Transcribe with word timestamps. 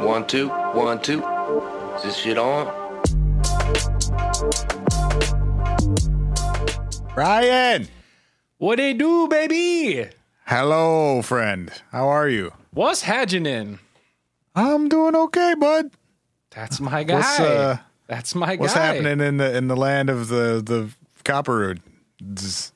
One, 0.00 0.26
two, 0.26 0.48
one, 0.48 1.02
two. 1.02 1.22
Is 1.96 2.02
this 2.04 2.16
shit 2.16 2.38
on? 2.38 2.66
Ryan! 7.14 7.88
What 8.56 8.78
they 8.78 8.94
do, 8.94 9.28
baby? 9.28 10.08
Hello, 10.46 11.20
friend. 11.20 11.70
How 11.92 12.08
are 12.08 12.26
you? 12.26 12.54
What's 12.70 13.02
happening? 13.02 13.80
I'm 14.54 14.88
doing 14.88 15.14
okay, 15.14 15.54
bud. 15.60 15.90
That's 16.52 16.80
my 16.80 17.04
guy. 17.04 17.16
What's, 17.16 17.40
uh, 17.40 17.76
That's 18.06 18.34
my 18.34 18.56
guy. 18.56 18.60
What's 18.62 18.72
happening 18.72 19.20
in 19.20 19.36
the 19.36 19.54
in 19.54 19.68
the 19.68 19.76
land 19.76 20.08
of 20.08 20.28
the 20.28 20.62
the 20.64 20.88
Copperwood? 21.22 21.82
Zzz. 22.38 22.72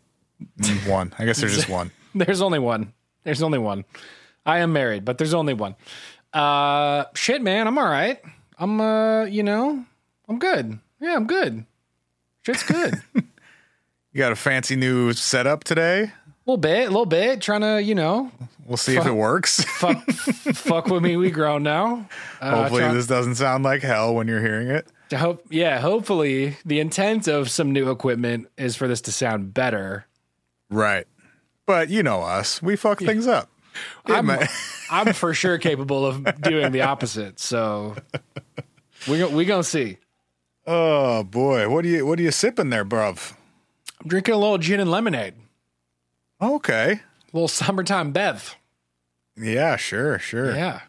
One. 0.86 1.14
I 1.18 1.24
guess 1.24 1.40
there's 1.40 1.56
just 1.56 1.68
one. 1.70 1.92
There's 2.14 2.42
only 2.42 2.58
one. 2.58 2.92
There's 3.24 3.42
only 3.42 3.58
one. 3.58 3.86
I 4.50 4.58
am 4.58 4.72
married, 4.72 5.04
but 5.04 5.16
there's 5.16 5.32
only 5.32 5.54
one. 5.54 5.76
Uh, 6.32 7.04
shit, 7.14 7.40
man. 7.40 7.68
I'm 7.68 7.78
all 7.78 7.84
right. 7.88 8.20
I'm, 8.58 8.80
uh, 8.80 9.24
you 9.26 9.44
know, 9.44 9.84
I'm 10.28 10.38
good. 10.40 10.78
Yeah, 11.00 11.14
I'm 11.14 11.26
good. 11.28 11.64
Shit's 12.44 12.64
good. 12.64 12.94
You 14.12 14.18
got 14.18 14.32
a 14.32 14.36
fancy 14.36 14.74
new 14.74 15.12
setup 15.12 15.62
today. 15.62 16.02
A 16.02 16.10
little 16.44 16.56
bit, 16.56 16.80
a 16.88 16.90
little 16.90 17.06
bit. 17.06 17.40
Trying 17.40 17.60
to, 17.60 17.80
you 17.80 17.94
know, 17.94 18.32
We'll 18.66 18.76
see 18.76 18.96
if 18.96 19.06
it 19.06 19.12
works. 19.12 19.62
fuck, 19.78 20.04
fuck 20.10 20.86
with 20.86 21.00
me. 21.04 21.16
We 21.16 21.30
grown 21.30 21.62
now. 21.62 22.08
Uh, 22.40 22.56
Hopefully, 22.62 22.80
try- 22.80 22.92
this 22.92 23.06
doesn't 23.06 23.36
sound 23.36 23.62
like 23.62 23.82
hell 23.82 24.12
when 24.16 24.26
you're 24.26 24.40
hearing 24.40 24.66
it. 24.66 24.88
to 25.10 25.18
hope, 25.18 25.46
yeah. 25.48 25.78
Hopefully, 25.78 26.56
the 26.64 26.80
intent 26.80 27.28
of 27.28 27.48
some 27.50 27.70
new 27.70 27.88
equipment 27.88 28.48
is 28.58 28.74
for 28.74 28.88
this 28.88 29.00
to 29.02 29.12
sound 29.12 29.54
better. 29.54 30.06
Right. 30.70 31.06
But 31.64 31.88
you 31.88 32.02
know 32.02 32.22
us. 32.22 32.60
We 32.60 32.74
fuck 32.74 32.98
things 32.98 33.28
up. 33.28 33.48
I'm, 34.06 34.30
I'm 34.90 35.12
for 35.12 35.34
sure 35.34 35.58
capable 35.58 36.04
of 36.06 36.40
doing 36.40 36.72
the 36.72 36.82
opposite. 36.82 37.38
So 37.40 37.96
we 39.08 39.18
go, 39.18 39.28
we 39.28 39.44
gonna 39.44 39.62
see. 39.64 39.98
oh 40.66 41.22
boy. 41.24 41.68
What 41.68 41.84
are 41.84 41.88
you 41.88 42.06
what 42.06 42.18
are 42.18 42.22
you 42.22 42.30
sipping 42.30 42.70
there, 42.70 42.84
bruv? 42.84 43.34
I'm 44.02 44.08
drinking 44.08 44.34
a 44.34 44.38
little 44.38 44.58
gin 44.58 44.80
and 44.80 44.90
lemonade, 44.90 45.34
Okay. 46.40 46.92
a 46.92 47.00
little 47.36 47.48
summertime 47.48 48.12
bev. 48.12 48.56
Yeah, 49.36 49.76
sure, 49.76 50.18
sure. 50.18 50.54
Yeah. 50.54 50.80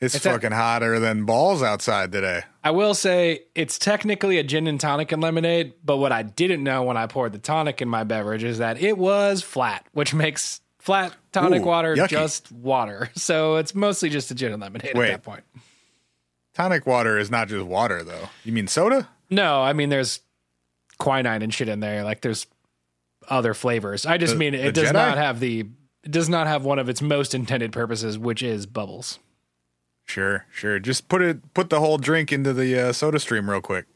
It's, 0.00 0.14
It's 0.14 0.26
a- 0.26 0.30
fucking 0.30 0.52
hotter 0.52 0.98
than 1.00 1.24
balls 1.24 1.62
outside 1.62 2.12
today. 2.12 2.42
I 2.62 2.70
will 2.72 2.94
say 2.94 3.42
it's 3.54 3.78
technically 3.78 4.38
a 4.38 4.42
gin 4.42 4.66
and 4.66 4.80
tonic 4.80 5.12
and 5.12 5.22
lemonade, 5.22 5.74
but 5.84 5.96
what 5.98 6.12
I 6.12 6.22
didn't 6.22 6.62
know 6.62 6.82
when 6.82 6.96
I 6.96 7.06
poured 7.06 7.32
the 7.32 7.38
tonic 7.38 7.80
in 7.82 7.88
my 7.88 8.04
beverage 8.04 8.44
is 8.44 8.58
that 8.58 8.80
it 8.80 8.96
was 8.98 9.42
flat, 9.42 9.86
which 9.92 10.14
makes 10.14 10.60
flat 10.84 11.14
tonic 11.32 11.62
Ooh, 11.62 11.66
water 11.66 11.96
yucky. 11.96 12.08
just 12.08 12.52
water. 12.52 13.08
So 13.16 13.56
it's 13.56 13.74
mostly 13.74 14.10
just 14.10 14.30
a 14.30 14.34
gin 14.34 14.52
and 14.52 14.60
lemonade 14.62 14.92
Wait. 14.94 15.10
at 15.10 15.12
that 15.12 15.22
point. 15.22 15.44
Tonic 16.54 16.86
water 16.86 17.18
is 17.18 17.30
not 17.30 17.48
just 17.48 17.64
water 17.66 18.02
though. 18.04 18.28
You 18.44 18.52
mean 18.52 18.66
soda? 18.68 19.08
No, 19.30 19.62
I 19.62 19.72
mean 19.72 19.88
there's 19.88 20.20
quinine 20.98 21.42
and 21.42 21.52
shit 21.52 21.68
in 21.68 21.80
there. 21.80 22.04
Like 22.04 22.20
there's 22.20 22.46
other 23.28 23.54
flavors. 23.54 24.04
I 24.06 24.18
just 24.18 24.34
The- 24.34 24.38
mean 24.38 24.54
it 24.54 24.74
does 24.74 24.90
Jedi? 24.90 24.92
not 24.92 25.16
have 25.16 25.40
the 25.40 25.60
it 26.04 26.10
does 26.10 26.28
not 26.28 26.46
have 26.46 26.64
one 26.64 26.78
of 26.78 26.88
its 26.90 27.00
most 27.00 27.34
intended 27.34 27.72
purposes, 27.72 28.18
which 28.18 28.42
is 28.42 28.66
bubbles. 28.66 29.18
Sure, 30.04 30.44
sure. 30.52 30.78
Just 30.78 31.08
put 31.08 31.22
it 31.22 31.54
put 31.54 31.70
the 31.70 31.80
whole 31.80 31.96
drink 31.96 32.30
into 32.30 32.52
the 32.52 32.78
uh, 32.78 32.92
soda 32.92 33.18
stream 33.18 33.48
real 33.48 33.62
quick. 33.62 33.86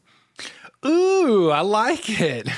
Ooh, 0.85 1.51
I 1.51 1.61
like 1.61 2.09
it. 2.09 2.49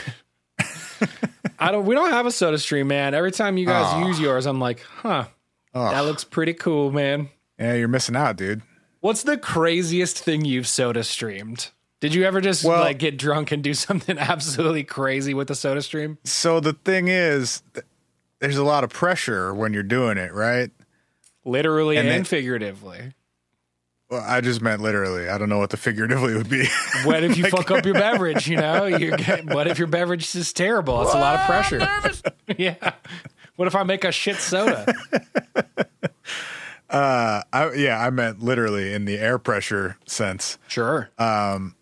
I 1.62 1.72
don't. 1.72 1.86
We 1.86 1.96
don't 1.96 2.10
have 2.10 2.26
a 2.26 2.32
Soda 2.32 2.58
Stream, 2.58 2.88
man. 2.88 3.14
Every 3.14 3.32
time 3.32 3.58
you 3.58 3.66
guys 3.66 3.86
Aw. 3.94 4.08
use 4.08 4.20
yours, 4.20 4.46
I'm 4.46 4.60
like, 4.60 4.82
huh, 4.82 5.26
that 5.74 6.02
looks 6.02 6.24
pretty 6.24 6.54
cool, 6.54 6.92
man. 6.92 7.30
yeah, 7.60 7.76
you're 7.76 7.88
missing 7.88 8.16
out, 8.16 8.36
dude. 8.36 8.62
What's 9.00 9.24
the 9.24 9.38
craziest 9.38 10.18
thing 10.20 10.44
you've 10.44 10.68
Soda 10.68 11.04
Streamed? 11.04 11.70
Did 12.02 12.14
you 12.16 12.24
ever 12.24 12.42
just 12.42 12.64
Well- 12.66 12.82
like 12.82 12.98
get 13.00 13.18
drunk 13.18 13.52
and 13.52 13.64
do 13.64 13.74
something 13.76 14.18
absolutely 14.18 14.84
crazy 14.84 15.34
with 15.34 15.48
the 15.48 15.56
Soda 15.56 15.82
Stream? 15.82 16.18
So 16.24 16.60
the 16.60 16.74
thing 16.74 17.08
is, 17.08 17.62
th- 17.74 17.86
there's 18.40 18.58
a 18.58 18.64
lot 18.64 18.84
of 18.84 18.90
pressure 18.90 19.54
when 19.54 19.72
you're 19.74 19.84
doing 19.84 20.18
it, 20.18 20.34
right? 20.34 20.72
Literally 21.46 21.98
and, 21.98 22.08
And 22.08 22.18
then- 22.18 22.24
figuratively. 22.26 23.14
Well, 24.12 24.24
I 24.28 24.42
just 24.42 24.62
meant 24.62 24.82
literally. 24.82 25.30
I 25.30 25.38
don't 25.38 25.48
know 25.48 25.58
what 25.58 25.70
the 25.70 25.78
figuratively 25.78 26.36
would 26.36 26.50
be. 26.50 26.66
What 27.06 27.24
if 27.24 27.38
you 27.38 27.46
fuck 27.50 27.72
up 27.72 27.86
your 27.86 27.94
beverage? 27.94 28.46
You 28.48 28.58
know, 28.58 28.86
you 28.86 29.16
get. 29.16 29.46
What 29.46 29.68
if 29.68 29.80
your 29.80 29.88
beverage 29.88 30.36
is 30.36 30.52
terrible? 30.52 31.02
It's 31.04 31.14
a 31.14 31.18
lot 31.18 31.40
of 31.40 31.46
pressure. 31.46 31.80
yeah. 32.58 32.92
What 33.56 33.70
if 33.70 33.76
I 33.76 33.84
make 33.84 34.04
a 34.04 34.12
shit 34.12 34.36
soda? 34.36 34.94
uh, 36.90 37.42
I, 37.54 37.72
yeah, 37.74 38.00
I 38.06 38.10
meant 38.10 38.42
literally 38.44 38.94
in 38.94 39.06
the 39.06 39.18
air 39.18 39.40
pressure 39.40 39.98
sense. 40.06 40.58
Sure. 40.68 41.10
Um, 41.18 41.76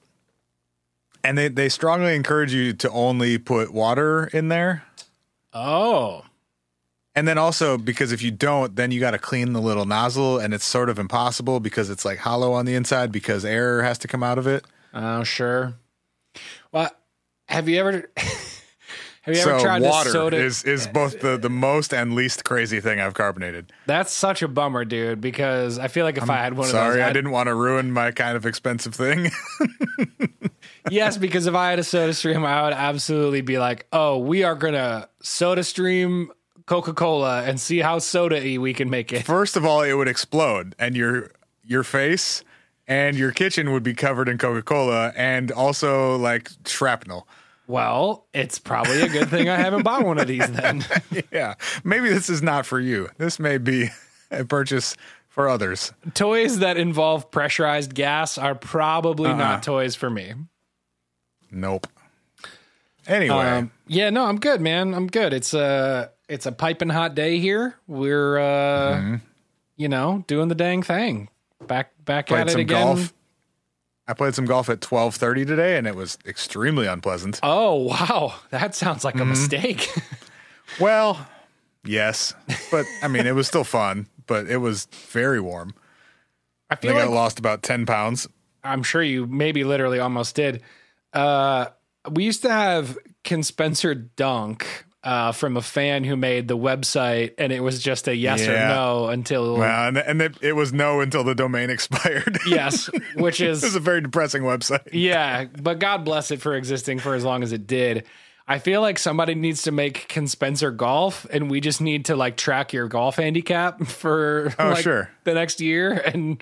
And 1.23 1.35
they 1.37 1.47
they 1.47 1.67
strongly 1.69 2.15
encourage 2.15 2.53
you 2.53 2.73
to 2.73 2.89
only 2.91 3.37
put 3.39 3.73
water 3.73 4.25
in 4.33 4.49
there. 4.49 4.83
oh. 5.53 6.25
And 7.19 7.27
then 7.27 7.37
also 7.37 7.77
because 7.77 8.13
if 8.13 8.21
you 8.21 8.31
don't, 8.31 8.77
then 8.77 8.91
you 8.91 9.01
got 9.01 9.11
to 9.11 9.19
clean 9.19 9.51
the 9.51 9.59
little 9.59 9.83
nozzle, 9.83 10.39
and 10.39 10.53
it's 10.53 10.63
sort 10.63 10.87
of 10.89 10.97
impossible 10.97 11.59
because 11.59 11.89
it's 11.89 12.05
like 12.05 12.19
hollow 12.19 12.53
on 12.53 12.65
the 12.65 12.75
inside 12.75 13.11
because 13.11 13.43
air 13.43 13.83
has 13.83 13.97
to 13.97 14.07
come 14.07 14.23
out 14.23 14.37
of 14.37 14.47
it. 14.47 14.63
Oh, 14.93 15.25
sure. 15.25 15.73
Well, 16.71 16.89
have 17.49 17.67
you 17.67 17.77
ever 17.81 18.09
have 18.17 19.35
you 19.35 19.35
so 19.35 19.49
ever 19.55 19.59
tried 19.59 19.81
water 19.81 20.09
soda? 20.11 20.37
is 20.37 20.63
is 20.63 20.87
both 20.87 21.19
the 21.19 21.37
the 21.37 21.49
most 21.49 21.93
and 21.93 22.13
least 22.15 22.45
crazy 22.45 22.79
thing 22.79 23.01
I've 23.01 23.15
carbonated. 23.15 23.73
That's 23.85 24.13
such 24.13 24.41
a 24.41 24.47
bummer, 24.47 24.85
dude. 24.85 25.19
Because 25.19 25.77
I 25.77 25.89
feel 25.89 26.05
like 26.05 26.17
if 26.17 26.29
I 26.29 26.37
had 26.37 26.53
one 26.53 26.67
of 26.67 26.71
Sorry, 26.71 26.95
those, 26.95 27.01
I 27.01 27.07
I'd- 27.07 27.13
didn't 27.15 27.31
want 27.31 27.47
to 27.47 27.53
ruin 27.53 27.91
my 27.91 28.11
kind 28.11 28.37
of 28.37 28.45
expensive 28.45 28.95
thing. 28.95 29.29
Yes, 30.89 31.17
because 31.17 31.45
if 31.45 31.53
I 31.53 31.69
had 31.69 31.77
a 31.77 31.83
Soda 31.83 32.13
Stream, 32.13 32.43
I 32.45 32.63
would 32.63 32.73
absolutely 32.73 33.41
be 33.41 33.59
like, 33.59 33.85
"Oh, 33.93 34.17
we 34.17 34.43
are 34.43 34.55
gonna 34.55 35.07
Soda 35.21 35.63
Stream 35.63 36.31
Coca 36.69 36.93
Cola 36.93 37.41
and 37.43 37.59
see 37.59 37.79
how 37.79 37.97
soda-y 37.99 38.57
we 38.59 38.73
can 38.73 38.89
make 38.89 39.11
it." 39.11 39.25
First 39.25 39.57
of 39.57 39.65
all, 39.65 39.81
it 39.81 39.93
would 39.93 40.07
explode, 40.07 40.75
and 40.77 40.95
your 40.95 41.31
your 41.63 41.83
face 41.83 42.43
and 42.87 43.17
your 43.17 43.31
kitchen 43.31 43.71
would 43.73 43.83
be 43.83 43.93
covered 43.93 44.29
in 44.29 44.37
Coca 44.37 44.61
Cola, 44.61 45.11
and 45.15 45.51
also 45.51 46.15
like 46.17 46.49
shrapnel. 46.65 47.27
Well, 47.67 48.25
it's 48.33 48.57
probably 48.57 49.01
a 49.01 49.09
good 49.09 49.29
thing 49.29 49.47
I 49.47 49.57
haven't 49.57 49.83
bought 49.83 50.03
one 50.05 50.17
of 50.19 50.27
these 50.27 50.49
then. 50.51 50.83
Yeah, 51.31 51.53
maybe 51.83 52.09
this 52.09 52.27
is 52.29 52.41
not 52.41 52.65
for 52.65 52.79
you. 52.79 53.09
This 53.17 53.39
may 53.39 53.57
be 53.59 53.89
a 54.31 54.43
purchase 54.45 54.95
for 55.27 55.47
others. 55.47 55.93
toys 56.15 56.59
that 56.59 56.77
involve 56.77 57.29
pressurized 57.29 57.93
gas 57.93 58.37
are 58.39 58.55
probably 58.55 59.29
Uh-uh. 59.29 59.37
not 59.37 59.61
toys 59.63 59.95
for 59.95 60.09
me. 60.09 60.33
Nope. 61.51 61.85
Anyway, 63.07 63.35
Um, 63.35 63.71
yeah, 63.87 64.09
no, 64.09 64.25
I'm 64.25 64.39
good, 64.39 64.61
man. 64.61 64.93
I'm 64.95 65.07
good. 65.07 65.33
It's 65.33 65.53
a 65.53 66.11
it's 66.29 66.45
a 66.45 66.51
piping 66.51 66.89
hot 66.89 67.15
day 67.15 67.39
here. 67.39 67.75
We're 67.87 68.37
uh, 68.37 68.95
Mm-hmm. 68.95 69.15
you 69.75 69.89
know 69.89 70.23
doing 70.27 70.47
the 70.47 70.55
dang 70.55 70.83
thing. 70.83 71.27
Back 71.67 71.91
back 72.05 72.27
played 72.27 72.41
at 72.41 72.47
it 72.47 72.51
some 72.51 72.61
again. 72.61 72.85
golf. 72.95 73.13
I 74.07 74.13
played 74.13 74.33
some 74.33 74.45
golf 74.45 74.69
at 74.69 74.81
twelve 74.81 75.15
thirty 75.15 75.45
today, 75.45 75.77
and 75.77 75.85
it 75.85 75.95
was 75.95 76.17
extremely 76.25 76.87
unpleasant. 76.87 77.39
Oh 77.43 77.75
wow, 77.75 78.35
that 78.51 78.73
sounds 78.75 79.03
like 79.03 79.15
a 79.15 79.19
Mm-hmm. 79.19 79.29
mistake. 79.29 79.89
Well, 80.79 81.27
yes, 81.83 82.35
but 82.69 82.85
I 83.01 83.07
mean, 83.07 83.25
it 83.25 83.33
was 83.33 83.47
still 83.47 83.63
fun, 83.63 84.05
but 84.27 84.45
it 84.47 84.57
was 84.57 84.85
very 85.11 85.39
warm. 85.41 85.73
I 86.69 86.73
I 86.73 86.75
feel 86.75 86.91
think 86.91 87.01
like 87.01 87.09
I 87.09 87.13
lost 87.13 87.39
about 87.39 87.63
ten 87.63 87.87
pounds. 87.87 88.27
I'm 88.63 88.83
sure 88.83 89.01
you 89.01 89.25
maybe 89.25 89.63
literally 89.63 89.97
almost 89.99 90.35
did. 90.35 90.61
Uh, 91.11 91.67
we 92.11 92.23
used 92.23 92.43
to 92.43 92.51
have 92.51 92.99
Can 93.23 93.41
Spencer 93.41 93.95
Dunk 93.95 94.85
uh, 95.03 95.31
from 95.31 95.55
a 95.57 95.61
fan 95.61 96.03
who 96.03 96.15
made 96.17 96.47
the 96.47 96.57
website, 96.57 97.33
and 97.37 97.53
it 97.53 97.61
was 97.61 97.81
just 97.81 98.07
a 98.07 98.15
yes 98.15 98.45
or 98.47 98.51
no 98.53 99.07
until 99.07 99.57
Well, 99.57 99.87
and, 99.87 99.97
and 99.97 100.21
it, 100.21 100.35
it 100.41 100.53
was 100.53 100.73
no 100.73 100.99
until 101.01 101.23
the 101.23 101.33
domain 101.35 101.69
expired. 101.69 102.37
yes, 102.47 102.89
which 103.15 103.39
is 103.41 103.61
this 103.61 103.69
is 103.71 103.75
a 103.75 103.79
very 103.79 104.01
depressing 104.01 104.43
website. 104.43 104.89
yeah. 104.91 105.45
But 105.45 105.79
God 105.79 106.03
bless 106.03 106.31
it 106.31 106.41
for 106.41 106.53
existing 106.55 106.99
for 106.99 107.13
as 107.15 107.23
long 107.23 107.43
as 107.43 107.51
it 107.53 107.65
did. 107.67 108.05
I 108.47 108.57
feel 108.57 108.81
like 108.81 108.97
somebody 108.97 109.35
needs 109.35 109.61
to 109.63 109.71
make 109.71 110.07
Can 110.07 110.27
Spencer 110.27 110.71
golf, 110.71 111.25
and 111.31 111.51
we 111.51 111.61
just 111.61 111.81
need 111.81 112.05
to 112.05 112.15
like 112.15 112.35
track 112.35 112.73
your 112.73 112.87
golf 112.87 113.17
handicap 113.17 113.83
for 113.85 114.53
Oh, 114.57 114.69
like, 114.69 114.83
sure. 114.83 115.09
the 115.23 115.33
next 115.35 115.61
year, 115.61 115.93
and 115.93 116.41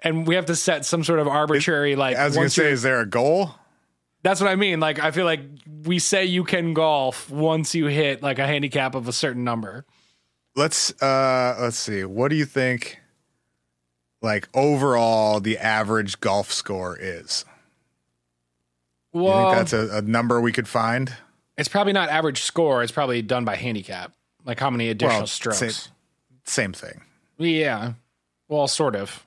and 0.00 0.24
we 0.26 0.36
have 0.36 0.46
to 0.46 0.54
set 0.54 0.84
some 0.86 1.02
sort 1.02 1.18
of 1.18 1.26
arbitrary 1.26 1.96
like. 1.96 2.16
I 2.16 2.26
was 2.26 2.36
to 2.36 2.48
say, 2.48 2.70
is 2.70 2.82
there 2.82 3.00
a 3.00 3.06
goal? 3.06 3.56
That's 4.22 4.40
what 4.40 4.50
I 4.50 4.56
mean. 4.56 4.80
Like, 4.80 4.98
I 4.98 5.10
feel 5.12 5.24
like 5.24 5.40
we 5.84 5.98
say 5.98 6.24
you 6.24 6.44
can 6.44 6.74
golf 6.74 7.30
once 7.30 7.74
you 7.74 7.86
hit 7.86 8.22
like 8.22 8.38
a 8.38 8.46
handicap 8.46 8.94
of 8.94 9.06
a 9.08 9.12
certain 9.12 9.44
number. 9.44 9.84
Let's 10.56 10.90
uh 11.00 11.56
let's 11.60 11.76
see. 11.76 12.04
What 12.04 12.28
do 12.28 12.36
you 12.36 12.44
think? 12.44 12.98
Like 14.20 14.48
overall, 14.54 15.38
the 15.38 15.56
average 15.58 16.18
golf 16.20 16.50
score 16.52 16.98
is. 17.00 17.44
You 19.14 19.22
think 19.22 19.52
that's 19.52 19.72
a, 19.72 19.98
a 19.98 20.02
number 20.02 20.40
we 20.40 20.52
could 20.52 20.68
find? 20.68 21.12
it's 21.56 21.68
probably 21.68 21.92
not 21.92 22.08
average 22.08 22.42
score. 22.42 22.82
It's 22.84 22.92
probably 22.92 23.20
done 23.20 23.44
by 23.44 23.56
handicap. 23.56 24.12
Like 24.44 24.60
how 24.60 24.70
many 24.70 24.90
additional 24.90 25.20
Well, 25.20 25.26
strokes. 25.26 25.58
say- 25.58 25.90
Same 26.44 26.72
thing. 26.72 27.00
Yeah. 27.36 27.94
Well, 28.48 28.68
sort 28.68 28.94
of. 28.94 29.24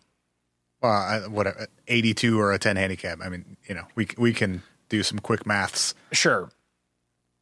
Well, 0.81 0.91
I, 0.91 1.19
whatever, 1.27 1.67
82 1.87 2.39
or 2.39 2.53
a 2.53 2.57
10 2.59 2.75
handicap. 2.77 3.19
I 3.21 3.27
mean, 3.29 3.57
you 3.67 3.75
know, 3.75 3.85
we 3.95 4.07
we 4.17 4.33
can 4.33 4.63
do 4.91 5.03
some 5.03 5.19
quick 5.19 5.45
maths. 5.45 5.95
Sure. 6.11 6.49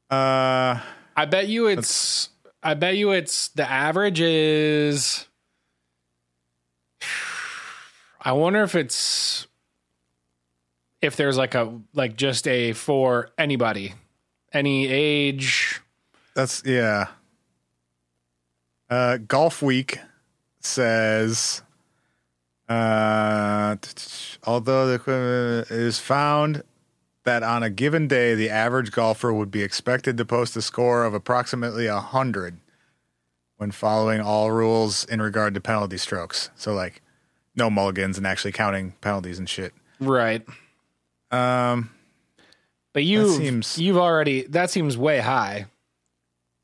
Uh, 0.10 0.80
I 1.16 1.25
bet 1.25 1.48
you 1.48 1.68
it's 1.68 2.30
I 2.63 2.74
bet 2.74 2.96
you 2.96 3.12
it's 3.12 3.50
the 3.50 3.69
average 3.69 4.22
is 4.22 5.28
I 8.22 8.31
wonder 8.31 8.63
if 8.63 8.75
it's 8.75 9.48
if 11.01 11.16
there's 11.16 11.38
like 11.38 11.56
a 11.56 11.80
like 11.94 12.16
just 12.16 12.48
a 12.48 12.74
for 12.74 13.30
anybody 13.38 13.94
any 14.54 14.88
age 14.88 15.81
that's 16.40 16.63
yeah. 16.66 17.07
Uh, 18.90 19.18
Golfweek 19.18 20.00
says, 20.62 21.62
uh, 22.69 23.75
although 24.46 24.88
the 24.88 24.94
equipment 24.94 25.69
is 25.69 26.00
found 26.00 26.63
that 27.30 27.44
on 27.44 27.62
a 27.62 27.70
given 27.70 28.08
day, 28.08 28.34
the 28.34 28.50
average 28.50 28.92
golfer 28.92 29.31
would 29.31 29.52
be 29.52 29.62
expected 29.62 30.18
to 30.18 30.26
post 30.26 30.58
a 30.58 30.64
score 30.64 31.06
of 31.06 31.14
approximately 31.14 31.88
100 31.88 32.58
when 33.58 33.70
following 33.70 34.20
all 34.20 34.52
rules 34.52 35.06
in 35.06 35.22
regard 35.22 35.54
to 35.54 35.62
penalty 35.62 35.98
strokes. 35.98 36.50
So, 36.56 36.74
like, 36.74 37.04
no 37.56 37.70
mulligans 37.70 38.18
and 38.18 38.26
actually 38.26 38.54
counting 38.54 38.94
penalties 39.02 39.38
and 39.38 39.48
shit. 39.48 39.74
right 40.00 40.44
Um, 41.30 41.92
but 42.94 43.04
you 43.04 43.30
seems- 43.36 43.78
you've 43.78 43.98
already 43.98 44.44
that 44.48 44.72
seems 44.72 44.98
way 44.98 45.20
high 45.20 45.68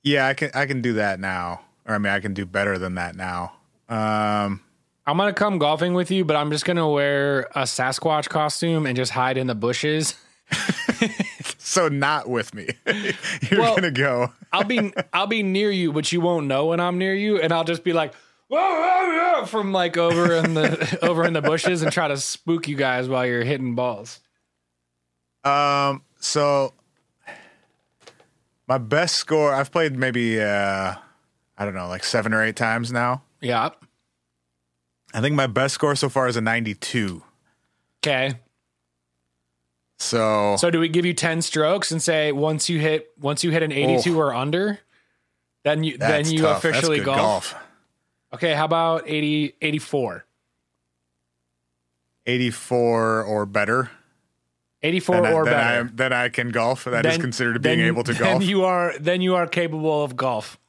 yeah, 0.01 0.27
I 0.27 0.33
can 0.35 0.49
I 0.53 0.65
can 0.67 0.81
do 0.81 0.93
that 0.93 1.19
now, 1.19 1.61
or 1.87 1.95
I 1.95 1.97
mean, 1.97 2.13
I 2.13 2.19
can 2.19 2.33
do 2.35 2.45
better 2.45 2.77
than 2.77 2.93
that 2.95 3.15
now. 3.15 3.53
Um, 3.89 4.61
I'm 5.07 5.17
gonna 5.17 5.33
come 5.33 5.57
golfing 5.59 5.93
with 5.93 6.09
you 6.11 6.23
but 6.25 6.35
I'm 6.35 6.49
just 6.51 6.65
gonna 6.65 6.89
wear 6.89 7.41
a 7.55 7.63
Sasquatch 7.63 8.29
costume 8.29 8.85
and 8.87 8.95
just 8.95 9.11
hide 9.11 9.37
in 9.37 9.45
the 9.47 9.55
bushes 9.55 10.15
so 11.57 11.87
not 11.87 12.29
with 12.29 12.53
me. 12.53 12.69
You're 13.49 13.59
Well- 13.61 13.75
gonna 13.75 13.91
go. 13.91 14.31
I'll 14.51 14.63
be 14.63 14.93
I'll 15.13 15.27
be 15.27 15.43
near 15.43 15.71
you, 15.71 15.91
but 15.91 16.11
you 16.11 16.21
won't 16.21 16.47
know 16.47 16.67
when 16.67 16.79
I'm 16.79 16.97
near 16.97 17.13
you, 17.13 17.39
and 17.41 17.51
I'll 17.51 17.63
just 17.65 17.83
be 17.83 17.91
like 17.93 18.13
"Whoa, 18.47 18.59
whoa, 18.59 19.39
whoa," 19.41 19.45
from 19.45 19.71
like 19.73 19.97
over 19.97 20.33
in 20.33 20.53
the 20.53 20.99
over 21.05 21.25
in 21.25 21.33
the 21.33 21.41
bushes 21.41 21.81
and 21.81 21.91
try 21.91 22.07
to 22.07 22.17
spook 22.17 22.67
you 22.67 22.75
guys 22.75 23.09
while 23.09 23.25
you're 23.25 23.43
hitting 23.43 23.75
balls. 23.75 24.19
Um, 25.43 26.03
so 26.19 26.73
my 28.67 28.77
best 28.77 29.15
score, 29.15 29.53
I've 29.53 29.71
played 29.71 29.95
maybe 29.95 30.41
uh, 30.41 30.95
I 31.57 31.65
don't 31.65 31.75
know, 31.75 31.87
like 31.87 32.03
seven 32.03 32.33
or 32.33 32.43
eight 32.43 32.55
times 32.55 32.91
now. 32.91 33.23
Yeah. 33.41 33.69
I 35.13 35.21
think 35.21 35.35
my 35.35 35.47
best 35.47 35.73
score 35.75 35.95
so 35.95 36.09
far 36.09 36.27
is 36.27 36.35
a 36.35 36.41
92. 36.41 37.21
Okay. 38.03 38.33
So, 39.97 40.55
So 40.57 40.69
do 40.69 40.79
we 40.79 40.89
give 40.89 41.05
you 41.05 41.13
ten 41.13 41.41
strokes 41.41 41.91
and 41.91 42.01
say 42.01 42.31
once 42.31 42.69
you 42.69 42.79
hit 42.79 43.11
once 43.19 43.43
you 43.43 43.51
hit 43.51 43.63
an 43.63 43.71
82 43.71 44.19
or 44.19 44.33
under, 44.33 44.79
then 45.63 45.83
you 45.83 45.97
then 45.97 46.29
you 46.29 46.41
tough. 46.41 46.57
Officially 46.65 46.97
good 46.97 47.05
golf? 47.05 47.55
Okay. 48.33 48.53
How 48.53 48.65
about 48.65 49.03
80 49.07 49.55
84? 49.61 50.25
84 52.25 53.23
or 53.23 53.45
better. 53.45 53.91
84 54.83 55.21
Then 55.21 55.33
or 55.33 55.45
then 55.45 55.53
better. 55.53 55.79
I, 55.87 55.91
then 55.95 56.13
I 56.13 56.29
can 56.29 56.49
golf. 56.49 56.83
That 56.83 57.05
is 57.05 57.13
Then- 57.13 57.21
considered 57.21 57.61
being 57.61 57.79
able 57.79 58.03
to 58.03 58.13
then 58.13 58.33
golf. 58.39 58.43
you 58.43 58.63
are 58.65 58.93
then 58.99 59.21
you 59.21 59.35
are 59.35 59.47
capable 59.47 60.03
of 60.03 60.15
golf. 60.15 60.59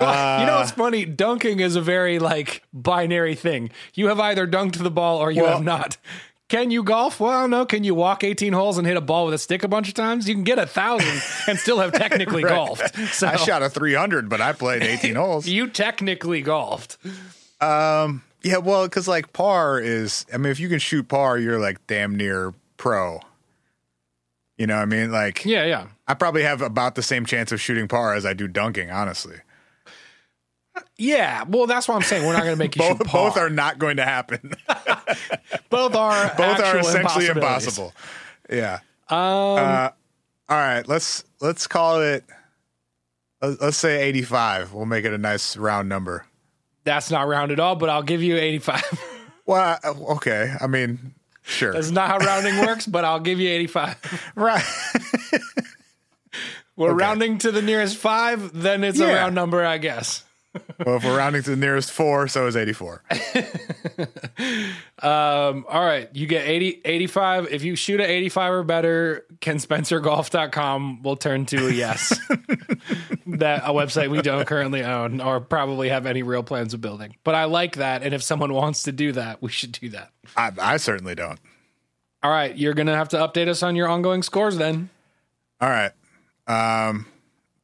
Uh, 0.00 0.36
you 0.40 0.46
know 0.46 0.56
what's 0.58 0.70
funny? 0.70 1.04
Dunking 1.04 1.58
is 1.58 1.74
a 1.74 1.80
very 1.80 2.20
like 2.20 2.62
binary 2.72 3.34
thing. 3.34 3.70
You 3.94 4.06
have 4.08 4.20
either 4.20 4.46
dunked 4.46 4.80
the 4.80 4.90
ball 4.92 5.18
or 5.18 5.30
you 5.32 5.42
Well- 5.42 5.54
have 5.54 5.64
not. 5.64 5.96
Can 6.48 6.70
you 6.70 6.82
golf? 6.82 7.20
Well, 7.20 7.46
no. 7.46 7.66
Can 7.66 7.84
you 7.84 7.94
walk 7.94 8.24
18 8.24 8.54
holes 8.54 8.78
and 8.78 8.86
hit 8.86 8.96
a 8.96 9.02
ball 9.02 9.26
with 9.26 9.34
a 9.34 9.38
stick 9.38 9.64
a 9.64 9.68
bunch 9.68 9.88
of 9.88 9.94
times? 9.94 10.26
You 10.28 10.34
can 10.34 10.44
get 10.44 10.58
a 10.58 10.66
thousand 10.66 11.20
and 11.46 11.58
still 11.58 11.78
have 11.78 11.92
technically 11.92 12.42
Right. 12.42 12.54
golfed. 12.54 12.96
So 13.12 13.26
I 13.28 13.36
shot 13.36 13.62
a 13.62 13.68
300, 13.68 14.28
but 14.30 14.40
I 14.40 14.52
played 14.54 14.82
18 14.82 15.14
holes. 15.16 15.46
you 15.46 15.68
technically 15.68 16.40
golfed. 16.40 16.96
Um, 17.60 18.22
yeah, 18.42 18.58
well, 18.58 18.84
because 18.84 19.06
like 19.06 19.32
par 19.34 19.78
is, 19.78 20.24
I 20.32 20.38
mean, 20.38 20.50
if 20.50 20.58
you 20.58 20.68
can 20.70 20.78
shoot 20.78 21.06
par, 21.08 21.36
you're 21.38 21.58
like 21.58 21.86
damn 21.86 22.16
near 22.16 22.54
pro. 22.78 23.20
You 24.56 24.66
know 24.66 24.76
what 24.76 24.82
I 24.82 24.86
mean? 24.86 25.12
Like, 25.12 25.44
Yeah, 25.44 25.66
yeah. 25.66 25.86
I 26.06 26.14
probably 26.14 26.42
have 26.44 26.62
about 26.62 26.94
the 26.94 27.02
same 27.02 27.26
chance 27.26 27.52
of 27.52 27.60
shooting 27.60 27.88
par 27.88 28.14
as 28.14 28.24
I 28.24 28.32
do 28.32 28.48
dunking, 28.48 28.90
honestly. 28.90 29.36
Yeah. 30.96 31.44
Well, 31.48 31.66
that's 31.66 31.86
what 31.88 31.94
I'm 31.96 32.02
saying. 32.02 32.26
We're 32.26 32.32
not 32.34 32.42
going 32.44 32.54
to 32.54 32.58
make 32.58 32.76
you 32.76 32.82
Both, 32.82 33.12
both 33.12 33.36
are 33.36 33.50
not 33.50 33.78
going 33.78 33.96
to 33.98 34.04
happen. 34.04 34.52
both 35.70 35.94
are 35.94 36.34
both 36.36 36.60
are 36.60 36.78
essentially 36.78 37.26
impossible. 37.26 37.92
Yeah. 38.50 38.80
Um, 39.08 39.18
Uh, 39.20 39.90
all 40.50 40.56
right, 40.56 40.86
let's 40.88 41.24
let's 41.40 41.66
call 41.66 42.00
it. 42.00 42.24
Let's, 43.40 43.76
say 43.76 44.02
85. 44.02 44.72
We'll 44.74 44.86
make 44.86 45.04
it 45.04 45.12
a 45.12 45.18
nice 45.18 45.56
round 45.56 45.88
number. 45.88 46.26
that's 46.84 47.10
not 47.10 47.28
round 47.28 47.52
at 47.52 47.60
all, 47.60 47.76
but 47.76 47.88
I'll 47.88 48.02
give 48.02 48.22
you 48.22 48.36
85. 48.36 48.82
Well, 49.46 49.78
okay. 50.16 50.52
I 50.60 50.66
mean, 50.66 51.14
sure. 51.42 51.72
That's 51.72 51.90
not 51.90 52.08
how 52.10 52.18
rounding 52.18 52.58
works, 52.66 52.86
but 52.86 53.06
I'll 53.06 53.18
give 53.20 53.40
you 53.40 53.48
85. 53.48 54.32
right. 54.34 54.62
We're 56.76 56.90
Okay. 56.90 56.96
rounding 57.04 57.38
to 57.38 57.50
the 57.50 57.62
nearest 57.62 57.96
five, 57.96 58.52
then 58.52 58.84
it's 58.84 59.00
a 59.00 59.06
round 59.06 59.34
number, 59.34 59.64
I 59.64 59.78
guess. 59.78 60.22
Well, 60.84 60.96
if 60.96 61.04
we're 61.04 61.16
rounding 61.16 61.42
to 61.42 61.50
the 61.50 61.56
nearest 61.56 61.90
four, 61.92 62.28
so 62.28 62.46
is 62.46 62.56
84. 62.56 63.02
Um, 65.00 65.64
all 65.68 65.84
right, 65.84 66.08
you 66.12 66.26
get 66.26 66.48
80, 66.48 66.82
85. 66.84 67.52
If 67.52 67.62
you 67.62 67.76
shoot 67.76 68.00
at 68.00 68.10
85 68.10 68.52
or 68.52 68.62
better, 68.64 69.26
canspencergolf.com 69.40 71.02
will 71.04 71.16
turn 71.16 71.46
to 71.46 71.68
a 71.68 71.70
yes. 71.70 72.18
that 73.26 73.62
a 73.62 73.72
website 73.72 74.10
we 74.10 74.22
don't 74.22 74.44
currently 74.44 74.82
own 74.82 75.20
or 75.20 75.38
probably 75.40 75.88
have 75.90 76.04
any 76.04 76.24
real 76.24 76.42
plans 76.42 76.74
of 76.74 76.80
building. 76.80 77.14
But 77.22 77.36
I 77.36 77.44
like 77.44 77.76
that. 77.76 78.02
And 78.02 78.12
if 78.12 78.24
someone 78.24 78.52
wants 78.52 78.82
to 78.84 78.92
do 78.92 79.12
that, 79.12 79.40
we 79.40 79.50
should 79.50 79.70
do 79.70 79.90
that. 79.90 80.10
I, 80.36 80.50
I 80.60 80.76
certainly 80.78 81.14
don't. 81.14 81.38
All 82.24 82.32
right, 82.32 82.56
you're 82.56 82.74
going 82.74 82.88
to 82.88 82.96
have 82.96 83.10
to 83.10 83.18
update 83.18 83.46
us 83.46 83.62
on 83.62 83.76
your 83.76 83.86
ongoing 83.86 84.24
scores 84.24 84.56
then. 84.56 84.90
All 85.60 85.68
right. 85.68 85.92
Um, 86.48 87.06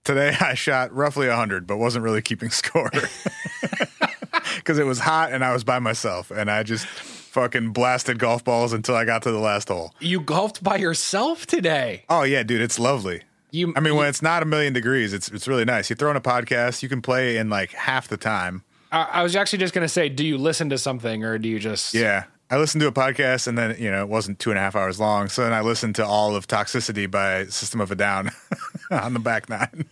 today 0.05 0.37
I 0.41 0.55
shot 0.55 0.95
roughly 0.95 1.29
100, 1.29 1.67
but 1.67 1.79
wasn't 1.79 2.05
really 2.05 2.23
keeping 2.23 2.51
score 2.51 2.91
because 4.57 4.79
it 4.79 4.87
was 4.87 5.01
hot 5.01 5.33
and 5.33 5.45
I 5.45 5.53
was 5.53 5.65
by 5.65 5.79
myself, 5.79 6.31
and 6.31 6.51
I 6.51 6.63
just 6.63 6.87
fucking 6.87 7.73
blasted 7.73 8.19
golf 8.19 8.45
balls 8.45 8.73
until 8.73 8.95
I 8.95 9.05
got 9.05 9.23
to 9.23 9.33
the 9.33 9.39
last 9.39 9.69
hole. 9.69 9.93
You 10.01 10.21
golfed 10.21 10.63
by 10.63 10.77
yourself 10.77 11.47
today. 11.47 12.05
Oh 12.09 12.23
yeah, 12.23 12.43
dude, 12.43 12.61
it's 12.61 12.79
lovely. 12.79 13.23
You, 13.51 13.73
I 13.77 13.81
mean, 13.81 13.95
when 13.95 14.09
it's 14.09 14.23
not 14.23 14.43
a 14.43 14.47
million 14.47 14.73
degrees, 14.73 15.13
it's 15.13 15.29
it's 15.29 15.47
really 15.47 15.65
nice. 15.65 15.89
You 15.89 15.97
throw 15.97 16.11
in 16.11 16.17
a 16.17 16.21
podcast, 16.21 16.83
you 16.83 16.89
can 16.89 17.03
play 17.03 17.37
in 17.37 17.51
like 17.51 17.73
half 17.73 18.09
the 18.09 18.17
time. 18.17 18.65
I, 18.91 19.03
I 19.03 19.23
was 19.23 19.37
actually 19.37 19.61
just 19.61 19.75
going 19.75 19.85
to 19.85 19.89
say, 19.89 20.09
do 20.09 20.25
you 20.25 20.39
listen 20.39 20.71
to 20.71 20.79
something 20.79 21.25
or 21.25 21.39
do 21.39 21.49
you 21.49 21.59
just? 21.59 21.95
Yeah. 21.95 22.25
I 22.55 22.57
listened 22.57 22.83
to 22.83 22.87
a 22.87 22.93
podcast 22.93 23.49
and 23.49 23.59
then, 23.59 23.75
you 23.81 23.91
know, 23.91 24.03
it 24.03 24.09
wasn't 24.09 24.39
two 24.39 24.51
and 24.51 24.59
a 24.61 24.63
half 24.63 24.77
hours 24.77 25.01
long. 25.01 25.29
So 25.29 25.43
then 25.43 25.53
I 25.53 25.61
listened 25.63 25.97
to 25.97 26.07
all 26.07 26.37
of 26.37 26.47
Toxicity 26.47 27.11
by 27.11 27.47
System 27.47 27.81
of 27.81 27.91
a 27.91 27.97
Down 27.97 28.31
on 28.93 29.13
the 29.13 29.19
back 29.19 29.49
nine. 29.49 29.87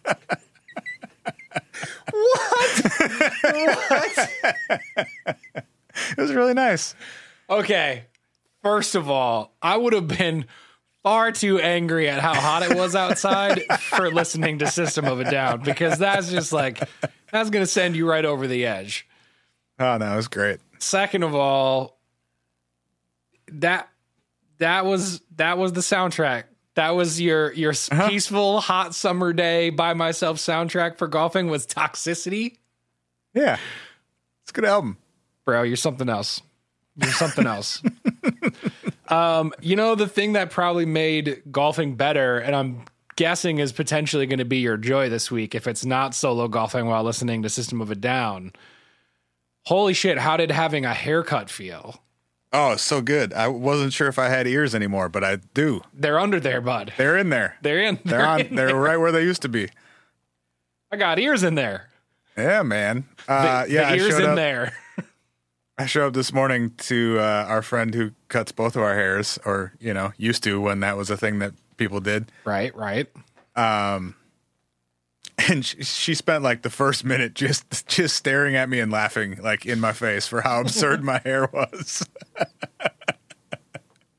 what? 2.13 2.83
what? 3.43 4.31
it 5.57 6.17
was 6.17 6.33
really 6.33 6.55
nice. 6.55 6.95
Okay. 7.51 8.05
First 8.63 8.95
of 8.95 9.11
all, 9.11 9.57
I 9.61 9.77
would 9.77 9.93
have 9.93 10.07
been 10.07 10.45
far 11.03 11.33
too 11.33 11.59
angry 11.59 12.09
at 12.09 12.21
how 12.21 12.35
hot 12.35 12.63
it 12.63 12.77
was 12.77 12.95
outside 12.95 13.65
for 13.81 14.09
listening 14.09 14.61
to 14.61 14.69
System 14.69 15.07
of 15.07 15.19
a 15.19 15.29
Down 15.29 15.63
because 15.63 15.99
that's 15.99 16.31
just 16.31 16.53
like 16.53 16.79
that's 17.33 17.51
going 17.51 17.65
to 17.65 17.71
send 17.71 17.97
you 17.97 18.09
right 18.09 18.25
over 18.25 18.47
the 18.47 18.67
edge. 18.67 19.09
Oh, 19.81 19.97
no, 19.97 20.13
it 20.13 20.17
was 20.17 20.29
great. 20.29 20.61
Second 20.79 21.25
of 21.25 21.35
all, 21.35 21.99
that 23.61 23.89
that 24.59 24.85
was 24.85 25.21
that 25.37 25.59
was 25.59 25.73
the 25.73 25.81
soundtrack. 25.81 26.45
That 26.75 26.91
was 26.91 27.21
your 27.21 27.53
your 27.53 27.73
peaceful 28.09 28.61
hot 28.61 28.95
summer 28.95 29.33
day 29.33 29.71
by 29.71 29.95
myself 29.95 30.39
soundtrack 30.39 30.99
for 30.99 31.07
golfing 31.09 31.49
was 31.49 31.67
Toxicity. 31.67 32.57
Yeah. 33.35 33.59
It's 34.43 34.51
a 34.51 34.55
good 34.55 34.65
album. 34.65 34.99
bro 35.45 35.63
you're 35.63 35.77
something 35.77 36.09
else 36.09 36.41
you're 36.97 37.11
something 37.13 37.47
else 37.47 37.83
um 39.09 39.53
you 39.61 39.77
know 39.77 39.95
the 39.95 40.09
thing 40.09 40.35
that 40.35 40.51
probably 40.51 40.87
made 40.87 41.43
golfing 41.51 41.97
better 41.97 42.39
and 42.39 42.55
i'm 42.55 42.85
guessing 43.17 43.59
is 43.59 43.73
potentially 43.73 44.27
going 44.27 44.39
to 44.39 44.45
be 44.45 44.59
your 44.59 44.77
joy 44.77 45.09
this 45.09 45.31
week 45.31 45.55
if 45.55 45.67
it's 45.67 45.85
not 45.85 46.15
solo 46.15 46.49
golfing 46.49 46.87
while 46.87 47.03
listening 47.03 47.43
to 47.43 47.49
system 47.49 47.81
of 47.81 47.91
a 47.91 47.95
down 47.95 48.53
holy 49.67 49.95
shit 49.95 50.19
how 50.19 50.37
did 50.37 50.51
having 50.51 50.85
a 50.85 50.95
haircut 50.95 51.51
feel 51.51 52.03
Oh, 52.53 52.77
so 52.77 53.01
good. 53.01 53.33
I 53.33 53.49
wasn't 53.49 53.93
sure 53.95 54.09
if 54.09 54.19
I 54.19 54.29
had 54.29 54.47
ears 54.47 54.75
anymore, 54.75 55.09
but 55.09 55.25
I 55.25 55.37
do. 55.55 55.81
they're 55.95 56.19
under 56.21 56.39
there 56.39 56.61
bud 56.61 56.93
They're 56.99 57.17
in 57.17 57.31
there. 57.31 57.57
they're 57.63 57.81
in 57.83 57.99
They're 58.05 58.19
they're 58.19 58.27
on. 58.27 58.41
in 58.43 58.55
They're 58.57 58.67
there. 58.69 58.77
right 58.77 58.97
where 58.99 59.13
they 59.13 59.23
used 59.23 59.43
to 59.43 59.49
be. 59.49 59.69
i 60.91 60.97
got 60.97 61.19
ears 61.19 61.43
in 61.43 61.55
there 61.55 61.89
Yeah, 62.37 62.63
man. 62.63 63.05
Uh, 63.27 63.65
the 63.65 63.73
yeah, 63.73 63.89
I 63.89 63.97
ears 63.97 64.19
in 64.19 64.27
up. 64.27 64.37
there. 64.37 64.77
I 65.79 65.87
showed 65.87 66.09
up 66.09 66.13
this 66.15 66.33
morning 66.33 66.73
to 66.79 67.17
uh, 67.19 67.47
our 67.49 67.63
friend 67.63 67.95
who 67.95 68.11
cuts 68.29 68.53
both 68.53 68.77
of 68.77 68.83
our 68.83 68.95
hairs, 68.95 69.39
or 69.47 69.73
you 69.81 69.95
know, 69.95 70.13
used 70.19 70.43
to 70.45 70.61
when 70.61 70.81
that 70.81 70.97
was 70.99 71.09
a 71.09 71.17
thing 71.17 71.39
that 71.39 71.53
people 71.79 72.01
did. 72.01 72.31
Right, 72.45 72.75
right. 72.77 73.09
And 75.51 75.65
she, 75.65 75.83
she 75.83 76.15
spent 76.15 76.45
like 76.45 76.63
the 76.63 76.71
first 76.71 77.05
minute 77.05 77.35
just 77.35 77.89
just 77.89 78.15
staring 78.17 78.55
at 78.55 78.69
me 78.69 78.79
and 78.81 78.93
laughing 78.93 79.39
like 79.43 79.67
in 79.67 79.81
my 79.81 79.93
face 79.93 80.27
for 80.27 80.41
how 80.43 80.61
absurd 80.61 81.03
my 81.03 81.19
hair 81.25 81.49
was. 81.53 82.07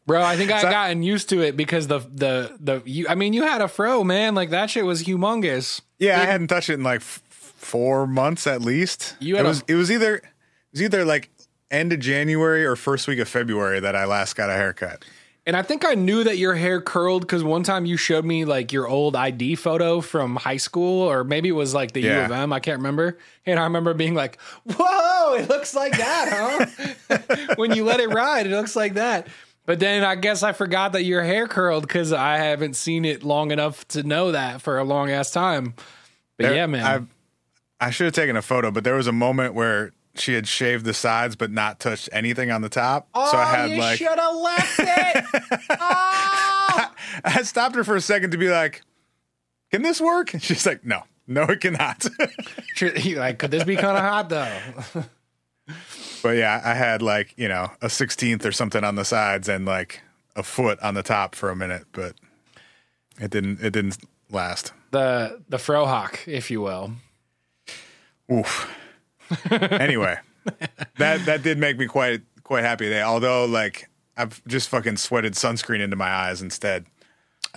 Bro, 0.05 0.22
I 0.22 0.36
think 0.36 0.51
I 0.51 0.62
So- 0.62 0.70
gotten 0.70 1.01
used 1.01 1.29
to 1.29 1.41
it 1.41 1.55
because 1.55 1.88
the 1.88 2.00
the 2.00 2.58
the 2.60 2.82
you, 2.86 3.08
I 3.08 3.15
mean, 3.15 3.32
you 3.32 3.43
had 3.43 3.62
a 3.62 3.70
fro, 3.70 4.03
man. 4.03 4.36
Like 4.36 4.50
that 4.50 4.70
shit 4.70 4.86
was 4.86 5.03
humongous. 5.03 5.79
Yeah, 5.98 6.20
I 6.22 6.25
hadn't 6.25 6.48
touched 6.48 6.70
it 6.70 6.74
in 6.74 6.84
like 6.84 7.00
f- 7.00 7.22
four 7.29 8.05
months 8.05 8.46
at 8.46 8.62
least. 8.62 9.15
You 9.22 9.36
it 9.36 9.38
had 9.38 9.46
a- 9.46 9.50
was 9.50 9.63
it 9.70 9.75
was 9.75 9.89
either 9.89 10.15
it 10.15 10.24
was 10.74 10.82
either 10.82 11.05
like 11.05 11.29
end 11.72 11.93
of 11.93 12.00
January 12.00 12.65
or 12.65 12.75
first 12.75 13.08
week 13.08 13.20
of 13.20 13.29
February 13.29 13.79
that 13.79 13.96
I 13.96 14.03
last 14.05 14.36
got 14.36 14.50
a 14.50 14.53
haircut. 14.53 15.05
And 15.45 15.57
I 15.57 15.62
think 15.62 15.83
I 15.85 15.93
knew 15.93 16.23
that 16.23 16.38
your 16.38 16.55
hair 16.55 16.79
curled 16.79 17.23
because 17.23 17.43
one 17.43 17.63
time 17.63 17.85
you 17.85 17.97
showed 17.97 18.23
me 18.23 18.45
like 18.45 18.71
your 18.71 18.88
old 18.88 19.15
ID 19.15 19.55
photo 19.55 20.00
from 20.00 20.38
high 20.38 20.57
school, 20.57 21.01
or 21.01 21.25
maybe 21.25 21.50
it 21.50 21.53
was 21.53 21.73
like 21.73 21.91
the 21.91 22.01
U 22.01 22.12
of 22.25 22.31
M. 22.31 22.53
I 22.53 22.62
can't 22.62 22.77
remember. 22.77 23.17
And 23.45 23.59
I 23.59 23.63
remember 23.63 23.93
being 23.93 24.13
like, 24.15 24.39
"Whoa, 24.63 25.33
it 25.35 25.50
looks 25.50 25.75
like 25.75 25.97
that, 25.97 26.67
huh?" 27.09 27.17
when 27.57 27.75
you 27.75 27.83
let 27.83 28.00
it 28.00 28.07
ride, 28.09 28.45
it 28.47 28.51
looks 28.51 28.75
like 28.75 28.93
that. 28.93 29.27
But 29.65 29.79
then 29.79 30.03
I 30.03 30.15
guess 30.15 30.43
I 30.43 30.53
forgot 30.53 30.93
that 30.93 31.03
your 31.03 31.23
hair 31.23 31.47
curled 31.47 31.88
because 31.88 32.13
I 32.13 32.38
haven't 32.38 32.75
seen 32.75 33.03
it 33.03 33.23
long 33.23 33.51
enough 33.51 33.85
to 33.89 34.03
know 34.03 34.31
that 34.31 34.62
for 34.62 34.77
a 34.77 34.83
long 34.85 35.09
ass 35.12 35.31
time. 35.31 35.73
But 36.38 36.45
There- 36.47 36.55
yeah, 36.55 36.65
man. 36.67 37.07
I 37.81 37.88
I 37.88 37.89
should 37.89 38.05
have 38.05 38.13
taken 38.13 38.38
a 38.38 38.41
photo, 38.41 38.71
but 38.71 38.85
there 38.85 38.95
was 38.95 39.07
a 39.07 39.12
moment 39.12 39.55
where 39.55 39.91
she 40.15 40.34
had 40.34 40.48
shaved 40.48 40.86
the 40.86 40.93
sides 40.93 41.36
but 41.36 41.51
not 41.51 41.79
touched 41.79 42.10
anything 42.12 42.51
on 42.51 42.62
the 42.62 42.70
top. 42.70 43.08
so 43.13 43.22
I 43.22 43.25
oh, 43.25 43.46
had 43.46 43.77
like 43.77 44.00
have 44.00 44.36
left 44.36 44.79
it. 44.79 45.25
oh! 45.70 46.91
I 47.24 47.41
stopped 47.43 47.75
her 47.75 47.84
for 47.84 47.96
a 47.96 48.01
second 48.01 48.32
to 48.32 48.38
be 48.38 48.50
like, 48.50 48.82
"Can 49.72 49.82
this 49.82 50.00
work?" 50.00 50.34
And 50.34 50.41
she's 50.41 50.65
like, 50.65 50.86
"No, 50.86 51.03
no, 51.27 51.43
it 51.43 51.62
cannot." 51.62 52.05
Like, 52.82 53.38
could 53.38 53.51
this 53.51 53.63
be 53.63 53.75
kind 53.75 53.96
of 53.96 54.03
hot 54.03 54.29
though? 54.29 55.03
but 56.24 56.38
yeah, 56.38 56.60
I 56.63 56.74
had 56.74 57.01
like 57.01 57.34
you 57.38 57.48
know 57.48 57.72
a 57.82 57.89
sixteenth 57.89 58.46
or 58.46 58.51
something 58.51 58.84
on 58.84 58.96
the 58.96 59.05
sides 59.05 59.48
and 59.48 59.65
like 59.65 60.01
a 60.36 60.43
foot 60.43 60.79
on 60.82 60.96
the 60.96 61.03
top 61.03 61.36
for 61.36 61.50
a 61.50 61.55
minute, 61.55 61.86
but 61.91 62.15
it 63.20 63.32
didn't. 63.32 63.62
It 63.62 63.72
didn't 63.72 63.98
last. 64.29 64.74
the 64.91 65.41
the 65.50 65.58
frohawk, 65.58 66.27
if 66.27 66.50
you 66.51 66.62
will. 66.62 66.93
Oof. 68.32 68.70
anyway, 69.52 70.18
that 70.98 71.25
that 71.25 71.44
did 71.44 71.58
make 71.58 71.78
me 71.78 71.86
quite 71.88 72.22
quite 72.44 72.63
happy 72.63 72.86
today. 72.86 73.02
Although 73.02 73.46
like 73.46 73.90
I've 74.18 74.44
just 74.48 74.70
fucking 74.70 74.98
sweated 74.98 75.34
sunscreen 75.34 75.80
into 75.82 75.96
my 75.96 76.10
eyes 76.10 76.42
instead. 76.42 76.86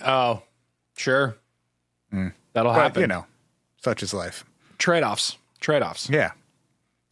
Oh, 0.03 0.41
sure. 0.95 1.37
That'll 2.53 2.73
But 2.73 2.81
happen. 2.81 3.01
you 3.01 3.07
know, 3.07 3.25
such 3.83 4.01
is 4.01 4.13
life. 4.13 4.43
trade 4.79 5.03
offs. 5.03 5.37
Trade 5.59 5.81
offs. 5.83 6.09
Yeah. 6.09 6.31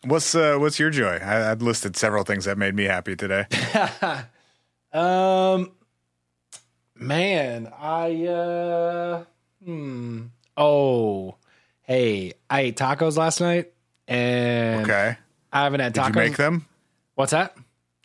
What's 0.04 0.34
uh 0.36 0.58
what's 0.58 0.80
your 0.80 0.90
joy? 0.90 1.18
I, 1.18 1.52
I've 1.52 1.62
listed 1.62 1.96
several 1.96 2.24
things 2.24 2.46
that 2.46 2.58
made 2.58 2.74
me 2.76 2.84
happy 2.86 3.16
today. 3.16 3.46
Um, 4.94 5.72
man, 6.96 7.68
I 7.78 8.26
uh, 8.28 9.24
hmm. 9.62 10.22
Oh, 10.56 11.36
hey, 11.82 12.32
I 12.50 12.62
ate 12.62 12.78
tacos 12.78 13.18
last 13.18 13.42
night, 13.42 13.74
and 14.08 14.84
Okay. 14.84 15.18
I 15.52 15.64
haven't 15.64 15.80
had 15.80 15.94
tacos. 15.94 16.06
Did 16.08 16.16
you 16.16 16.22
make 16.22 16.38
them? 16.38 16.66
What's 17.16 17.32
that? 17.32 17.56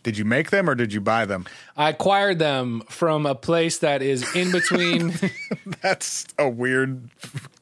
Did 0.02 0.16
you 0.16 0.24
make 0.24 0.50
them 0.50 0.70
or 0.70 0.74
did 0.74 0.92
you 0.94 1.00
buy 1.00 1.26
them? 1.26 1.44
I 1.76 1.90
acquired 1.90 2.38
them 2.38 2.82
from 2.88 3.26
a 3.26 3.34
place 3.34 3.78
that 3.78 4.00
is 4.00 4.34
in 4.34 4.50
between. 4.50 5.12
That's 5.82 6.26
a 6.38 6.48
weird 6.48 7.10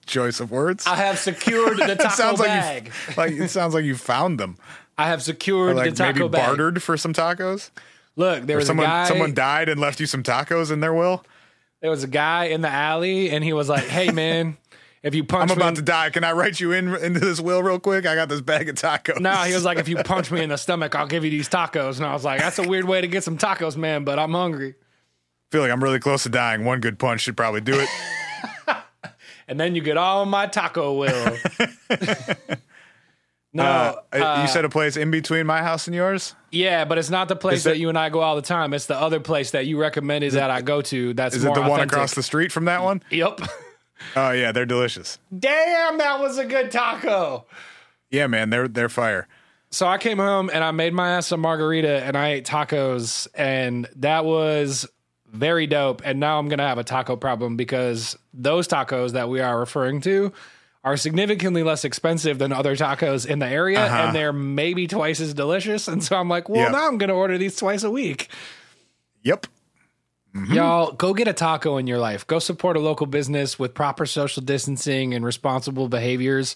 choice 0.07 0.39
of 0.39 0.51
words. 0.53 0.87
I 0.87 0.95
have 0.97 1.19
secured 1.19 1.79
the 1.79 1.97
taco 2.01 2.09
sounds 2.15 2.41
bag. 2.41 2.85
like 2.85 2.93
you 3.09 3.15
like 3.17 3.33
it 3.47 3.49
sounds 3.51 3.75
like 3.75 3.85
you 3.85 3.97
found 3.97 4.39
them. 4.39 4.57
I 4.97 5.09
have 5.09 5.19
Or 5.19 5.23
secured 5.23 5.77
like 5.77 5.91
the 5.91 5.97
taco 5.97 6.19
maybe 6.21 6.29
bag. 6.29 6.47
bartered 6.47 6.83
for 6.83 6.97
some 6.97 7.13
tacos. 7.13 7.71
Look, 8.15 8.45
there 8.47 8.57
Or 8.57 8.59
was 8.59 8.67
someone 8.69 8.87
a 8.87 8.89
guy. 8.89 9.05
someone 9.09 9.35
died 9.35 9.69
and 9.69 9.81
left 9.81 9.99
you 10.01 10.07
some 10.07 10.23
tacos 10.23 10.71
in 10.71 10.79
their 10.81 10.93
will. 10.95 11.25
there 11.81 11.91
was 11.91 12.05
a 12.05 12.09
guy 12.09 12.47
in 12.47 12.61
the 12.61 12.69
alley, 12.69 13.31
and 13.31 13.43
he 13.45 13.53
was 13.53 13.69
like, 13.69 13.85
"Hey, 13.85 14.11
man, 14.11 14.57
if 15.03 15.15
you 15.15 15.25
punch 15.25 15.51
I'm 15.51 15.57
me, 15.59 15.63
about 15.63 15.77
to 15.77 15.83
die. 15.83 16.11
Can 16.11 16.25
I 16.25 16.33
write 16.33 16.59
you 16.61 16.73
in 16.73 16.95
into 16.97 17.21
this 17.21 17.41
will 17.41 17.63
real 17.63 17.79
quick? 17.79 18.07
I 18.07 18.15
got 18.15 18.29
this 18.29 18.41
bag 18.41 18.69
of 18.69 18.75
tacos. 18.77 19.21
No, 19.21 19.33
he 19.45 19.55
was 19.55 19.65
like, 19.65 19.79
if 19.79 19.89
you 19.89 19.97
punch 20.05 20.31
me 20.31 20.43
in 20.43 20.49
the 20.51 20.57
stomach, 20.57 20.95
I'll 20.95 21.07
give 21.07 21.25
you 21.25 21.31
these 21.31 21.49
tacos. 21.49 21.97
And 21.99 22.07
I 22.07 22.13
was 22.13 22.25
like, 22.25 22.41
that's 22.41 22.59
a 22.59 22.69
weird 22.69 22.85
way 22.87 23.01
to 23.01 23.07
get 23.07 23.25
some 23.25 23.39
tacos, 23.39 23.77
man, 23.77 24.05
but 24.05 24.19
I'm 24.19 24.33
hungry. 24.33 24.75
feel 25.53 25.63
like 25.63 25.71
I'm 25.71 25.83
really 25.83 26.01
close 26.01 26.25
to 26.25 26.29
dying. 26.29 26.65
One 26.65 26.81
good 26.81 26.99
punch 26.99 27.21
should 27.23 27.37
probably 27.37 27.61
do 27.61 27.79
it. 27.81 27.89
And 29.51 29.59
then 29.59 29.75
you 29.75 29.81
get 29.81 29.97
all 29.97 30.27
my 30.27 30.47
taco 30.47 30.93
will. 30.93 31.37
no, 33.55 33.65
Uh, 33.65 33.95
uh, 34.13 34.39
you 34.43 34.49
said 34.49 34.67
a 34.67 34.69
place 34.69 34.99
in 34.99 35.11
between 35.11 35.47
my 35.47 35.63
house 35.63 35.87
and 35.87 35.95
yours. 35.97 36.35
yeah, 36.51 36.85
but 36.85 36.99
it's 36.99 37.09
not 37.09 37.29
the 37.29 37.37
place 37.37 37.65
that, 37.65 37.71
that- 37.71 37.79
you 37.79 37.89
and 37.89 37.97
I 37.99 38.11
go 38.11 38.21
all 38.21 38.37
the 38.37 38.43
time. 38.43 38.75
It's 38.75 38.85
the 38.87 39.01
other 39.01 39.21
place 39.21 39.53
that 39.53 39.65
you 39.67 39.81
recommended 39.81 40.33
that 40.35 40.51
I 40.51 40.61
go 40.61 40.83
to. 40.83 41.15
That's 41.15 41.35
Is 41.35 41.45
it 41.45 41.55
the 41.55 41.63
one 41.63 41.81
across 41.81 42.15
the 42.15 42.23
street 42.23 42.53
from 42.53 42.67
that 42.67 42.83
one? 42.83 43.03
Yep. 43.11 43.41
Oh 44.17 44.31
yeah, 44.31 44.53
they're 44.53 44.67
delicious. 44.67 45.19
Damn, 45.37 45.99
that 45.99 46.21
was 46.21 46.39
a 46.39 46.45
good 46.45 46.71
taco. 46.71 47.47
Yeah, 48.11 48.27
man, 48.27 48.51
they're 48.51 48.69
they're 48.69 48.89
fire. 48.89 49.29
So 49.71 49.87
I 49.87 49.99
came 49.99 50.19
home 50.19 50.51
and 50.53 50.65
I 50.65 50.71
made 50.71 50.95
my 50.95 51.11
ass 51.11 51.31
a 51.31 51.37
margarita 51.37 52.03
and 52.03 52.17
I 52.17 52.29
ate 52.33 52.47
tacos 52.47 53.29
and 53.35 53.87
that 53.97 54.25
was 54.25 54.87
very 55.27 55.67
dope. 55.67 56.01
And 56.05 56.19
now 56.19 56.39
I'm 56.39 56.49
gonna 56.49 56.67
have 56.67 56.79
a 56.79 56.85
taco 56.85 57.17
problem 57.17 57.57
because 57.57 58.17
those 58.33 58.67
tacos 58.67 59.13
that 59.13 59.29
we 59.29 59.41
are 59.41 59.59
referring 59.59 60.01
to 60.03 60.33
are 60.85 60.97
significantly 60.97 61.63
less 61.63 61.85
expensive 61.85 62.39
than 62.39 62.51
other 62.51 62.77
tacos 62.77 63.27
in 63.27 63.41
the 63.41 63.47
area 63.47 63.85
uh-huh. 63.85 64.05
and 64.07 64.17
they're 64.17 64.33
maybe 64.33 64.87
twice 64.87 65.21
as 65.21 65.35
delicious. 65.35 65.87
And 65.87 66.03
so 66.03 66.17
I'm 66.17 66.31
like, 66.31 66.49
well, 66.49 66.63
Yeah. 66.63 66.71
now 66.71 66.89
I'm 66.89 66.97
gonna 66.97 67.15
order 67.15 67.37
these 67.37 67.57
twice 67.57 67.83
a 67.83 67.91
week. 67.91 68.29
Yep. 69.23 69.47
Mm-hmm. 70.35 70.53
Y'all 70.55 70.93
go 70.93 71.15
get 71.15 71.27
a 71.29 71.33
taco 71.33 71.79
in 71.79 71.87
your 71.87 71.99
life. 71.99 72.27
Go 72.27 72.39
support 72.39 72.77
a 72.77 72.81
local 72.81 73.07
business 73.07 73.59
with 73.59 73.75
proper 73.75 74.05
social 74.07 74.43
distancing 74.43 75.15
and 75.15 75.25
responsible 75.25 75.89
behaviors. 75.89 76.55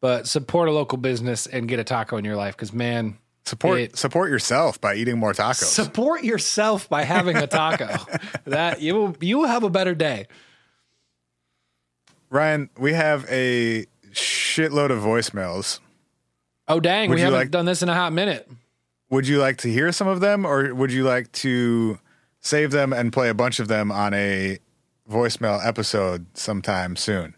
But 0.00 0.28
support 0.28 0.68
a 0.68 0.72
local 0.72 0.98
business 0.98 1.46
and 1.46 1.66
get 1.68 1.80
a 1.80 1.84
taco 1.84 2.16
in 2.18 2.24
your 2.24 2.36
life 2.36 2.56
because 2.56 2.72
man, 2.72 3.18
Support 3.46 3.80
It- 3.80 3.96
support 3.96 4.28
yourself 4.30 4.78
by 4.78 4.94
eating 4.94 5.16
more 5.18 5.32
tacos. 5.32 5.64
support 5.64 6.22
yourself 6.22 6.86
by 6.90 7.02
having 7.04 7.36
a 7.38 7.46
taco. 7.46 7.88
that 8.44 8.82
you 8.82 8.94
will 8.94 9.16
you 9.20 9.38
will 9.38 9.46
have 9.48 9.62
a 9.64 9.70
better 9.70 9.94
day. 9.94 10.26
Ryan, 12.30 12.68
we 12.78 12.92
have 12.92 13.24
a 13.30 13.86
shitload 14.12 14.90
of 14.90 14.98
voicemails. 15.02 15.80
Oh 16.66 16.78
dang, 16.80 17.08
Would 17.08 17.16
we 17.16 17.20
haven't 17.22 17.38
like- 17.38 17.50
done 17.50 17.64
this 17.64 17.82
in 17.82 17.88
a 17.88 17.94
hot 17.94 18.12
minute. 18.12 18.48
Would 19.10 19.26
you 19.26 19.38
like 19.38 19.56
to 19.58 19.72
hear 19.72 19.90
some 19.92 20.06
of 20.08 20.20
them, 20.20 20.44
or 20.44 20.74
would 20.74 20.92
you 20.92 21.04
like 21.04 21.32
to 21.32 21.98
save 22.48 22.70
them 22.70 22.92
and 22.92 23.12
play 23.12 23.28
a 23.28 23.34
bunch 23.34 23.60
of 23.60 23.68
them 23.68 23.92
on 23.92 24.14
a 24.14 24.58
voicemail 25.10 25.64
episode 25.64 26.26
sometime 26.34 26.96
soon? 26.96 27.34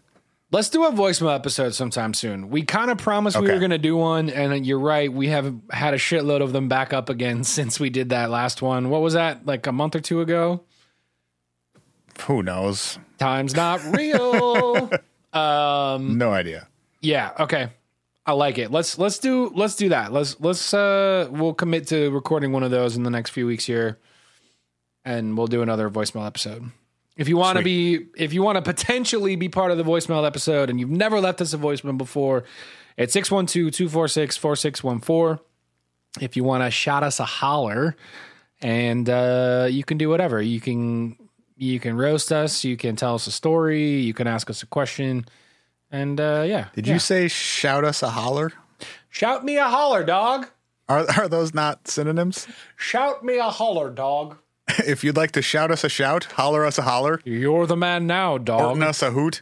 Let's 0.53 0.67
do 0.69 0.83
a 0.85 0.91
voicemail 0.91 1.33
episode 1.33 1.73
sometime 1.73 2.13
soon. 2.13 2.49
We 2.49 2.63
kind 2.63 2.91
of 2.91 2.97
promised 2.97 3.39
we 3.39 3.47
were 3.49 3.59
going 3.59 3.71
to 3.71 3.77
do 3.77 3.95
one, 3.95 4.29
and 4.29 4.65
you're 4.65 4.79
right. 4.79 5.11
We 5.11 5.29
have 5.29 5.53
had 5.69 5.93
a 5.93 5.97
shitload 5.97 6.41
of 6.41 6.51
them 6.51 6.67
back 6.67 6.91
up 6.91 7.09
again 7.09 7.43
since 7.57 7.79
we 7.79 7.89
did 7.89 8.09
that 8.09 8.29
last 8.29 8.61
one. 8.61 8.89
What 8.89 9.01
was 9.01 9.13
that? 9.13 9.45
Like 9.45 9.65
a 9.67 9.71
month 9.71 9.95
or 9.95 10.01
two 10.01 10.19
ago? 10.19 10.63
Who 12.27 12.43
knows? 12.43 12.99
Time's 13.17 13.55
not 13.55 13.81
real. 13.95 14.89
um, 15.33 16.17
No 16.17 16.31
idea. 16.31 16.67
yeah. 17.01 17.31
Okay. 17.39 17.69
I 18.25 18.33
like 18.33 18.59
it. 18.59 18.69
Let's 18.71 18.99
let's 18.99 19.17
do 19.17 19.51
let's 19.55 19.75
do 19.75 19.89
that. 19.89 20.13
Let's 20.13 20.39
let's 20.39 20.73
uh 20.75 21.27
we'll 21.31 21.55
commit 21.55 21.87
to 21.87 22.11
recording 22.11 22.51
one 22.51 22.61
of 22.61 22.69
those 22.69 22.95
in 22.95 23.01
the 23.01 23.09
next 23.09 23.31
few 23.31 23.47
weeks 23.47 23.65
here, 23.65 23.97
and 25.05 25.37
we'll 25.37 25.47
do 25.47 25.61
another 25.61 25.89
voicemail 25.89 26.25
episode. 26.25 26.71
If 27.17 27.27
you 27.27 27.35
want 27.37 27.57
to 27.57 27.63
be 27.63 28.07
if 28.15 28.33
you 28.33 28.41
want 28.41 28.55
to 28.55 28.61
potentially 28.61 29.35
be 29.35 29.49
part 29.49 29.71
of 29.71 29.77
the 29.77 29.83
voicemail 29.83 30.25
episode 30.25 30.69
and 30.69 30.79
you've 30.79 30.89
never 30.89 31.19
left 31.19 31.41
us 31.41 31.53
a 31.53 31.57
voicemail 31.57 31.97
before, 31.97 32.45
it's 32.97 33.15
612-246-4614. 33.15 35.39
If 36.19 36.35
you 36.35 36.43
want 36.43 36.63
to 36.63 36.71
shout 36.71 37.03
us 37.03 37.19
a 37.19 37.25
holler, 37.25 37.95
and 38.61 39.09
uh, 39.09 39.67
you 39.69 39.83
can 39.83 39.97
do 39.97 40.09
whatever. 40.09 40.41
You 40.41 40.59
can 40.59 41.17
you 41.57 41.79
can 41.79 41.95
roast 41.95 42.31
us. 42.31 42.63
You 42.63 42.77
can 42.77 42.95
tell 42.95 43.15
us 43.15 43.27
a 43.27 43.31
story. 43.31 43.99
You 43.99 44.13
can 44.13 44.27
ask 44.27 44.49
us 44.49 44.63
a 44.63 44.65
question. 44.65 45.25
And 45.91 46.19
uh, 46.19 46.45
yeah, 46.47 46.67
Did 46.73 46.87
yeah. 46.87 46.93
you 46.93 46.99
say 46.99 47.27
shout 47.27 47.83
us 47.83 48.03
a 48.03 48.09
holler? 48.09 48.53
shout 49.09 49.43
me 49.43 49.57
a 49.57 49.67
holler, 49.67 50.03
dog? 50.03 50.47
Are 50.87 51.05
are 51.17 51.27
those 51.27 51.53
not 51.53 51.87
synonyms? 51.87 52.47
Shout 52.75 53.23
me 53.23 53.37
a 53.37 53.49
holler, 53.49 53.89
dog. 53.89 54.37
if 54.87 55.03
you'd 55.03 55.17
like 55.17 55.31
to 55.31 55.41
shout 55.41 55.71
us 55.71 55.83
a 55.83 55.89
shout, 55.89 56.25
holler 56.25 56.65
us 56.65 56.77
a 56.77 56.83
holler, 56.83 57.19
You're 57.25 57.65
the 57.67 57.77
man 57.77 58.07
now, 58.07 58.37
dog. 58.37 58.61
horton 58.61 58.83
us 58.83 59.01
a 59.01 59.11
hoot. 59.11 59.41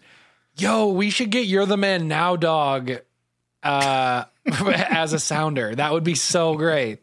Yo, 0.57 0.87
we 0.87 1.09
should 1.09 1.29
get 1.29 1.45
"You're 1.45 1.65
the 1.65 1.77
Man 1.77 2.07
Now" 2.09 2.35
dog 2.35 2.91
uh, 3.63 4.25
as 4.65 5.13
a 5.13 5.19
sounder. 5.19 5.73
That 5.73 5.93
would 5.93 6.03
be 6.03 6.15
so 6.15 6.55
great. 6.55 6.99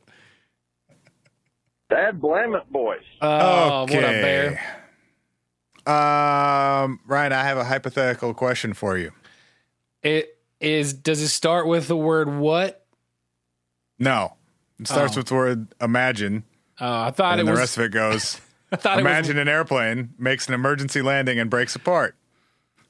Dad, 1.89 2.21
blame 2.21 2.55
it, 2.55 2.71
boys. 2.71 3.01
Oh, 3.23 3.83
what 3.83 3.91
a 3.93 3.97
Okay. 3.97 4.21
bear! 4.21 4.83
Um, 5.87 7.01
Ryan, 7.07 7.33
I 7.33 7.45
have 7.45 7.59
a 7.59 7.65
hypothetical 7.65 8.35
question 8.35 8.75
for 8.75 8.99
you. 8.99 9.13
It 10.03 10.37
is. 10.61 10.93
Does 10.93 11.23
it 11.23 11.29
start 11.29 11.67
with 11.67 11.87
the 11.89 11.97
word 11.97 12.29
what? 12.29 12.85
No, 13.99 14.35
it 14.81 14.89
starts 14.89 15.17
Oh. 15.17 15.21
with 15.21 15.29
the 15.29 15.35
word 15.35 15.75
imagine, 15.81 16.45
Oh, 16.81 17.03
I 17.03 17.11
thought 17.11 17.33
and 17.33 17.41
it 17.41 17.45
the 17.45 17.51
was. 17.53 17.59
The 17.59 17.63
rest 17.63 17.77
of 17.79 17.85
it 17.85 17.93
goes. 17.93 18.41
I 18.73 18.77
thought 18.77 18.99
Imagine 18.99 19.39
an 19.39 19.49
airplane 19.49 20.15
makes 20.19 20.49
an 20.49 20.55
emergency 20.55 21.01
landing 21.01 21.39
and 21.39 21.49
breaks 21.49 21.75
apart. 21.77 22.17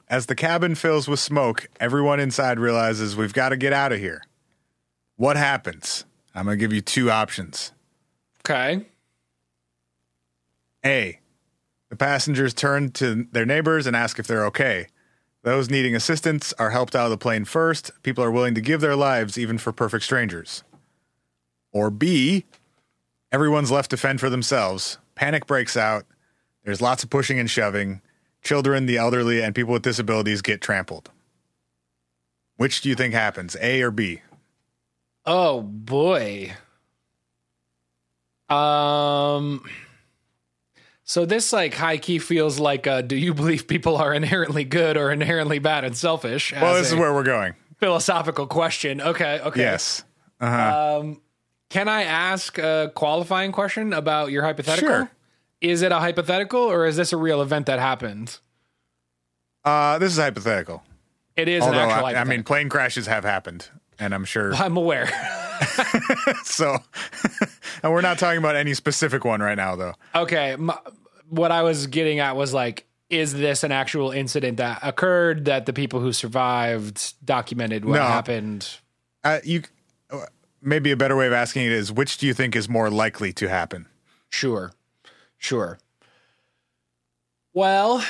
As 0.08 0.26
the 0.26 0.34
cabin 0.34 0.74
fills 0.74 1.08
with 1.08 1.20
smoke, 1.20 1.68
everyone 1.80 2.20
inside 2.20 2.58
realizes 2.58 3.16
we've 3.16 3.32
got 3.34 3.50
to 3.50 3.56
get 3.56 3.72
out 3.72 3.92
of 3.92 3.98
here. 3.98 4.22
What 5.16 5.36
happens? 5.36 6.04
I'm 6.34 6.44
going 6.44 6.58
to 6.58 6.60
give 6.60 6.72
you 6.72 6.80
two 6.80 7.10
options. 7.10 7.72
okay. 8.46 8.86
A. 10.84 11.18
The 11.90 11.96
passengers 11.96 12.54
turn 12.54 12.90
to 12.92 13.26
their 13.32 13.46
neighbors 13.46 13.86
and 13.86 13.96
ask 13.96 14.18
if 14.18 14.26
they're 14.26 14.46
okay. 14.46 14.86
Those 15.42 15.70
needing 15.70 15.94
assistance 15.94 16.52
are 16.58 16.70
helped 16.70 16.94
out 16.94 17.04
of 17.06 17.10
the 17.10 17.18
plane 17.18 17.44
first. 17.44 17.90
People 18.02 18.22
are 18.22 18.30
willing 18.30 18.54
to 18.54 18.60
give 18.60 18.80
their 18.80 18.96
lives 18.96 19.36
even 19.38 19.58
for 19.58 19.72
perfect 19.72 20.04
strangers. 20.04 20.62
Or 21.72 21.90
B. 21.90 22.44
Everyone's 23.36 23.70
left 23.70 23.90
to 23.90 23.98
fend 23.98 24.18
for 24.18 24.30
themselves. 24.30 24.96
Panic 25.14 25.46
breaks 25.46 25.76
out. 25.76 26.06
There's 26.64 26.80
lots 26.80 27.04
of 27.04 27.10
pushing 27.10 27.38
and 27.38 27.50
shoving. 27.50 28.00
Children, 28.42 28.86
the 28.86 28.96
elderly, 28.96 29.42
and 29.42 29.54
people 29.54 29.74
with 29.74 29.82
disabilities 29.82 30.40
get 30.40 30.62
trampled. 30.62 31.10
Which 32.56 32.80
do 32.80 32.88
you 32.88 32.94
think 32.94 33.12
happens, 33.12 33.54
A 33.60 33.82
or 33.82 33.90
B? 33.90 34.22
Oh 35.26 35.60
boy. 35.60 36.54
Um. 38.48 39.68
So 41.04 41.26
this 41.26 41.52
like 41.52 41.74
high 41.74 41.98
key 41.98 42.18
feels 42.18 42.58
like 42.58 42.86
uh, 42.86 43.02
do 43.02 43.16
you 43.16 43.34
believe 43.34 43.68
people 43.68 43.98
are 43.98 44.14
inherently 44.14 44.64
good 44.64 44.96
or 44.96 45.12
inherently 45.12 45.58
bad 45.58 45.84
and 45.84 45.94
selfish? 45.94 46.54
Well, 46.54 46.76
this 46.76 46.90
is 46.90 46.94
where 46.94 47.12
we're 47.12 47.22
going. 47.22 47.52
philosophical 47.80 48.46
question. 48.46 49.02
Okay, 49.02 49.40
okay. 49.40 49.60
Yes. 49.60 50.04
Uh-huh. 50.40 51.00
Um, 51.00 51.20
can 51.70 51.88
I 51.88 52.02
ask 52.04 52.58
a 52.58 52.90
qualifying 52.94 53.52
question 53.52 53.92
about 53.92 54.30
your 54.30 54.42
hypothetical? 54.44 54.88
Sure. 54.88 55.10
Is 55.60 55.82
it 55.82 55.90
a 55.92 55.98
hypothetical 55.98 56.60
or 56.60 56.86
is 56.86 56.96
this 56.96 57.12
a 57.12 57.16
real 57.16 57.40
event 57.42 57.66
that 57.66 57.78
happened? 57.78 58.38
Uh, 59.64 59.98
this 59.98 60.12
is 60.12 60.18
hypothetical. 60.18 60.82
It 61.34 61.48
is 61.48 61.62
Although, 61.62 61.78
an 61.78 61.90
actual 61.90 62.06
I, 62.06 62.14
I 62.14 62.24
mean, 62.24 62.44
plane 62.44 62.68
crashes 62.68 63.06
have 63.08 63.24
happened, 63.24 63.68
and 63.98 64.14
I'm 64.14 64.24
sure. 64.24 64.54
I'm 64.54 64.76
aware. 64.76 65.08
So, 66.44 66.76
and 67.82 67.92
we're 67.92 68.02
not 68.02 68.18
talking 68.18 68.38
about 68.38 68.56
any 68.56 68.74
specific 68.74 69.24
one 69.24 69.40
right 69.40 69.54
now, 69.56 69.74
though. 69.76 69.94
okay, 70.14 70.52
m 70.52 70.70
what 71.30 71.50
I 71.50 71.62
was 71.62 71.86
getting 71.86 72.18
at 72.20 72.36
was 72.36 72.52
like, 72.52 72.86
is 73.08 73.32
this 73.32 73.64
an 73.64 73.72
actual 73.72 74.10
incident 74.10 74.58
that 74.58 74.80
occurred 74.82 75.46
that 75.46 75.64
the 75.66 75.72
people 75.72 76.00
who 76.00 76.12
survived 76.12 77.14
documented 77.24 77.84
what 77.86 77.94
No. 77.94 78.02
happened? 78.02 78.68
Uh, 79.24 79.38
you 79.44 79.62
maybe 80.60 80.90
a 80.90 80.96
better 80.96 81.16
way 81.16 81.26
of 81.26 81.32
asking 81.32 81.66
it 81.66 81.72
is, 81.72 81.92
which 81.92 82.18
do 82.18 82.26
you 82.26 82.34
think 82.34 82.56
is 82.56 82.68
more 82.68 82.90
likely 82.90 83.32
to 83.34 83.48
happen? 83.48 83.86
Sure, 84.28 84.72
sure. 85.38 85.78
Well, 87.52 88.04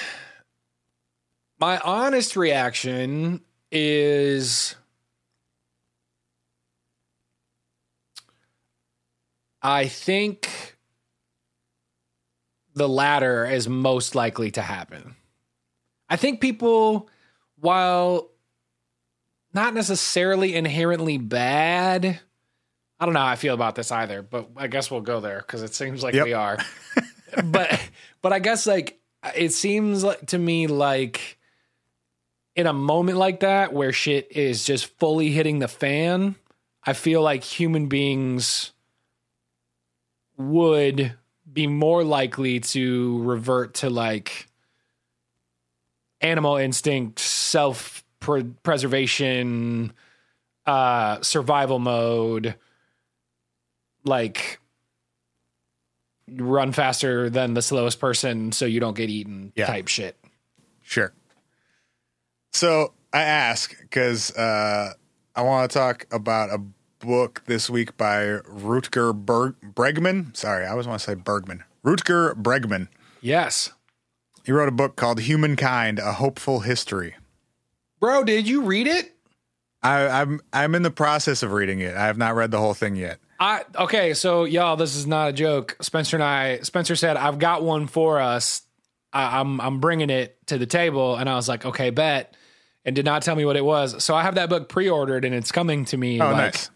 my 1.58 1.78
honest 1.78 2.36
reaction 2.36 3.40
is 3.70 4.74
I 9.62 9.88
think 9.88 10.76
the 12.74 12.88
latter 12.88 13.44
is 13.46 13.68
most 13.68 14.14
likely 14.14 14.50
to 14.52 14.62
happen. 14.62 15.16
I 16.08 16.16
think 16.16 16.40
people, 16.40 17.08
while 17.58 18.30
not 19.52 19.74
necessarily 19.74 20.54
inherently 20.54 21.18
bad, 21.18 22.20
I 22.98 23.04
don't 23.04 23.14
know 23.14 23.20
how 23.20 23.26
I 23.26 23.36
feel 23.36 23.54
about 23.54 23.74
this 23.74 23.92
either, 23.92 24.22
but 24.22 24.48
I 24.56 24.68
guess 24.68 24.90
we'll 24.90 25.00
go 25.02 25.20
there 25.20 25.38
because 25.38 25.62
it 25.62 25.74
seems 25.74 26.02
like 26.02 26.14
Yep. 26.14 26.24
we 26.24 26.32
are. 26.32 26.58
but 27.44 27.80
but 28.22 28.32
I 28.32 28.38
guess 28.38 28.66
like 28.66 28.98
it 29.34 29.52
seems 29.52 30.02
like 30.04 30.26
to 30.28 30.38
me 30.38 30.66
like 30.66 31.38
in 32.54 32.66
a 32.66 32.72
moment 32.72 33.18
like 33.18 33.40
that 33.40 33.72
where 33.74 33.92
shit 33.92 34.32
is 34.34 34.64
just 34.64 34.86
fully 34.98 35.30
hitting 35.30 35.58
the 35.58 35.68
fan, 35.68 36.36
I 36.84 36.94
feel 36.94 37.20
like 37.20 37.44
human 37.44 37.88
beings 37.88 38.72
would 40.38 41.12
be 41.52 41.66
more 41.66 42.02
likely 42.04 42.60
to 42.60 43.22
revert 43.22 43.74
to 43.74 43.90
like 43.90 44.46
animal 46.20 46.56
instinct, 46.56 47.18
self 47.18 48.02
preservation, 48.20 49.92
uh, 50.66 51.20
survival 51.20 51.78
mode, 51.78 52.54
like 54.06 54.58
run 56.28 56.72
faster 56.72 57.30
than 57.30 57.54
the 57.54 57.62
slowest 57.62 58.00
person 58.00 58.52
so 58.52 58.64
you 58.64 58.80
don't 58.80 58.96
get 58.96 59.10
eaten 59.10 59.52
Yeah. 59.54 59.66
type 59.66 59.88
shit. 59.88 60.16
Sure. 60.82 61.12
So 62.52 62.94
I 63.12 63.22
ask 63.22 63.78
because 63.80 64.34
uh, 64.36 64.92
I 65.34 65.42
want 65.42 65.70
to 65.70 65.78
talk 65.78 66.06
about 66.10 66.50
a 66.50 66.58
book 67.04 67.42
this 67.46 67.68
week 67.70 67.96
by 67.96 68.22
Rutger 68.48 69.14
Berg- 69.14 69.56
Bregman. 69.74 70.36
Sorry, 70.36 70.64
I 70.64 70.70
always 70.70 70.86
want 70.86 71.00
to 71.00 71.04
say 71.04 71.14
Bergman. 71.14 71.62
Rutger 71.84 72.34
Bregman. 72.34 72.88
Yes. 73.20 73.72
He 74.44 74.52
wrote 74.52 74.68
a 74.68 74.72
book 74.72 74.96
called 74.96 75.20
Humankind: 75.20 75.98
A 75.98 76.12
Hopeful 76.14 76.60
History. 76.60 77.16
Bro, 78.00 78.24
did 78.24 78.48
you 78.48 78.62
read 78.62 78.86
it? 78.86 79.12
I, 79.82 80.06
I'm 80.08 80.40
I'm 80.52 80.74
in 80.74 80.82
the 80.82 80.90
process 80.90 81.42
of 81.42 81.52
reading 81.52 81.80
it. 81.80 81.94
I 81.94 82.06
have 82.06 82.16
not 82.18 82.34
read 82.34 82.50
the 82.50 82.58
whole 82.58 82.74
thing 82.74 82.96
yet. 82.96 83.18
I 83.38 83.64
okay, 83.76 84.14
so 84.14 84.44
y'all, 84.44 84.76
this 84.76 84.96
is 84.96 85.06
not 85.06 85.28
a 85.30 85.32
joke. 85.32 85.76
Spencer 85.80 86.16
and 86.16 86.24
I, 86.24 86.60
Spencer 86.60 86.96
said, 86.96 87.16
"I've 87.16 87.38
got 87.38 87.62
one 87.62 87.86
for 87.86 88.18
us. 88.20 88.62
I, 89.12 89.40
I'm 89.40 89.60
I'm 89.60 89.80
bringing 89.80 90.10
it 90.10 90.38
to 90.46 90.58
the 90.58 90.66
table," 90.66 91.16
and 91.16 91.28
I 91.28 91.34
was 91.34 91.48
like, 91.48 91.64
"Okay, 91.66 91.90
bet," 91.90 92.34
and 92.84 92.96
did 92.96 93.04
not 93.04 93.22
tell 93.22 93.36
me 93.36 93.44
what 93.44 93.56
it 93.56 93.64
was. 93.64 94.02
So 94.02 94.14
I 94.14 94.22
have 94.22 94.36
that 94.36 94.48
book 94.48 94.68
pre-ordered, 94.68 95.24
and 95.24 95.34
it's 95.34 95.52
coming 95.52 95.84
to 95.86 95.96
me 95.96 96.20
Oh, 96.20 96.30
like 96.30 96.54
nice. 96.54 96.70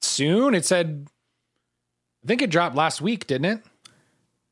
soon. 0.00 0.54
It 0.54 0.64
said, 0.64 1.06
I 2.24 2.26
think 2.26 2.40
it 2.42 2.50
dropped 2.50 2.74
last 2.76 3.00
week, 3.00 3.26
didn't 3.26 3.44
it? 3.58 3.62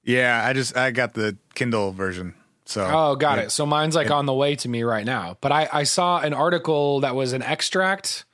Yeah, 0.04 0.44
I 0.44 0.52
just 0.52 0.76
I 0.76 0.90
got 0.90 1.14
the 1.14 1.36
Kindle 1.54 1.92
version. 1.92 2.34
So 2.64 2.84
Oh, 2.84 3.16
got 3.16 3.38
yeah. 3.38 3.44
it. 3.44 3.50
So 3.50 3.64
mine's 3.66 3.94
like 3.96 4.10
on 4.10 4.26
the 4.26 4.34
way 4.34 4.56
to 4.56 4.68
me 4.68 4.82
right 4.82 5.04
now. 5.06 5.36
But 5.40 5.52
I 5.52 5.68
I 5.72 5.82
saw 5.84 6.20
an 6.20 6.34
article 6.34 7.00
that 7.00 7.14
was 7.14 7.32
an 7.32 7.42
extract 7.42 8.24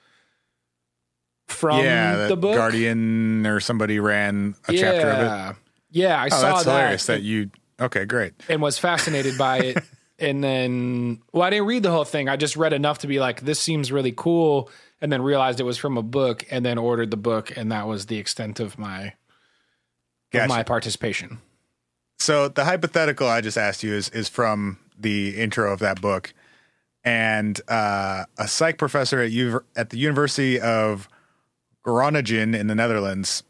from 1.48 1.84
yeah, 1.84 2.26
the 2.28 2.37
book. 2.37 2.54
Guardian 2.54 3.46
or 3.46 3.61
somebody 3.61 3.98
ran 4.00 4.54
a 4.68 4.72
yeah. 4.72 4.80
chapter 4.80 5.08
of 5.11 5.50
it. 5.50 5.56
Yeah, 5.90 6.20
I 6.20 6.26
Oh, 6.26 6.28
saw 6.28 6.40
that's 6.42 6.64
that. 6.64 6.70
hilarious 6.70 7.06
that 7.06 7.22
you. 7.22 7.50
Okay, 7.80 8.04
great. 8.04 8.34
and 8.48 8.61
was 8.61 8.78
fascinated 8.78 9.38
by 9.38 9.58
it. 9.58 9.78
and 10.18 10.42
then, 10.42 11.22
well, 11.32 11.44
I 11.44 11.50
didn't 11.50 11.66
read 11.66 11.82
the 11.82 11.90
whole 11.90 12.04
thing. 12.04 12.28
I 12.28 12.37
just 12.37 12.56
read 12.56 12.72
enough 12.72 12.98
to 13.00 13.06
be 13.06 13.20
like, 13.20 13.42
this 13.42 13.61
seems 13.61 13.90
really 13.92 14.12
cool. 14.16 14.70
And 15.00 15.12
then 15.12 15.22
realized 15.22 15.61
it 15.61 15.64
was 15.64 15.78
from 15.78 15.96
a 15.96 16.02
book 16.02 16.44
and 16.50 16.66
then 16.66 16.76
ordered 16.76 17.12
the 17.12 17.16
book. 17.16 17.56
And 17.56 17.70
that 17.70 17.87
was 17.87 18.06
the 18.06 18.18
extent 18.18 18.58
of 18.58 18.78
my, 18.78 19.14
of 20.34 20.48
my 20.48 20.64
participation. 20.64 21.38
So 22.18 22.48
the 22.48 22.64
hypothetical 22.64 23.28
I 23.28 23.40
just 23.40 23.56
asked 23.56 23.84
you 23.84 23.94
is 23.94 24.08
is 24.08 24.28
from 24.28 24.78
the 24.98 25.37
intro 25.40 25.72
of 25.72 25.78
that 25.78 26.00
book, 26.00 26.34
and 27.04 27.61
uh, 27.68 28.24
a 28.37 28.48
psych 28.48 28.76
professor 28.76 29.20
at 29.20 29.30
U- 29.30 29.64
at 29.76 29.90
the 29.90 29.98
University 29.98 30.61
of 30.61 31.08
Groningen 31.88 32.55
in 32.55 32.66
the 32.66 32.74
Netherlands 32.74 33.42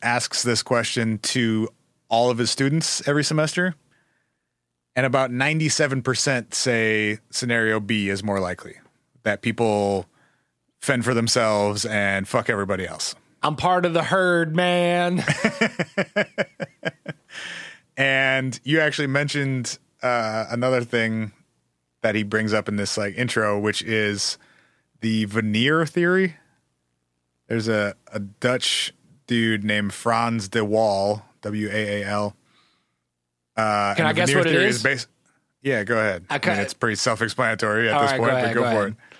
asks 0.00 0.42
this 0.42 0.62
question 0.62 1.18
to 1.18 1.68
all 2.08 2.30
of 2.30 2.38
his 2.38 2.50
students 2.50 3.06
every 3.06 3.22
semester, 3.22 3.74
and 4.96 5.04
about 5.04 5.30
ninety 5.30 5.68
seven 5.68 6.00
percent 6.00 6.54
say 6.54 7.18
scenario 7.30 7.80
B 7.80 8.08
is 8.08 8.24
more 8.24 8.40
likely 8.40 8.76
that 9.24 9.42
people 9.42 10.06
fend 10.80 11.04
for 11.04 11.12
themselves 11.12 11.84
and 11.84 12.26
fuck 12.26 12.48
everybody 12.48 12.86
else. 12.86 13.14
I'm 13.42 13.56
part 13.56 13.84
of 13.84 13.92
the 13.92 14.02
herd, 14.02 14.56
man. 14.56 15.22
And 17.96 18.58
you 18.64 18.80
actually 18.80 19.08
mentioned 19.08 19.78
uh, 20.02 20.46
another 20.50 20.82
thing 20.82 21.32
that 22.00 22.14
he 22.14 22.22
brings 22.22 22.52
up 22.52 22.68
in 22.68 22.76
this 22.76 22.96
like 22.96 23.16
intro, 23.16 23.58
which 23.58 23.82
is 23.82 24.38
the 25.00 25.26
veneer 25.26 25.86
theory. 25.86 26.36
There's 27.52 27.68
a, 27.68 27.94
a 28.10 28.18
Dutch 28.18 28.94
dude 29.26 29.62
named 29.62 29.92
Frans 29.92 30.48
de 30.48 30.64
Waal, 30.64 31.22
W 31.42 31.68
A 31.70 32.00
A 32.00 32.06
L. 32.06 32.34
Uh, 33.54 33.94
Can 33.94 34.06
I 34.06 34.14
guess 34.14 34.34
what 34.34 34.46
it 34.46 34.54
is? 34.54 34.82
Bas- 34.82 35.06
yeah, 35.60 35.84
go 35.84 35.98
ahead. 35.98 36.24
I 36.30 36.40
I, 36.42 36.48
mean, 36.48 36.60
it's 36.60 36.72
pretty 36.72 36.96
self-explanatory 36.96 37.90
at 37.90 38.00
this 38.00 38.10
right, 38.12 38.18
point, 38.18 38.30
go 38.30 38.36
ahead, 38.38 38.48
but 38.48 38.54
go, 38.54 38.60
go 38.62 38.70
for 38.70 38.80
ahead. 38.80 38.88
it. 38.88 39.16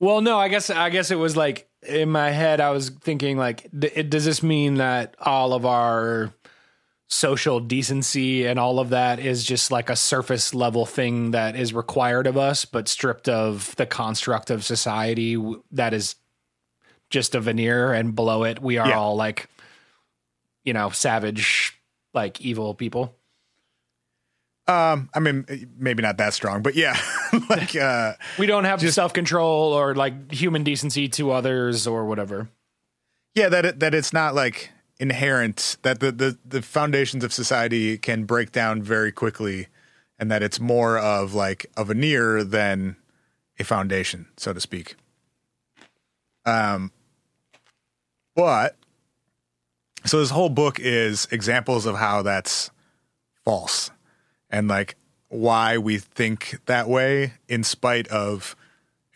Well, 0.00 0.22
no, 0.22 0.38
I 0.38 0.48
guess 0.48 0.70
I 0.70 0.88
guess 0.88 1.10
it 1.10 1.16
was 1.16 1.36
like 1.36 1.68
in 1.86 2.10
my 2.10 2.30
head. 2.30 2.62
I 2.62 2.70
was 2.70 2.88
thinking 2.88 3.36
like, 3.36 3.68
th- 3.78 4.08
does 4.08 4.24
this 4.24 4.42
mean 4.42 4.76
that 4.76 5.14
all 5.20 5.52
of 5.52 5.66
our 5.66 6.32
social 7.08 7.60
decency 7.60 8.46
and 8.46 8.58
all 8.58 8.80
of 8.80 8.88
that 8.88 9.18
is 9.18 9.44
just 9.44 9.70
like 9.70 9.90
a 9.90 9.96
surface 9.96 10.54
level 10.54 10.86
thing 10.86 11.32
that 11.32 11.54
is 11.54 11.74
required 11.74 12.26
of 12.26 12.38
us, 12.38 12.64
but 12.64 12.88
stripped 12.88 13.28
of 13.28 13.76
the 13.76 13.84
construct 13.84 14.48
of 14.48 14.64
society 14.64 15.36
that 15.72 15.92
is 15.92 16.14
just 17.10 17.34
a 17.34 17.40
veneer, 17.40 17.92
and 17.92 18.14
below 18.14 18.44
it 18.44 18.60
we 18.60 18.78
are 18.78 18.88
Yeah. 18.88 18.98
all 18.98 19.16
like, 19.16 19.48
you 20.64 20.72
know, 20.72 20.90
savage, 20.90 21.78
like 22.14 22.40
evil 22.40 22.74
people. 22.74 23.14
Um, 24.68 25.08
I 25.14 25.20
mean, 25.20 25.46
maybe 25.78 26.02
not 26.02 26.16
that 26.18 26.34
strong, 26.34 26.60
but 26.62 26.74
yeah, 26.74 26.98
like 27.48 27.76
uh, 27.80 28.14
We 28.38 28.46
don't 28.46 28.64
have 28.64 28.80
self 28.92 29.12
control 29.12 29.72
or 29.72 29.94
like 29.94 30.32
human 30.32 30.64
decency 30.64 31.08
to 31.10 31.30
others 31.30 31.86
or 31.86 32.04
whatever. 32.04 32.48
yeah, 33.34 33.48
that 33.48 33.64
it, 33.64 33.80
that 33.80 33.94
it's 33.94 34.12
not 34.12 34.34
like 34.34 34.70
inherent 34.98 35.76
that 35.82 36.00
the, 36.00 36.10
the 36.10 36.38
the 36.44 36.62
foundations 36.62 37.22
of 37.22 37.32
society 37.32 37.96
can 37.98 38.24
break 38.24 38.50
down 38.50 38.82
very 38.82 39.12
quickly, 39.12 39.68
and 40.18 40.32
that 40.32 40.42
it's 40.42 40.58
more 40.58 40.98
of 40.98 41.32
like 41.32 41.66
a 41.76 41.84
veneer 41.84 42.42
than 42.42 42.96
a 43.60 43.64
foundation, 43.64 44.26
so 44.36 44.52
to 44.52 44.60
speak. 44.60 44.96
Um, 46.44 46.90
but 48.36 48.76
so 50.04 50.20
this 50.20 50.30
whole 50.30 50.48
book 50.48 50.78
is 50.78 51.26
examples 51.32 51.86
of 51.86 51.96
how 51.96 52.22
that's 52.22 52.70
false 53.44 53.90
and 54.50 54.68
like 54.68 54.94
why 55.28 55.78
we 55.78 55.98
think 55.98 56.60
that 56.66 56.88
way 56.88 57.32
in 57.48 57.64
spite 57.64 58.06
of 58.08 58.54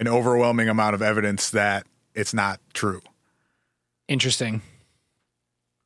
an 0.01 0.09
overwhelming 0.09 0.69
amount 0.69 0.95
of 0.95 1.03
evidence 1.03 1.51
that 1.51 1.87
it's 2.15 2.35
not 2.35 2.61
true. 2.75 3.03
Interesting. 4.09 4.63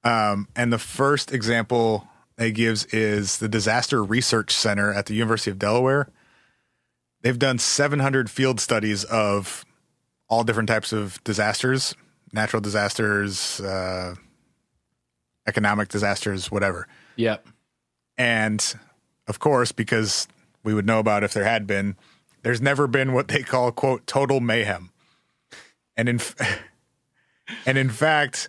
Um, 0.04 0.48
and 0.56 0.72
the 0.72 0.78
first 0.78 1.32
example 1.32 2.08
they 2.36 2.50
gives 2.50 2.84
is 2.86 3.38
the 3.38 3.48
Disaster 3.48 4.02
Research 4.02 4.52
Center 4.52 4.92
at 4.92 5.06
the 5.06 5.14
University 5.14 5.50
of 5.50 5.58
Delaware. 5.58 6.08
They've 7.22 7.38
done 7.38 7.58
700 7.58 8.30
field 8.30 8.60
studies 8.60 9.04
of 9.04 9.64
all 10.28 10.44
different 10.44 10.68
types 10.68 10.92
of 10.92 11.22
disasters, 11.24 11.94
natural 12.34 12.60
disasters, 12.60 13.60
uh, 13.60 14.14
economic 15.46 15.88
disasters, 15.88 16.50
whatever. 16.50 16.86
Yep. 17.16 17.46
And 18.18 18.74
of 19.26 19.38
course, 19.38 19.72
because 19.72 20.28
we 20.62 20.74
would 20.74 20.86
know 20.86 20.98
about 20.98 21.24
if 21.24 21.32
there 21.32 21.44
had 21.44 21.66
been, 21.66 21.96
there's 22.42 22.60
never 22.60 22.86
been 22.86 23.12
what 23.12 23.28
they 23.28 23.42
call 23.42 23.72
quote 23.72 24.06
total 24.06 24.40
mayhem. 24.40 24.90
And 25.96 26.08
in 26.08 26.20
and 27.66 27.78
in 27.78 27.90
fact, 27.90 28.48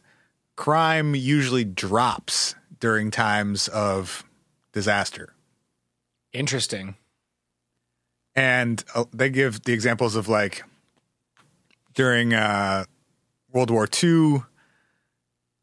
crime 0.56 1.16
usually 1.16 1.64
drops 1.64 2.56
during 2.80 3.12
times 3.12 3.68
of 3.68 4.24
disaster. 4.72 5.34
Interesting. 6.34 6.96
And 8.36 8.84
uh, 8.94 9.06
they 9.14 9.30
give 9.30 9.64
the 9.64 9.72
examples 9.72 10.16
of 10.16 10.28
like 10.28 10.64
during 11.94 12.34
uh, 12.34 12.84
World 13.56 13.72
War 13.72 13.88
II, 14.04 14.44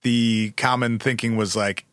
the 0.00 0.52
common 0.56 0.98
thinking 0.98 1.36
was 1.36 1.54
like, 1.54 1.84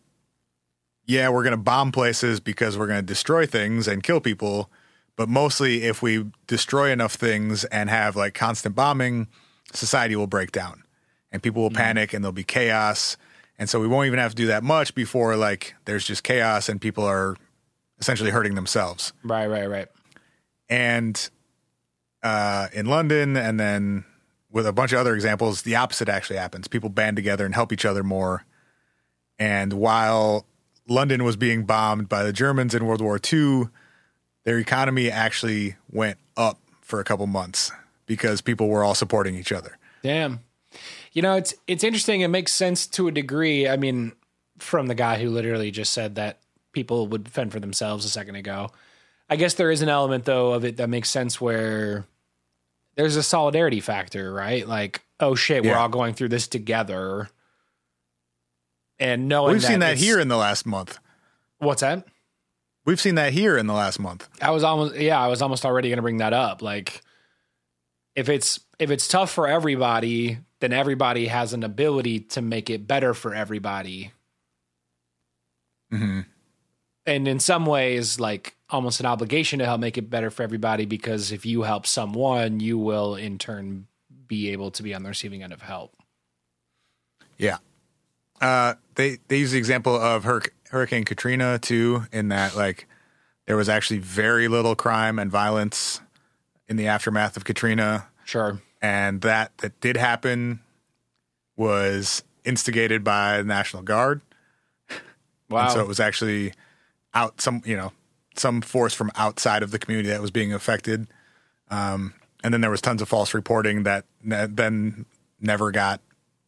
yeah, 1.05 1.27
we're 1.27 1.43
going 1.43 1.51
to 1.51 1.57
bomb 1.57 1.91
places 1.91 2.39
because 2.39 2.77
we're 2.77 2.87
going 2.87 2.99
to 2.99 3.05
destroy 3.05 3.45
things 3.45 3.85
and 3.85 4.01
kill 4.01 4.21
people. 4.21 4.71
But 5.17 5.27
mostly, 5.27 5.83
if 5.83 6.01
we 6.01 6.25
destroy 6.47 6.91
enough 6.91 7.15
things 7.15 7.65
and 7.65 7.89
have 7.89 8.15
like 8.15 8.33
constant 8.33 8.75
bombing, 8.75 9.27
society 9.73 10.15
will 10.15 10.27
break 10.27 10.53
down 10.53 10.83
and 11.33 11.43
people 11.43 11.61
will 11.61 11.69
panic 11.69 12.13
and 12.13 12.23
there'll 12.23 12.31
be 12.31 12.45
chaos. 12.45 13.17
And 13.57 13.69
so 13.69 13.81
we 13.81 13.87
won't 13.87 14.07
even 14.07 14.19
have 14.19 14.31
to 14.31 14.35
do 14.37 14.47
that 14.47 14.63
much 14.63 14.95
before 14.95 15.35
like 15.35 15.75
there's 15.83 16.05
just 16.05 16.23
chaos 16.23 16.69
and 16.69 16.79
people 16.79 17.03
are 17.03 17.35
essentially 17.99 18.29
hurting 18.31 18.55
themselves 18.55 19.11
Right, 19.23 19.47
right, 19.47 19.69
right. 19.69 19.87
and 20.69 21.29
uh, 22.23 22.67
in 22.71 22.85
London, 22.85 23.35
and 23.35 23.59
then 23.59 24.05
with 24.51 24.65
a 24.65 24.73
bunch 24.73 24.91
of 24.91 24.99
other 24.99 25.13
examples, 25.13 25.61
the 25.61 25.75
opposite 25.75 26.09
actually 26.09 26.37
happens. 26.37 26.67
People 26.67 26.89
band 26.89 27.15
together 27.15 27.45
and 27.45 27.53
help 27.53 27.71
each 27.71 27.85
other 27.85 28.03
more. 28.03 28.45
And 29.37 29.73
while 29.73 30.45
London 30.87 31.23
was 31.23 31.35
being 31.35 31.65
bombed 31.65 32.09
by 32.09 32.23
the 32.23 32.33
Germans 32.33 32.73
in 32.73 32.85
World 32.85 33.01
War 33.01 33.19
II, 33.31 33.69
their 34.43 34.57
economy 34.57 35.09
actually 35.09 35.75
went 35.89 36.17
up 36.35 36.59
for 36.81 36.99
a 36.99 37.03
couple 37.03 37.27
months 37.27 37.71
because 38.05 38.41
people 38.41 38.67
were 38.67 38.83
all 38.83 38.95
supporting 38.95 39.35
each 39.35 39.51
other. 39.51 39.77
Damn. 40.01 40.39
You 41.13 41.21
know, 41.21 41.35
it's 41.35 41.53
it's 41.67 41.83
interesting. 41.83 42.21
It 42.21 42.27
makes 42.29 42.51
sense 42.51 42.87
to 42.87 43.07
a 43.07 43.11
degree. 43.11 43.67
I 43.67 43.77
mean, 43.77 44.13
from 44.57 44.87
the 44.87 44.95
guy 44.95 45.19
who 45.19 45.29
literally 45.29 45.71
just 45.71 45.91
said 45.93 46.15
that 46.15 46.39
people 46.71 47.07
would 47.07 47.29
fend 47.29 47.51
for 47.51 47.59
themselves 47.59 48.05
a 48.05 48.09
second 48.09 48.35
ago. 48.35 48.69
I 49.29 49.35
guess 49.35 49.53
there 49.53 49.71
is 49.71 49.81
an 49.81 49.89
element 49.89 50.25
though 50.25 50.53
of 50.53 50.65
it 50.65 50.77
that 50.77 50.89
makes 50.89 51.09
sense 51.09 51.39
where 51.39 52.05
there's 52.99 53.15
a 53.15 53.23
solidarity 53.23 53.79
factor, 53.79 54.33
right? 54.33 54.67
Like, 54.67 55.01
oh 55.21 55.33
shit, 55.33 55.63
we're 55.63 55.77
all 55.77 55.87
going 55.87 56.13
through 56.15 56.27
this 56.27 56.49
together. 56.49 57.29
And 58.99 59.29
knowing 59.29 59.53
We've 59.53 59.63
seen 59.63 59.79
that 59.79 59.95
here 59.95 60.19
in 60.19 60.27
the 60.27 60.35
last 60.35 60.65
month. 60.65 60.99
What's 61.59 61.79
that? 61.79 62.05
We've 62.83 62.99
seen 62.99 63.15
that 63.15 63.31
here 63.31 63.57
in 63.57 63.67
the 63.67 63.73
last 63.73 63.99
month. 63.99 64.27
I 64.41 64.51
was 64.51 64.65
almost 64.65 64.97
yeah, 64.97 65.17
I 65.17 65.27
was 65.27 65.41
almost 65.41 65.65
already 65.65 65.87
going 65.87 65.97
to 65.97 66.01
bring 66.01 66.17
that 66.17 66.33
up. 66.33 66.61
Like 66.61 67.01
if 68.15 68.27
it's 68.27 68.59
if 68.79 68.91
it's 68.91 69.07
tough 69.07 69.31
for 69.31 69.47
everybody, 69.47 70.39
then 70.59 70.73
everybody 70.73 71.27
has 71.27 71.53
an 71.53 71.63
ability 71.63 72.19
to 72.19 72.41
make 72.41 72.69
it 72.69 72.85
better 72.85 73.13
for 73.13 73.33
everybody. 73.33 74.11
Mm-hmm. 75.93 76.19
And 77.09 77.27
in 77.27 77.39
some 77.39 77.65
ways 77.65 78.19
like 78.19 78.55
almost 78.69 78.99
an 78.99 79.07
obligation 79.07 79.57
to 79.59 79.65
help 79.65 79.81
make 79.81 79.97
it 79.97 80.09
better 80.11 80.29
for 80.29 80.43
everybody 80.43 80.85
because 80.85 81.31
if 81.31 81.43
you 81.45 81.63
help 81.63 81.87
someone, 81.87 82.59
you 82.59 82.77
will 82.77 83.15
in 83.15 83.39
turn 83.39 83.87
be 84.27 84.49
able 84.49 84.69
to 84.71 84.83
be 84.83 84.93
on 84.93 85.01
the 85.01 85.09
receiving 85.09 85.41
end 85.41 85.51
of 85.51 85.63
help. 85.63 85.95
Yeah. 87.37 87.57
Uh, 88.39 88.75
they 88.93 89.17
they 89.27 89.37
use 89.39 89.51
the 89.51 89.57
example 89.57 89.95
of 89.95 90.23
Hurric- 90.23 90.51
Hurricane 90.69 91.03
Katrina 91.03 91.57
too, 91.57 92.03
in 92.11 92.27
that 92.27 92.55
like 92.55 92.87
there 93.47 93.57
was 93.57 93.67
actually 93.69 93.99
very 93.99 94.47
little 94.47 94.75
crime 94.75 95.17
and 95.17 95.31
violence 95.31 96.01
in 96.67 96.77
the 96.77 96.85
aftermath 96.87 97.35
of 97.35 97.43
Katrina, 97.43 98.07
Sure. 98.23 98.61
and 98.83 99.21
that 99.21 99.57
that 99.57 99.79
did 99.81 99.97
happen 99.97 100.59
was 101.57 102.23
instigated 102.45 103.03
by 103.03 103.37
the 103.39 103.43
National 103.45 103.81
Guard, 103.81 104.21
Wow. 105.49 105.63
and 105.63 105.71
so 105.73 105.79
it 105.81 105.87
was 105.87 105.99
actually 105.99 106.53
out 107.13 107.41
some 107.41 107.61
you 107.65 107.75
know 107.77 107.91
some 108.35 108.61
force 108.61 108.93
from 108.93 109.11
outside 109.15 109.63
of 109.63 109.71
the 109.71 109.79
community 109.79 110.09
that 110.09 110.21
was 110.21 110.31
being 110.31 110.53
affected. 110.53 111.07
Um, 111.69 112.13
and 112.43 112.53
then 112.53 112.61
there 112.61 112.71
was 112.71 112.81
tons 112.81 113.01
of 113.01 113.09
false 113.09 113.33
reporting 113.33 113.83
that 113.83 114.05
ne- 114.23 114.47
then 114.47 115.05
never 115.41 115.71
got 115.71 115.99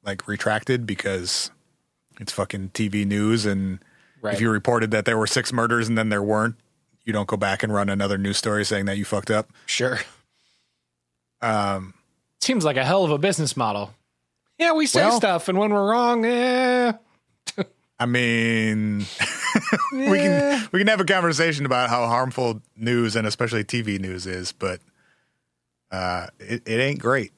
like 0.04 0.28
retracted 0.28 0.86
because 0.86 1.52
it's 2.20 2.32
fucking 2.32 2.70
TV 2.70 3.06
news. 3.06 3.46
And 3.46 3.80
Right. 4.22 4.34
if 4.36 4.40
you 4.42 4.50
reported 4.52 4.92
that 4.92 5.06
there 5.06 5.18
were 5.18 5.28
six 5.28 5.52
murders 5.52 5.90
and 5.90 5.98
then 5.98 6.10
there 6.10 6.22
weren't, 6.24 6.56
you 7.04 7.12
don't 7.12 7.28
go 7.28 7.38
back 7.38 7.64
and 7.64 7.74
run 7.74 7.90
another 7.90 8.18
news 8.18 8.38
story 8.38 8.64
saying 8.64 8.86
that 8.86 8.98
you 8.98 9.04
fucked 9.06 9.32
up. 9.32 9.50
sure. 9.66 10.00
Um, 11.42 11.94
Seems 12.40 12.64
like 12.66 12.78
a 12.78 12.86
hell 12.86 13.04
of 13.04 13.12
a 13.12 13.18
business 13.18 13.58
model. 13.58 13.94
Yeah, 14.58 14.74
we 14.74 14.86
say 14.86 15.02
Well- 15.02 15.18
stuff 15.18 15.48
and 15.48 15.58
when 15.58 15.72
we're 15.74 15.90
wrong, 15.90 16.24
eh, 16.26 16.94
I 18.02 18.08
mean, 18.08 19.06
we 19.94 20.18
can 20.18 20.70
we 20.72 20.80
can 20.80 20.88
have 20.88 21.00
a 21.00 21.06
conversation 21.06 21.68
about 21.68 21.92
how 21.92 22.08
harmful 22.08 22.60
news 22.76 23.16
and 23.16 23.28
especially 23.28 23.64
TV 23.64 24.00
news 24.00 24.26
is, 24.26 24.54
but 24.54 24.80
uh, 25.92 26.26
it, 26.40 26.64
it 26.66 26.80
ain't 26.80 26.98
great. 26.98 27.32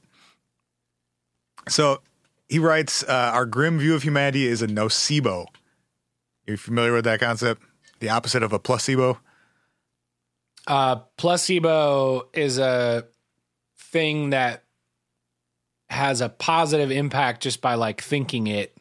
So 1.67 1.99
he 2.47 2.59
writes, 2.59 3.03
uh, 3.03 3.31
"Our 3.33 3.45
grim 3.45 3.77
view 3.77 3.93
of 3.93 4.03
humanity 4.03 4.47
is 4.47 4.61
a 4.61 4.67
nocebo." 4.67 5.47
You're 6.47 6.55
familiar 6.55 6.93
with 6.93 7.03
that 7.03 7.19
concept? 7.19 7.61
The 7.99 8.07
opposite 8.07 8.41
of 8.41 8.53
a 8.53 8.59
placebo. 8.59 9.19
Uh, 10.65 10.95
placebo 11.17 12.29
is 12.33 12.57
a 12.57 13.05
thing 13.77 14.29
that 14.29 14.63
has 15.89 16.21
a 16.21 16.29
positive 16.29 16.89
impact 16.89 17.43
just 17.43 17.59
by 17.59 17.75
like 17.75 18.01
thinking 18.01 18.47
it, 18.47 18.72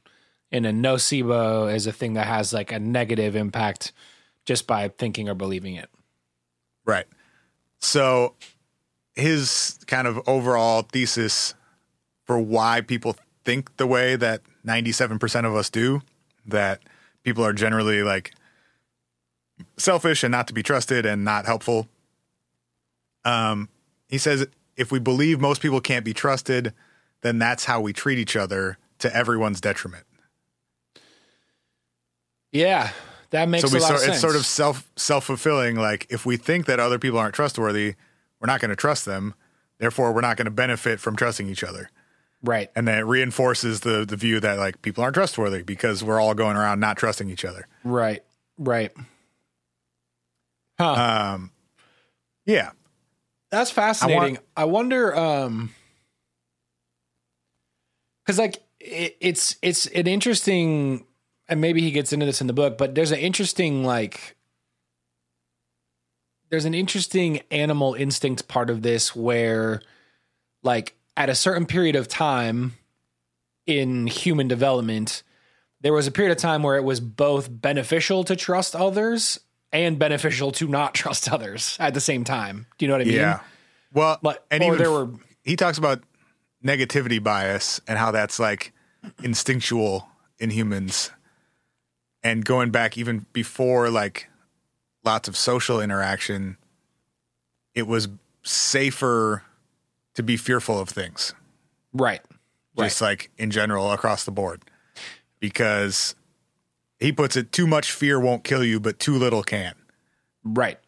and 0.53 0.67
a 0.67 0.73
nocebo 0.73 1.75
is 1.75 1.87
a 1.87 1.93
thing 1.93 2.15
that 2.15 2.27
has 2.27 2.53
like 2.53 2.71
a 2.71 2.79
negative 2.79 3.35
impact 3.35 3.93
just 4.45 4.67
by 4.67 4.89
thinking 4.89 5.29
or 5.29 5.35
believing 5.35 5.75
it. 5.75 5.89
Right. 6.85 7.07
So 7.79 8.35
his 9.15 9.79
kind 9.87 10.07
of 10.07 10.21
overall 10.29 10.83
thesis 10.83 11.55
for 12.25 12.39
why 12.39 12.83
people 12.83 13.17
think 13.45 13.77
the 13.77 13.87
way 13.87 14.15
that 14.17 14.43
97% 14.67 15.47
of 15.47 15.55
us 15.55 15.71
do, 15.71 16.03
that 16.47 16.83
people 17.23 17.45
are 17.45 17.53
generally 17.53 18.03
like 18.03 18.33
selfish 19.77 20.23
and 20.23 20.33
not 20.33 20.47
to 20.49 20.55
be 20.55 20.63
trusted 20.63 21.07
and 21.07 21.25
not 21.25 21.47
helpful. 21.47 21.89
Um, 23.25 23.69
he 24.09 24.19
says 24.19 24.47
if 24.77 24.93
we 24.93 24.99
believe 24.99 25.41
most 25.41 25.63
people 25.63 25.81
can't 25.81 26.05
be 26.05 26.15
trusted, 26.15 26.73
then 27.23 27.39
that's 27.39 27.65
how 27.65 27.81
we 27.81 27.93
treat 27.93 28.19
each 28.19 28.37
other 28.37 28.79
to 28.99 29.15
everyone's 29.15 29.61
detriment. 29.61 30.05
Yeah, 32.53 32.91
that 33.31 33.49
makes 33.49 33.69
so 33.69 33.75
we 33.75 33.81
lot 33.81 33.89
sort, 33.89 33.97
of 33.97 34.01
sense. 34.03 34.13
it's 34.15 34.21
sort 34.21 34.37
of 34.37 34.45
self 34.47 34.89
self 34.97 35.25
fulfilling. 35.25 35.77
Like 35.77 36.07
if 36.11 36.25
we 36.27 36.37
think 36.37 36.67
that 36.67 36.79
other 36.79 36.99
people 36.99 37.19
aren't 37.19 37.35
trustworthy, 37.35 37.95
we're 38.41 38.47
not 38.47 38.61
going 38.61 38.69
to 38.69 38.77
trust 38.77 39.05
them. 39.07 39.35
Therefore, 39.79 40.13
we're 40.13 40.21
not 40.21 40.37
going 40.37 40.45
to 40.45 40.51
benefit 40.53 41.01
from 41.01 41.17
trusting 41.17 41.49
each 41.49 41.65
other. 41.65 41.91
right. 42.43 42.71
And 42.77 42.87
then 42.87 42.99
it 42.99 43.03
reinforces 43.03 43.81
the 43.81 44.05
the 44.05 44.17
view 44.17 44.39
that 44.41 44.59
like 44.59 44.83
people 44.83 45.03
aren't 45.03 45.15
trustworthy 45.15 45.63
because 45.63 46.05
we're 46.05 46.21
all 46.21 46.35
going 46.35 46.57
around 46.57 46.79
not 46.79 46.97
trusting 46.99 47.31
each 47.31 47.45
other. 47.45 47.67
Right. 47.85 48.23
Right. 48.59 48.93
Huh. 50.79 51.33
Um, 51.35 51.51
yeah, 52.45 52.73
That's 53.51 53.71
fascinating. 53.71 54.39
I, 54.57 54.65
wonder 54.65 55.17
um 55.17 55.71
cuz 58.27 58.39
like 58.39 58.63
it, 58.81 59.17
it's 59.21 59.57
it's 59.63 59.87
an 59.87 60.07
interesting 60.07 61.07
and 61.53 61.61
maybe 61.61 61.83
he 61.83 61.91
gets 61.91 62.15
into 62.15 62.25
this 62.25 62.41
in 62.41 62.47
the 62.47 62.55
book, 62.55 62.79
but 62.79 62.95
there's 62.95 63.13
an 63.13 63.19
interesting 63.19 63.85
like 63.85 64.37
there's 66.51 66.65
an 66.65 66.75
interesting 66.75 67.41
animal 67.51 67.93
instinct 67.95 68.49
part 68.49 68.71
of 68.71 68.81
this 68.83 69.15
where 69.15 69.83
like 70.63 70.95
at 71.17 71.29
a 71.29 71.35
certain 71.35 71.67
period 71.67 71.95
of 71.95 72.09
time 72.09 72.73
in 73.67 74.07
human 74.07 74.49
development 74.49 75.23
there 75.83 75.93
was 75.93 76.07
a 76.07 76.11
period 76.11 76.33
of 76.33 76.39
time 76.39 76.63
where 76.63 76.77
it 76.77 76.85
was 76.85 77.01
both 77.01 77.49
beneficial 77.51 78.25
to 78.25 78.35
trust 78.37 78.75
others 78.75 79.39
and 79.73 79.99
beneficial 79.99 80.53
to 80.53 80.67
not 80.69 80.95
trust 81.03 81.31
others 81.31 81.77
at 81.81 81.93
the 81.93 82.01
same 82.01 82.25
time. 82.25 82.67
Do 82.79 82.85
you 82.85 82.89
know 82.89 82.95
what 82.95 83.03
I 83.03 83.05
mean? 83.05 83.15
yeah. 83.15 83.41
Well, 83.93 84.19
But- 84.23 84.47
and 84.51 84.63
even 84.63 84.79
there 84.79 84.91
were- 84.91 85.11
he 85.45 85.57
talks 85.57 85.77
about 85.77 86.03
negativity 86.65 87.23
bias 87.23 87.81
and 87.87 87.99
how 87.99 88.11
that's 88.13 88.39
like 88.39 88.73
instinctual 89.23 90.09
in 90.39 90.51
humans, 90.51 91.11
and 92.23 92.45
going 92.45 92.71
back 92.71 92.97
even 92.97 93.27
before 93.33 93.91
like 93.91 94.29
lots 95.05 95.29
of 95.29 95.37
social 95.37 95.81
interaction, 95.81 96.57
it 97.75 97.87
was 97.87 98.09
safer 98.43 99.43
to 100.15 100.23
be 100.23 100.37
fearful 100.37 100.79
of 100.79 100.89
things. 100.89 101.35
Right. 102.75 102.89
just 102.89 103.03
like 103.03 103.31
in 103.37 103.51
general 103.51 103.93
across 103.93 104.25
the 104.25 104.31
board 104.31 104.63
because 105.41 106.15
he 106.99 107.13
puts 107.13 107.37
it 107.37 107.53
too 107.53 107.67
much 107.67 107.93
fear 107.93 108.19
won't 108.19 108.45
kill 108.45 108.65
you 108.65 108.81
but 108.81 108.99
too 108.99 109.15
little 109.15 109.43
can 109.43 109.75
Right. 110.45 110.79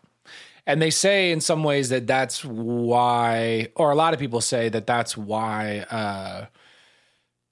And 0.66 0.80
they 0.80 0.90
say 0.90 1.30
in 1.30 1.40
some 1.40 1.62
ways 1.62 1.90
that 1.90 2.06
that's 2.06 2.44
why, 2.44 3.68
or 3.76 3.90
a 3.90 3.94
lot 3.94 4.14
of 4.14 4.20
people 4.20 4.40
say 4.40 4.68
that 4.70 4.86
that's 4.86 5.16
why, 5.16 5.80
uh, 5.90 6.46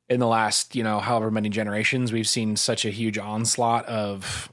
in 0.09 0.21
the 0.21 0.27
last, 0.27 0.75
you 0.75 0.83
know, 0.83 1.01
however 1.01 1.31
many 1.31 1.49
generations, 1.49 2.13
we've 2.13 2.29
seen 2.29 2.57
such 2.57 2.85
a 2.85 2.91
huge 2.91 3.19
onslaught 3.19 3.87
of 3.87 4.53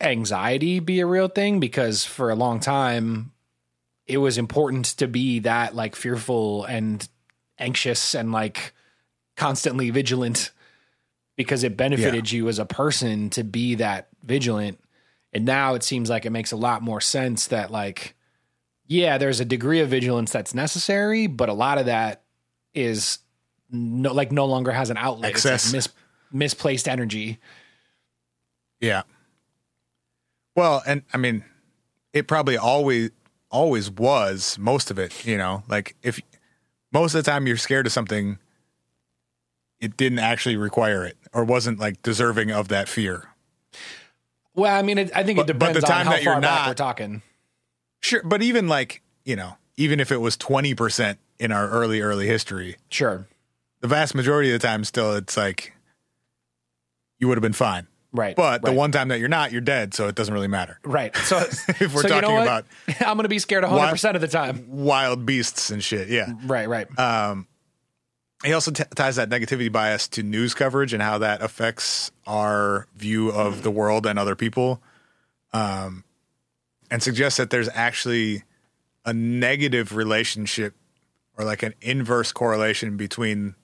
anxiety 0.00 0.80
be 0.80 1.00
a 1.00 1.06
real 1.06 1.28
thing 1.28 1.60
because 1.60 2.04
for 2.04 2.30
a 2.30 2.34
long 2.34 2.60
time, 2.60 3.32
it 4.06 4.18
was 4.18 4.38
important 4.38 4.86
to 4.86 5.06
be 5.06 5.40
that 5.40 5.74
like 5.74 5.94
fearful 5.94 6.64
and 6.64 7.08
anxious 7.58 8.14
and 8.14 8.32
like 8.32 8.72
constantly 9.36 9.90
vigilant 9.90 10.50
because 11.36 11.62
it 11.64 11.76
benefited 11.76 12.30
you 12.32 12.48
as 12.48 12.58
a 12.58 12.66
person 12.66 13.30
to 13.30 13.44
be 13.44 13.76
that 13.76 14.08
vigilant. 14.24 14.78
And 15.32 15.44
now 15.44 15.74
it 15.74 15.82
seems 15.82 16.10
like 16.10 16.26
it 16.26 16.30
makes 16.30 16.52
a 16.52 16.56
lot 16.56 16.82
more 16.82 17.00
sense 17.00 17.46
that 17.48 17.70
like 17.70 18.14
yeah, 18.86 19.18
there's 19.18 19.38
a 19.38 19.44
degree 19.44 19.78
of 19.78 19.88
vigilance 19.88 20.32
that's 20.32 20.52
necessary, 20.52 21.28
but 21.28 21.48
a 21.48 21.52
lot 21.52 21.78
of 21.78 21.86
that 21.86 22.22
is 22.74 23.20
no 23.72 24.12
like 24.12 24.32
no 24.32 24.46
longer 24.46 24.70
has 24.72 24.90
an 24.90 24.96
outlet. 24.96 25.32
It's 25.32 25.44
like 25.44 25.54
Excess. 25.54 25.72
mis- 25.72 25.88
misplaced 26.32 26.88
energy. 26.88 27.38
yeah 28.80 29.02
well 30.56 30.82
and 30.86 31.02
i 31.12 31.16
mean 31.16 31.44
it 32.12 32.26
probably 32.28 32.56
always 32.56 33.10
always 33.50 33.90
was 33.90 34.56
most 34.58 34.90
of 34.90 34.98
it 34.98 35.24
you 35.26 35.36
know 35.36 35.62
like 35.68 35.96
if 36.02 36.20
most 36.92 37.14
of 37.14 37.24
the 37.24 37.30
time 37.30 37.46
you're 37.46 37.56
scared 37.56 37.86
of 37.86 37.92
something 37.92 38.38
it 39.80 39.96
didn't 39.96 40.18
actually 40.18 40.56
require 40.56 41.04
it 41.04 41.16
or 41.32 41.44
wasn't 41.44 41.78
like 41.78 42.00
deserving 42.02 42.50
of 42.50 42.68
that 42.68 42.88
fear 42.88 43.24
Well, 44.54 44.74
I 44.76 44.82
mean, 44.82 44.98
it, 44.98 45.10
I 45.14 45.22
think 45.24 45.38
But- 45.38 45.50
it 45.50 45.58
but 45.58 45.66
depends 45.68 45.86
the 45.86 45.94
on 45.94 46.04
how 46.06 46.10
that 46.12 46.22
you're 46.22 46.32
far 46.34 46.40
back 46.40 46.60
not- 46.60 46.68
we're 46.68 46.74
talking. 46.74 47.22
sure 48.02 48.22
but 48.24 48.42
even 48.42 48.68
like 48.68 49.02
you 49.24 49.36
know 49.36 49.54
even 49.76 49.98
if 50.00 50.12
it 50.12 50.18
was 50.18 50.36
20% 50.36 51.16
in 51.38 51.50
our 51.52 51.68
early 51.70 52.00
early 52.02 52.26
history 52.26 52.76
Sure, 52.90 53.26
the 53.80 53.88
vast 53.88 54.14
majority 54.14 54.52
of 54.52 54.60
the 54.60 54.66
time 54.66 54.84
still 54.84 55.14
it's 55.14 55.36
like 55.36 55.74
you 57.18 57.28
would 57.28 57.36
have 57.36 57.42
been 57.42 57.52
fine 57.52 57.86
right. 58.12 58.36
but 58.36 58.62
the 58.62 58.68
right, 58.68 58.76
one 58.76 58.92
time 58.92 59.08
that 59.08 59.20
you're 59.20 59.28
not 59.28 59.52
you're 59.52 59.60
dead 59.60 59.94
so 59.94 60.08
it 60.08 60.14
doesn't 60.14 60.34
really 60.34 60.48
matter 60.48 60.78
right. 60.84 61.14
So 61.16 61.38
if 61.40 61.94
we're 61.94 62.02
so 62.02 62.08
you 62.08 62.14
know 62.14 62.20
talking 62.20 62.42
about 62.42 62.66
I'm 63.00 63.16
going 63.16 63.24
to 63.24 63.28
be 63.28 63.38
scared 63.38 63.64
100 63.64 63.90
percent 63.90 64.16
of 64.16 64.20
the 64.20 64.28
time. 64.28 64.64
wild 64.68 65.26
beasts 65.26 65.70
and 65.70 65.82
shit 65.82 66.08
yeah 66.08 66.32
Right, 66.44 66.68
right. 66.68 66.98
Um 66.98 67.46
he 68.44 68.54
also 68.54 68.70
t- 68.70 68.84
ties 68.94 69.16
that 69.16 69.28
negativity 69.28 69.70
bias 69.70 70.08
to 70.08 70.22
news 70.22 70.54
coverage 70.54 70.92
and 70.92 71.02
how 71.02 71.18
that 71.18 71.42
affects 71.42 72.10
our 72.26 72.86
view 72.96 73.30
of 73.30 73.62
the 73.62 73.70
world 73.70 74.06
and 74.06 74.18
other 74.18 74.34
people 74.34 74.82
um, 75.52 76.04
and 76.90 77.02
suggests 77.02 77.36
that 77.36 77.50
there's 77.50 77.68
actually 77.74 78.44
a 79.04 79.12
negative 79.12 79.94
relationship 79.94 80.74
or 81.36 81.44
like 81.44 81.62
an 81.62 81.74
inverse 81.80 82.32
correlation 82.32 82.96
between 82.96 83.54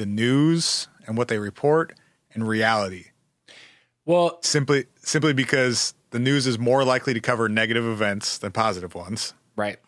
the 0.00 0.06
news 0.06 0.88
and 1.06 1.16
what 1.18 1.28
they 1.28 1.38
report 1.38 1.92
and 2.32 2.48
reality 2.48 3.04
well, 4.06 4.38
simply 4.42 4.86
simply 4.96 5.32
because 5.34 5.92
the 6.10 6.18
news 6.18 6.46
is 6.46 6.58
more 6.58 6.84
likely 6.84 7.12
to 7.14 7.20
cover 7.20 7.48
negative 7.50 7.84
events 7.84 8.38
than 8.38 8.50
positive 8.50 8.94
ones 8.94 9.34
right. 9.56 9.78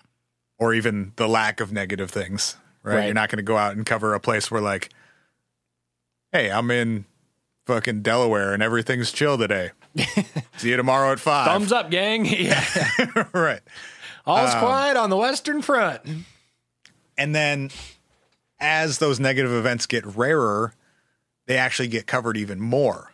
or 0.59 0.75
even 0.75 1.13
the 1.17 1.27
lack 1.27 1.61
of 1.61 1.73
negative 1.73 2.11
things 2.11 2.57
right, 2.83 2.97
Right. 2.97 3.05
you're 3.07 3.15
not 3.15 3.31
going 3.31 3.39
to 3.39 3.43
go 3.43 3.57
out 3.57 3.75
and 3.75 3.87
cover 3.87 4.13
a 4.13 4.21
place 4.21 4.51
where 4.51 4.61
like 4.61 4.91
hey 6.33 6.51
i'm 6.51 6.71
in 6.71 7.05
fucking 7.67 8.03
delaware 8.03 8.53
and 8.53 8.63
everything's 8.63 9.13
chill 9.13 9.39
today 9.39 9.71
see 10.59 10.69
you 10.71 10.77
tomorrow 10.77 11.13
at 11.13 11.21
five 11.21 11.47
Thumbs 11.47 11.73
up, 11.73 11.91
gang. 11.91 12.25
Yeah. 12.27 12.63
right 13.33 13.61
All's 14.27 14.53
Um, 14.55 14.61
quiet 14.61 14.97
on 14.97 15.11
the 15.11 15.17
Western 15.17 15.63
Front. 15.63 16.03
and 17.17 17.35
then 17.35 17.71
as 18.63 18.99
those 18.99 19.21
negative 19.21 19.53
events 19.53 19.87
get 19.87 20.05
rarer 20.07 20.73
they 21.47 21.57
actually 21.59 21.89
get 21.89 22.07
covered 22.07 22.37
even 22.37 22.61
more 22.61 23.11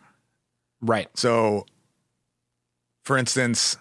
Right. 0.81 1.09
So, 1.13 1.65
for 3.03 3.17
instance, 3.17 3.75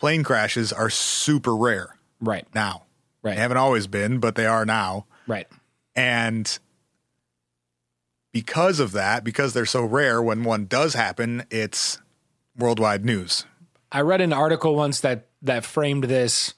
plane 0.00 0.24
crashes 0.24 0.72
are 0.72 0.90
super 0.90 1.54
rare 1.54 1.96
Right. 2.20 2.44
now. 2.52 2.86
Right. 3.22 3.36
They 3.36 3.40
haven't 3.40 3.58
always 3.58 3.86
been, 3.86 4.18
but 4.18 4.34
they 4.34 4.46
are 4.46 4.64
now. 4.66 5.06
Right. 5.28 5.46
And 5.94 6.58
because 8.32 8.80
of 8.80 8.90
that, 8.92 9.22
because 9.22 9.52
they're 9.52 9.64
so 9.64 9.84
rare, 9.84 10.20
when 10.20 10.42
one 10.42 10.66
does 10.66 10.94
happen, 10.94 11.44
it's 11.50 12.00
worldwide 12.58 13.04
news. 13.04 13.44
I 13.92 14.00
read 14.00 14.20
an 14.20 14.32
article 14.32 14.74
once 14.74 14.98
that 15.00 15.28
that 15.42 15.64
framed 15.64 16.04
this. 16.04 16.54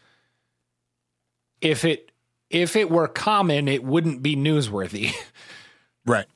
If 1.61 1.85
it 1.85 2.13
if 2.51 2.77
it 2.77 2.91
were 2.91 3.09
common, 3.09 3.69
it 3.69 3.83
wouldn't 3.85 4.23
be 4.23 4.37
newsworthy. 4.37 5.13
Right. 6.07 6.27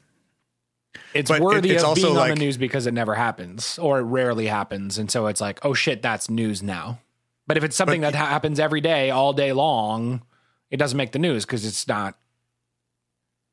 It's 1.14 1.30
But 1.30 1.36
it- 1.40 1.42
worthy 1.44 1.70
it's 1.70 1.84
of 1.84 1.94
being 1.94 2.16
on 2.16 2.28
the 2.28 2.34
news 2.34 2.56
because 2.56 2.86
it 2.88 2.94
never 2.94 3.14
happens 3.14 3.78
or 3.78 3.98
it 4.00 4.02
rarely 4.02 4.46
happens, 4.46 4.98
and 4.98 5.08
so 5.10 5.26
it's 5.28 5.40
like, 5.40 5.64
oh 5.64 5.74
shit, 5.74 6.02
that's 6.02 6.28
news 6.28 6.60
now. 6.62 6.98
But 7.46 7.56
if 7.56 7.62
it's 7.64 7.76
something 7.76 8.00
But- 8.00 8.12
that 8.12 8.18
ha- 8.18 8.26
happens 8.26 8.58
every 8.58 8.80
day, 8.80 9.10
all 9.10 9.32
day 9.32 9.52
long, 9.52 10.22
it 10.70 10.76
doesn't 10.78 10.96
make 10.96 11.12
the 11.12 11.18
news 11.20 11.44
because 11.44 11.64
it's 11.64 11.86
not 11.86 12.16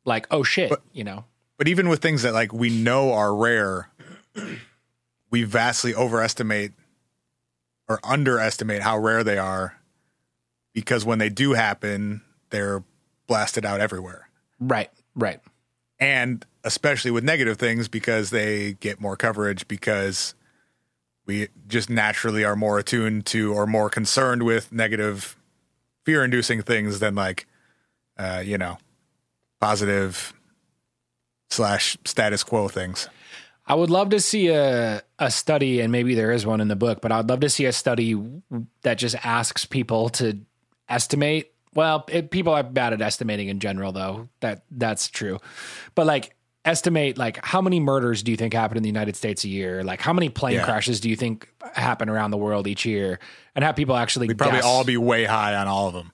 like, 0.06 0.26
oh 0.32 0.42
shit, 0.44 0.72
you 0.94 1.04
know. 1.04 1.26
But 1.58 1.68
even 1.68 1.90
with 1.90 2.02
things 2.02 2.22
that 2.24 2.34
like 2.34 2.54
we 2.54 2.70
know 2.70 3.14
are 3.14 3.36
rare, 3.36 3.90
we 5.30 5.44
vastly 5.44 5.94
overestimate 5.94 6.72
or 7.90 8.00
underestimate 8.04 8.82
how 8.82 8.98
rare 8.98 9.24
they 9.24 9.38
are 9.38 9.76
because 10.74 11.06
when 11.06 11.20
they 11.20 11.30
do 11.30 11.54
happen, 11.54 12.22
they're 12.50 12.84
blasted 13.28 13.66
out 13.66 13.80
everywhere. 13.82 14.30
Right. 14.60 14.90
Right. 15.16 15.40
and 16.00 16.46
especially 16.64 17.12
with 17.12 17.24
negative 17.24 17.58
things 17.58 17.88
because 17.88 18.30
they 18.30 18.74
get 18.74 19.00
more 19.02 19.16
coverage 19.16 19.68
because 19.68 20.36
we 21.26 21.48
just 21.68 21.90
naturally 21.90 22.44
are 22.46 22.56
more 22.56 22.78
attuned 22.78 23.26
to 23.28 23.54
or 23.54 23.66
more 23.66 23.90
concerned 23.90 24.44
with 24.44 24.72
negative 24.72 25.36
fear 26.06 26.24
inducing 26.24 26.62
things 26.62 27.00
than 27.00 27.16
like 27.16 27.48
uh 28.18 28.42
you 28.46 28.58
know 28.58 28.78
positive 29.60 30.34
slash 31.50 31.98
status 32.06 32.44
quo 32.44 32.68
things 32.68 33.10
I 33.70 33.76
would 33.76 33.90
love 33.90 34.10
to 34.12 34.22
see 34.22 34.48
a 34.48 35.02
a 35.20 35.30
study, 35.30 35.82
and 35.82 35.92
maybe 35.92 36.16
there 36.16 36.32
is 36.32 36.46
one 36.46 36.62
in 36.62 36.70
the 36.70 36.76
book, 36.78 37.02
but 37.02 37.12
I'd 37.12 37.28
love 37.28 37.42
to 37.42 37.50
see 37.50 37.66
a 37.66 37.74
study 37.74 38.16
that 38.84 38.98
just 38.98 39.16
asks 39.26 39.66
people 39.66 40.08
to 40.10 40.40
estimate 40.88 41.52
Well, 41.74 42.06
it, 42.10 42.32
people 42.32 42.54
are 42.54 42.64
bad 42.64 42.94
at 42.94 43.02
estimating 43.02 43.50
in 43.50 43.60
general, 43.60 43.92
though. 43.92 44.30
That 44.40 44.64
that's 44.72 45.08
true. 45.10 45.40
But 45.96 46.06
like, 46.08 46.34
estimate 46.66 47.18
like 47.18 47.40
how 47.46 47.62
many 47.62 47.80
murders 47.80 48.24
do 48.24 48.32
you 48.32 48.38
think 48.38 48.54
happen 48.54 48.76
in 48.78 48.84
the 48.84 48.90
United 48.90 49.16
States 49.16 49.44
a 49.44 49.48
year? 49.48 49.84
Like, 49.84 50.02
how 50.02 50.12
many 50.14 50.30
plane 50.30 50.56
Yeah. 50.56 50.66
crashes 50.66 51.00
do 51.00 51.10
you 51.10 51.16
think 51.16 51.48
happen 51.74 52.10
around 52.10 52.32
the 52.32 52.38
world 52.38 52.68
each 52.68 52.86
year? 52.86 53.20
And 53.56 53.64
have 53.64 53.76
people 53.76 53.96
actually 53.96 54.28
We'd 54.28 54.38
probably 54.38 54.58
guess. 54.58 54.66
all 54.66 54.84
be 54.84 54.98
way 54.98 55.26
high 55.26 55.56
on 55.56 55.68
all 55.68 55.88
of 55.88 55.94
them. 55.94 56.12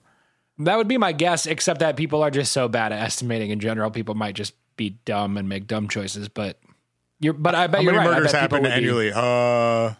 That 0.58 0.76
would 0.76 0.86
be 0.86 0.98
my 0.98 1.12
guess, 1.12 1.46
except 1.46 1.80
that 1.80 1.96
people 1.96 2.22
are 2.22 2.30
just 2.30 2.52
so 2.52 2.68
bad 2.68 2.92
at 2.92 3.00
estimating 3.02 3.50
in 3.50 3.58
general. 3.58 3.90
People 3.90 4.14
might 4.14 4.34
just 4.36 4.54
be 4.76 4.90
dumb 5.04 5.36
and 5.36 5.48
make 5.48 5.66
dumb 5.66 5.88
choices. 5.88 6.28
But 6.28 6.60
you're, 7.20 7.32
but 7.32 7.54
I 7.56 7.66
bet 7.66 7.76
How 7.78 7.82
you're 7.82 7.92
many 7.94 8.06
right. 8.08 8.14
Murders 8.18 8.32
happen 8.32 8.62
would 8.62 8.68
be- 8.68 8.72
annually? 8.72 9.10
Uh, 9.12 9.94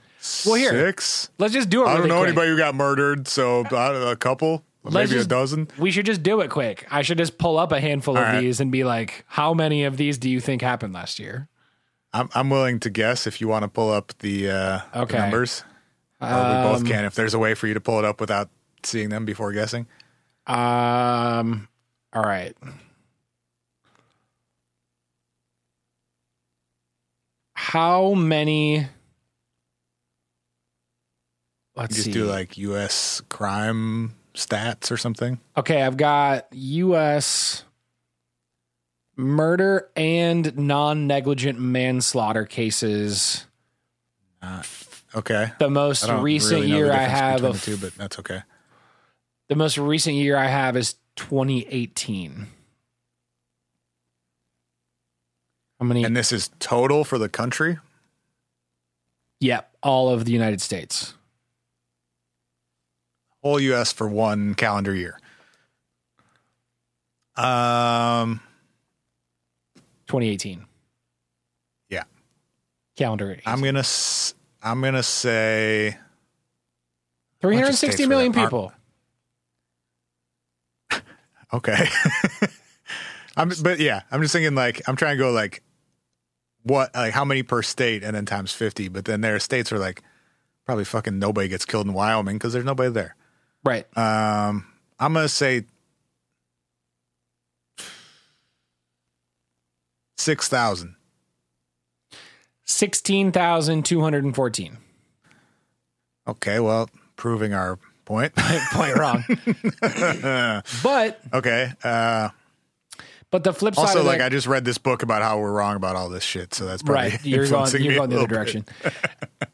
Well, 0.47 0.55
here. 0.55 0.71
six. 0.71 1.29
Let's 1.39 1.53
just 1.53 1.69
do 1.71 1.83
it. 1.83 1.87
I 1.87 1.95
don't 1.95 1.97
really 2.03 2.09
know 2.11 2.19
quick. 2.19 2.29
anybody 2.29 2.49
who 2.51 2.57
got 2.57 2.75
murdered, 2.77 3.27
so 3.29 3.61
about 3.61 3.97
a 3.97 4.15
couple, 4.17 4.63
Maybe 4.93 5.13
just- 5.13 5.27
a 5.27 5.29
dozen. 5.29 5.69
We 5.79 5.91
should 5.91 6.05
just 6.07 6.23
do 6.23 6.41
it 6.43 6.51
quick. 6.51 6.87
I 6.91 7.03
should 7.03 7.19
just 7.19 7.39
pull 7.39 7.57
up 7.59 7.73
a 7.73 7.81
handful 7.81 8.17
of 8.17 8.23
All 8.25 8.25
right. 8.33 8.41
these 8.41 8.61
and 8.61 8.71
be 8.71 8.85
like, 8.85 9.25
how 9.29 9.55
many 9.55 9.85
of 9.85 9.97
these 9.97 10.19
do 10.19 10.29
you 10.29 10.41
think 10.41 10.61
happened 10.63 10.93
last 10.93 11.19
year? 11.19 11.49
I'm 12.13 12.29
I'm 12.35 12.51
willing 12.51 12.79
to 12.81 12.91
guess 12.91 13.27
if 13.27 13.41
you 13.41 13.49
want 13.49 13.63
to 13.65 13.69
pull 13.69 13.91
up 13.91 14.13
the, 14.21 14.51
uh, 14.51 14.81
the 14.93 15.07
numbers. 15.19 15.65
Or 16.21 16.29
we 16.29 16.35
both 16.73 16.87
can 16.87 17.05
if 17.05 17.15
there's 17.15 17.35
a 17.35 17.39
way 17.39 17.55
for 17.55 17.67
you 17.67 17.75
to 17.75 17.81
pull 17.81 17.99
it 17.99 18.05
up 18.05 18.21
without 18.21 18.49
seeing 18.83 19.09
them 19.09 19.25
before 19.25 19.53
guessing. 19.53 19.87
Um, 20.47 21.67
all 22.13 22.23
right. 22.23 22.55
How 27.55 28.15
many? 28.15 28.87
Let's 31.77 31.93
You 31.93 31.95
just 31.97 32.05
see. 32.07 32.13
do 32.13 32.25
like 32.27 32.57
U.S. 32.59 33.21
crime 33.29 34.15
stats 34.35 34.91
or 34.91 34.97
something. 34.97 35.41
okay, 35.57 35.83
I've 35.83 35.97
got 35.97 36.47
U.S. 36.53 37.65
murder 39.17 39.91
and 39.97 40.57
non-negligent 40.57 41.59
manslaughter 41.59 42.45
cases. 42.45 43.47
Okay. 45.15 45.53
The 45.59 45.71
most 45.71 46.09
recent 46.09 46.63
really 46.63 46.73
year 46.73 46.93
I 46.93 47.05
have 47.05 47.45
of 47.45 47.63
two, 47.63 47.77
but 47.77 47.95
that's 47.95 48.19
okay. 48.19 48.43
The 49.49 49.55
most 49.55 49.79
recent 49.79 50.17
year 50.17 50.37
I 50.37 50.47
have 50.47 50.77
is 50.77 50.97
2018. 51.17 52.49
How 55.79 55.87
many? 55.87 56.05
And 56.05 56.17
this 56.17 56.33
is 56.33 56.51
total 56.59 57.05
for 57.05 57.19
the 57.19 57.29
country. 57.29 57.79
yep, 59.41 59.75
all 59.83 60.09
of 60.11 60.25
the 60.25 60.33
United 60.33 60.61
States. 60.61 61.15
Whole 63.45 63.61
U.S. 63.61 63.93
for 63.93 64.09
one 64.09 64.55
calendar 64.55 64.95
year. 64.95 65.21
Um, 67.37 68.41
2018. 70.07 70.65
Yeah. 71.91 72.05
Calendar. 72.97 73.33
18. 73.33 73.43
I'm 73.47 73.61
gonna 73.61 73.85
I'm 74.63 74.81
gonna 74.81 75.03
say 75.03 75.99
360 77.43 77.97
states 77.97 78.09
million 78.09 78.33
people. 78.33 78.73
okay. 81.53 81.89
I'm 83.37 83.53
but 83.63 83.79
yeah, 83.79 84.03
I'm 84.11 84.23
just 84.23 84.33
thinking 84.33 84.55
like 84.55 84.81
I'm 84.89 84.97
trying 84.97 85.19
to 85.19 85.23
go 85.23 85.33
like 85.33 85.63
what 86.63 86.95
like 86.95 87.13
how 87.13 87.27
many 87.27 87.43
per 87.43 87.61
state 87.63 88.03
and 88.03 88.17
then 88.17 88.25
times 88.25 88.53
50. 88.53 88.89
But 88.89 89.05
then 89.05 89.21
there 89.21 89.35
are 89.35 89.41
states 89.41 89.71
where 89.71 89.81
like 89.81 90.03
probably 90.65 90.85
fucking 90.85 91.19
nobody 91.19 91.49
gets 91.49 91.67
killed 91.67 91.87
in 91.87 91.93
Wyoming 91.93 92.37
because 92.37 92.55
there's 92.55 92.65
nobody 92.65 92.91
there. 92.91 93.17
Right. 93.65 93.87
Um, 93.97 94.67
I'm 94.99 95.15
gonna 95.15 95.29
say 95.29 95.65
six 100.17 100.49
thousand. 100.49 100.97
16,214. 102.67 104.79
Okay, 106.27 106.61
well, 106.61 106.89
proving 107.17 107.53
our 107.53 107.79
point. 108.05 108.35
Point 108.73 108.97
wrong. 108.97 109.25
but 110.83 111.21
okay. 111.33 111.73
Uh, 111.83 112.31
but 113.31 113.45
the 113.45 113.53
flip 113.53 113.75
side 113.75 113.83
also, 113.83 114.03
like 114.03 114.19
that, 114.19 114.27
I 114.27 114.29
just 114.31 114.47
read 114.47 114.65
this 114.65 114.79
book 114.79 115.03
about 115.03 115.23
how 115.23 115.39
we're 115.39 115.53
wrong 115.53 115.77
about 115.77 115.97
all 115.97 116.09
this 116.09 116.23
shit, 116.23 116.55
so 116.55 116.67
that's 116.67 116.83
probably 116.83 117.11
right, 117.11 117.25
you're 117.25 117.49
going 117.49 117.83
you're 117.83 117.97
going 117.97 118.11
the 118.11 118.19
other 118.19 118.27
direction. 118.27 118.65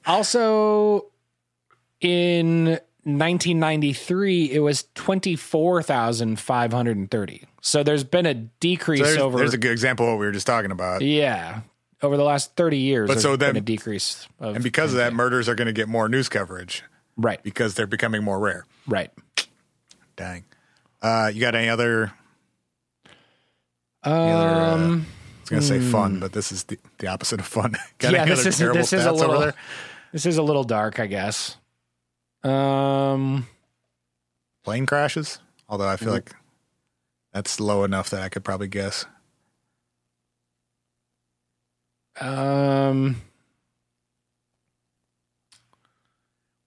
also 0.06 1.06
in 2.00 2.78
1993 3.18 4.52
it 4.52 4.60
was 4.60 4.84
24,530. 4.94 7.44
So 7.62 7.82
there's 7.82 8.04
been 8.04 8.26
a 8.26 8.34
decrease 8.34 9.00
So 9.00 9.04
there's, 9.06 9.18
over 9.18 9.38
there's 9.38 9.54
a 9.54 9.58
good 9.58 9.72
example 9.72 10.06
of 10.06 10.12
what 10.12 10.20
we 10.20 10.26
were 10.26 10.32
just 10.32 10.46
talking 10.46 10.70
about. 10.70 11.02
Yeah. 11.02 11.60
Over 12.02 12.16
the 12.16 12.24
last 12.24 12.56
30 12.56 12.78
years, 12.78 13.08
But 13.08 13.14
there's 13.14 13.22
so 13.22 13.36
been 13.36 13.54
then- 13.54 13.56
a 13.56 13.60
decrease. 13.60 14.26
Of, 14.38 14.54
And 14.54 14.64
because 14.64 14.92
of 14.92 14.96
that, 14.98 15.12
murders 15.12 15.48
are 15.48 15.54
going 15.54 15.66
to 15.66 15.72
get 15.72 15.88
more 15.88 16.08
news 16.08 16.28
coverage 16.30 16.82
right, 17.16 17.42
because 17.42 17.74
they're 17.74 17.86
becoming 17.86 18.22
more 18.24 18.38
rare. 18.38 18.64
right. 18.86 19.10
Dang. 20.16 20.44
Uh, 21.02 21.30
you 21.32 21.40
got 21.40 21.54
any 21.54 21.68
other? 21.68 22.12
other, 24.02 24.14
uh, 24.14 24.74
Um, 24.74 25.06
I 25.06 25.40
was 25.40 25.50
going 25.50 25.62
to 25.62 25.68
say 25.68 25.80
fun, 25.80 26.20
but 26.20 26.32
this 26.32 26.52
is 26.52 26.64
the, 26.64 26.78
the 26.98 27.06
opposite 27.06 27.40
of 27.40 27.46
fun. 27.46 27.72
got 27.98 28.12
yeah, 28.12 28.22
any 28.22 28.30
this 28.30 28.40
other 28.40 28.48
is 28.50 28.58
terrible 28.58 28.78
this 28.80 28.92
is 28.92 29.06
a 29.06 29.12
little 29.12 29.52
this 30.12 30.26
is 30.26 30.36
a 30.36 30.42
little 30.42 30.64
dark, 30.64 31.00
I 31.00 31.06
guess. 31.06 31.56
Um, 32.42 33.46
Plane 34.64 34.86
crashes? 34.86 35.38
Although 35.68 35.88
I 35.88 35.96
feel 35.96 36.12
like 36.12 36.34
that's 37.32 37.60
low 37.60 37.84
enough 37.84 38.10
that 38.10 38.22
I 38.22 38.28
could 38.28 38.44
probably 38.44 38.68
guess. 38.68 39.04
um, 42.20 43.16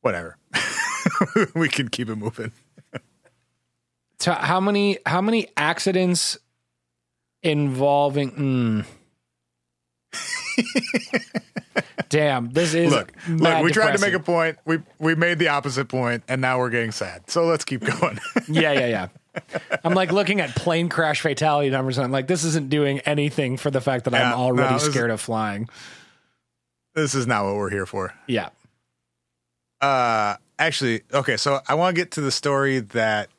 Whatever. 0.01 0.38
we 1.55 1.69
can 1.69 1.88
keep 1.88 2.09
it 2.09 2.15
moving. 2.15 2.51
so 4.19 4.33
how 4.33 4.59
many 4.59 4.97
how 5.05 5.21
many 5.21 5.47
accidents 5.55 6.38
involving? 7.41 8.31
mm. 8.31 8.86
Damn, 12.10 12.52
this 12.52 12.73
is 12.76 12.91
Look, 12.91 13.12
look, 13.28 13.63
we 13.63 13.71
tried 13.71 13.95
to 13.95 14.02
make 14.02 14.13
a 14.13 14.19
point. 14.19 14.58
We 14.65 14.80
we 14.99 15.15
made 15.15 15.39
the 15.39 15.47
opposite 15.47 15.88
point, 15.88 16.23
and 16.28 16.41
now 16.41 16.60
we're 16.60 16.69
getting 16.69 16.91
sad. 16.91 17.30
So 17.30 17.45
let's 17.45 17.65
keep 17.65 17.82
going. 17.84 18.19
yeah, 18.47 18.71
yeah, 18.73 18.88
yeah. 18.88 19.08
I'm 19.84 19.95
like 19.95 20.12
looking 20.12 20.39
at 20.39 20.52
plane 20.56 20.89
crash 20.89 21.21
fatality 21.21 21.71
numbers, 21.71 21.97
and 21.97 22.06
I'm 22.06 22.12
like, 22.12 22.28
this 22.28 22.43
isn't 22.43 22.69
doing 22.69 22.99
anything 22.99 23.58
for 23.58 23.71
the 23.71 23.82
fact 23.82 24.06
that 24.06 24.13
Yeah, 24.13 24.32
I'm 24.34 24.39
already 24.39 24.69
no, 24.69 24.76
is- 24.76 24.84
scared 24.84 25.10
of 25.10 25.19
flying. 25.21 25.67
this 26.93 27.15
is 27.15 27.26
not 27.26 27.45
what 27.45 27.56
we're 27.56 27.71
here 27.71 27.88
for. 27.88 28.13
Yeah. 28.28 28.49
Uh, 29.82 30.36
actually, 30.60 31.02
okay. 31.12 31.36
So 31.36 31.62
I 31.67 31.73
want 31.73 31.95
to 31.95 31.99
get 32.02 32.12
to 32.12 32.21
the 32.21 32.32
story 32.32 32.80
that 32.80 33.30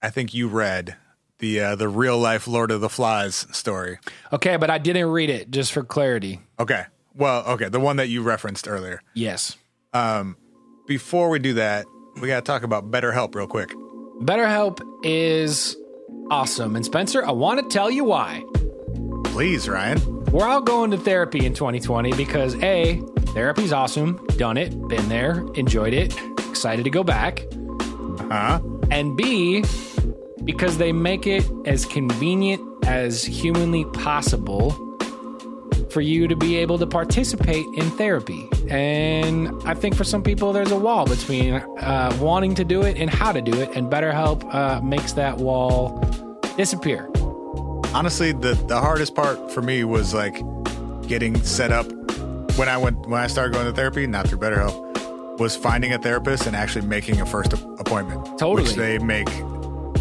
I 0.00 0.10
think 0.10 0.32
you 0.34 0.46
read 0.46 0.96
the 1.42 1.60
uh, 1.60 1.74
the 1.76 1.88
real 1.88 2.18
life 2.18 2.46
Lord 2.46 2.70
of 2.70 2.80
the 2.80 2.88
Flies 2.88 3.46
story. 3.50 3.98
Okay, 4.32 4.56
but 4.56 4.70
I 4.70 4.78
didn't 4.78 5.08
read 5.08 5.28
it 5.28 5.50
just 5.50 5.72
for 5.72 5.82
clarity. 5.82 6.40
Okay. 6.58 6.84
Well, 7.14 7.44
okay, 7.46 7.68
the 7.68 7.80
one 7.80 7.96
that 7.96 8.08
you 8.08 8.22
referenced 8.22 8.66
earlier. 8.66 9.02
Yes. 9.12 9.58
Before 10.86 11.28
we 11.28 11.38
do 11.38 11.54
that, 11.54 11.84
we 12.20 12.28
got 12.28 12.36
to 12.36 12.42
talk 12.42 12.62
about 12.62 12.90
BetterHelp 12.90 13.34
real 13.34 13.46
quick. 13.46 13.70
BetterHelp 14.20 14.80
is 15.04 15.76
awesome. 16.30 16.76
And 16.76 16.84
Spencer, 16.84 17.24
I 17.24 17.32
want 17.32 17.60
to 17.60 17.68
tell 17.68 17.90
you 17.90 18.04
why. 18.04 18.42
Please, 19.24 19.68
Ryan. 19.68 20.00
We're 20.26 20.46
all 20.46 20.62
going 20.62 20.90
to 20.92 20.96
therapy 20.96 21.44
in 21.44 21.52
2020 21.52 22.12
because 22.14 22.54
A, 22.62 23.00
therapy's 23.34 23.72
awesome, 23.72 24.24
done 24.36 24.56
it, 24.56 24.70
been 24.88 25.08
there, 25.10 25.44
enjoyed 25.54 25.92
it, 25.92 26.16
excited 26.48 26.84
to 26.84 26.90
go 26.90 27.04
back. 27.04 27.42
Huh? 28.30 28.60
And 28.90 29.16
B, 29.16 29.62
because 30.44 30.78
they 30.78 30.92
make 30.92 31.26
it 31.26 31.44
as 31.64 31.84
convenient 31.84 32.62
as 32.84 33.24
humanly 33.24 33.84
possible 33.86 34.70
for 35.90 36.00
you 36.00 36.26
to 36.26 36.34
be 36.34 36.56
able 36.56 36.78
to 36.78 36.86
participate 36.86 37.66
in 37.74 37.90
therapy. 37.92 38.48
And 38.68 39.50
I 39.64 39.74
think 39.74 39.94
for 39.94 40.04
some 40.04 40.22
people, 40.22 40.52
there's 40.52 40.70
a 40.70 40.78
wall 40.78 41.06
between 41.06 41.54
uh, 41.54 42.16
wanting 42.20 42.54
to 42.56 42.64
do 42.64 42.82
it 42.82 42.96
and 42.96 43.10
how 43.10 43.32
to 43.32 43.42
do 43.42 43.52
it. 43.60 43.70
And 43.76 43.90
BetterHelp 43.90 44.54
uh, 44.54 44.80
makes 44.80 45.12
that 45.12 45.36
wall 45.36 45.98
disappear. 46.56 47.08
Honestly, 47.94 48.32
the 48.32 48.54
the 48.68 48.80
hardest 48.80 49.14
part 49.14 49.50
for 49.50 49.60
me 49.60 49.84
was 49.84 50.14
like 50.14 50.42
getting 51.06 51.42
set 51.42 51.72
up 51.72 51.86
when 52.56 52.68
I 52.68 52.78
went 52.78 53.06
when 53.06 53.20
I 53.20 53.26
started 53.26 53.52
going 53.52 53.66
to 53.66 53.72
therapy, 53.72 54.06
not 54.06 54.26
through 54.26 54.38
BetterHelp, 54.38 55.38
was 55.38 55.56
finding 55.56 55.92
a 55.92 55.98
therapist 55.98 56.46
and 56.46 56.56
actually 56.56 56.86
making 56.86 57.20
a 57.20 57.26
first 57.26 57.52
appointment. 57.52 58.24
Totally. 58.38 58.62
Which 58.62 58.74
they 58.76 58.98
make 58.98 59.28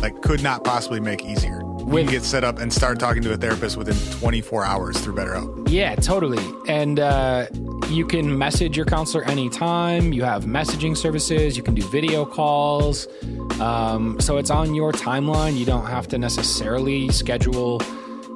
like 0.02 0.22
could 0.22 0.42
not 0.44 0.64
possibly 0.64 1.00
make 1.00 1.24
easier. 1.26 1.60
you 1.62 1.86
With- 1.86 2.06
can 2.06 2.14
get 2.14 2.24
set 2.24 2.44
up 2.44 2.60
and 2.60 2.72
start 2.74 3.00
talking 3.00 3.22
to 3.24 3.34
a 3.34 3.38
therapist 3.38 3.78
within 3.78 3.96
24 4.20 4.64
hours 4.66 5.00
through 5.00 5.16
BetterHelp. 5.16 5.70
Yeah, 5.70 5.96
totally. 5.96 6.44
And 6.68 7.00
uh, 7.00 7.48
you 7.90 8.06
can 8.06 8.38
message 8.38 8.76
your 8.78 8.86
counselor 8.86 9.24
anytime. 9.26 10.12
You 10.14 10.24
have 10.24 10.46
messaging 10.46 10.96
services. 10.98 11.56
You 11.58 11.64
can 11.64 11.76
do 11.76 11.84
video 11.84 12.26
calls. 12.26 13.08
Um, 13.60 14.20
so 14.20 14.38
it's 14.38 14.50
on 14.50 14.74
your 14.76 14.92
timeline. 14.92 15.58
You 15.58 15.66
don't 15.66 15.86
have 15.86 16.08
to 16.10 16.18
necessarily 16.18 17.10
schedule, 17.10 17.82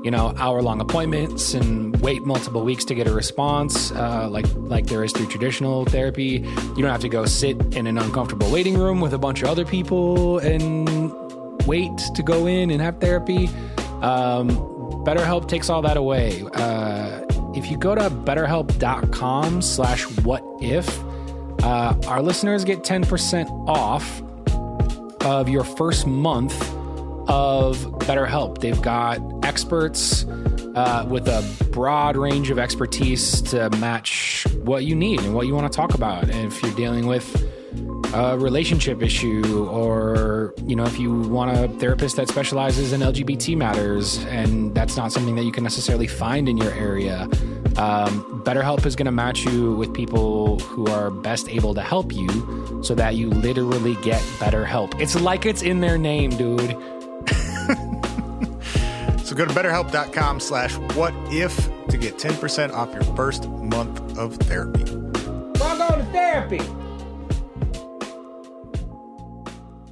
you 0.03 0.11
know, 0.11 0.33
hour 0.37 0.61
long 0.61 0.81
appointments 0.81 1.53
and 1.53 1.95
wait 2.01 2.23
multiple 2.25 2.61
weeks 2.63 2.85
to 2.85 2.95
get 2.95 3.07
a 3.07 3.13
response, 3.13 3.91
uh, 3.91 4.29
like 4.29 4.45
like 4.55 4.85
there 4.85 5.03
is 5.03 5.11
through 5.11 5.27
traditional 5.27 5.85
therapy. 5.85 6.43
You 6.75 6.75
don't 6.81 6.91
have 6.91 7.01
to 7.01 7.09
go 7.09 7.25
sit 7.25 7.59
in 7.75 7.87
an 7.87 7.97
uncomfortable 7.97 8.51
waiting 8.51 8.77
room 8.77 9.01
with 9.01 9.13
a 9.13 9.17
bunch 9.17 9.41
of 9.41 9.49
other 9.49 9.65
people 9.65 10.37
and 10.39 11.11
wait 11.65 11.97
to 12.15 12.23
go 12.23 12.47
in 12.47 12.71
and 12.71 12.81
have 12.81 12.99
therapy. 12.99 13.47
Um, 14.01 14.49
BetterHelp 15.05 15.47
takes 15.47 15.69
all 15.69 15.81
that 15.83 15.97
away. 15.97 16.43
Uh, 16.53 17.21
if 17.55 17.69
you 17.71 17.77
go 17.77 17.95
to 17.95 18.09
betterhelp.com 18.09 19.61
slash 19.61 20.03
what 20.23 20.43
if, 20.61 21.03
uh, 21.63 21.95
our 22.07 22.21
listeners 22.21 22.63
get 22.63 22.83
10% 22.83 23.67
off 23.67 24.21
of 25.25 25.49
your 25.49 25.63
first 25.63 26.05
month 26.05 26.53
of 27.27 27.77
BetterHelp. 27.99 28.59
They've 28.59 28.81
got 28.81 29.19
experts 29.43 30.25
uh, 30.75 31.07
with 31.09 31.27
a 31.27 31.43
broad 31.71 32.17
range 32.17 32.49
of 32.49 32.59
expertise 32.59 33.41
to 33.43 33.69
match 33.77 34.45
what 34.63 34.83
you 34.83 34.95
need 34.95 35.21
and 35.21 35.33
what 35.33 35.47
you 35.47 35.55
want 35.55 35.71
to 35.71 35.75
talk 35.75 35.93
about. 35.93 36.25
And 36.25 36.51
if 36.51 36.61
you're 36.61 36.75
dealing 36.75 37.07
with 37.07 37.25
a 38.13 38.37
relationship 38.37 39.01
issue 39.01 39.67
or 39.69 40.53
you 40.65 40.75
know 40.75 40.85
if 40.85 40.99
you 40.99 41.21
want 41.21 41.57
a 41.57 41.67
therapist 41.79 42.15
that 42.15 42.27
specializes 42.27 42.93
in 42.93 43.01
lgbt 43.01 43.55
matters 43.57 44.23
and 44.25 44.73
that's 44.75 44.95
not 44.95 45.11
something 45.11 45.35
that 45.35 45.43
you 45.43 45.51
can 45.51 45.63
necessarily 45.63 46.07
find 46.07 46.47
in 46.47 46.57
your 46.57 46.71
area 46.73 47.23
um, 47.77 48.41
betterhelp 48.45 48.85
is 48.85 48.95
going 48.95 49.05
to 49.05 49.11
match 49.11 49.43
you 49.45 49.73
with 49.75 49.93
people 49.93 50.59
who 50.59 50.87
are 50.87 51.09
best 51.09 51.49
able 51.49 51.73
to 51.73 51.81
help 51.81 52.13
you 52.13 52.81
so 52.83 52.95
that 52.95 53.15
you 53.15 53.29
literally 53.29 53.95
get 53.95 54.23
better 54.39 54.65
help 54.65 54.99
it's 54.99 55.19
like 55.19 55.45
it's 55.45 55.61
in 55.61 55.81
their 55.81 55.97
name 55.97 56.29
dude. 56.31 56.77
So 59.25 59.35
go 59.35 59.43
to 59.43 59.53
betterhelp.com 59.55 60.39
slash 60.39 60.77
what 60.95 61.11
if 61.31 61.55
to 61.89 61.97
get 61.97 62.19
10% 62.19 62.71
off 62.73 62.93
your 62.93 63.03
first 63.15 63.49
month 63.49 64.19
of 64.19 64.35
therapy. 64.35 64.83
i'm 64.83 65.79
going 65.79 65.99
to 65.99 66.07
therapy 66.11 66.61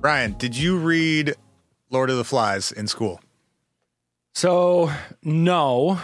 Ryan, 0.03 0.33
did 0.37 0.55
you 0.55 0.77
read 0.77 1.33
Lord 1.89 2.09
of 2.09 2.17
the 2.17 2.25
Flies 2.25 2.71
in 2.71 2.87
school? 2.87 3.19
so 4.35 4.91
no 5.23 5.99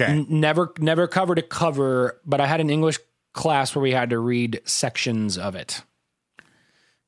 Okay. 0.00 0.12
N- 0.12 0.26
never 0.28 0.72
never 0.78 1.06
cover 1.08 1.34
to 1.36 1.42
cover 1.42 2.20
but 2.26 2.40
i 2.40 2.46
had 2.46 2.60
an 2.60 2.68
english 2.70 2.98
class 3.32 3.74
where 3.74 3.82
we 3.82 3.92
had 3.92 4.10
to 4.10 4.18
read 4.18 4.60
sections 4.64 5.38
of 5.38 5.54
it 5.54 5.82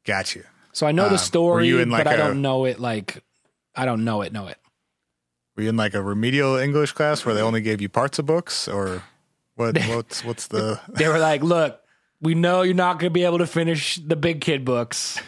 Got 0.06 0.34
you. 0.34 0.44
So 0.72 0.86
I 0.86 0.92
know 0.92 1.06
Um, 1.06 1.10
the 1.12 1.18
story, 1.18 1.84
like, 1.84 2.04
but 2.04 2.12
I 2.12 2.16
don't 2.16 2.40
know 2.42 2.64
it 2.64 2.80
like 2.80 3.22
I 3.76 3.84
don't 3.84 4.04
know 4.04 4.22
it, 4.22 4.32
know 4.32 4.46
it. 4.46 4.56
Were 5.56 5.64
you 5.64 5.68
in 5.68 5.76
like 5.76 5.94
a 5.94 6.02
remedial 6.02 6.56
English 6.56 6.92
class 6.92 7.24
where 7.26 7.34
they 7.34 7.42
only 7.42 7.60
gave 7.60 7.80
you 7.82 7.88
parts 7.88 8.18
of 8.18 8.24
books 8.26 8.66
or 8.68 9.02
what 9.56 9.76
what's 9.88 10.24
what's 10.24 10.46
the 10.46 10.80
They 10.88 11.06
were 11.08 11.18
like, 11.18 11.42
"Look, 11.42 11.79
we 12.20 12.34
know 12.34 12.62
you're 12.62 12.74
not 12.74 12.98
going 12.98 13.10
to 13.10 13.14
be 13.14 13.24
able 13.24 13.38
to 13.38 13.46
finish 13.46 13.96
the 13.96 14.16
big 14.16 14.40
kid 14.40 14.64
books. 14.64 15.20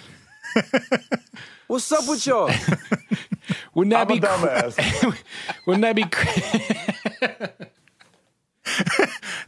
What's 1.66 1.90
up 1.90 2.07
with 2.07 2.26
y'all? 2.26 2.51
Wouldn't 3.74 3.93
that 3.93 4.11
I'm 4.11 4.11
a 4.11 4.14
be 4.14 4.20
cr- 4.20 4.26
dumbass. 4.26 5.22
wouldn't 5.66 5.82
that 5.82 5.97
be 5.97 6.05
cr- 6.05 7.64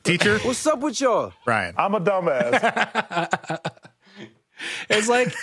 teacher? 0.03 0.39
What's 0.39 0.67
up 0.67 0.81
with 0.81 0.99
y'all? 1.01 1.33
Ryan. 1.47 1.75
I'm 1.77 1.95
a 1.95 2.01
dumbass. 2.01 3.61
It's 4.89 5.09
like 5.09 5.35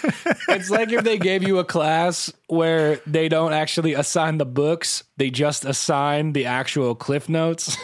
it's 0.49 0.69
like 0.71 0.91
if 0.91 1.03
they 1.03 1.19
gave 1.19 1.43
you 1.43 1.59
a 1.59 1.63
class 1.63 2.33
where 2.47 2.99
they 3.05 3.29
don't 3.29 3.53
actually 3.53 3.93
assign 3.93 4.39
the 4.39 4.45
books, 4.45 5.03
they 5.17 5.29
just 5.29 5.63
assign 5.63 6.33
the 6.33 6.45
actual 6.47 6.95
cliff 6.95 7.29
notes. 7.29 7.77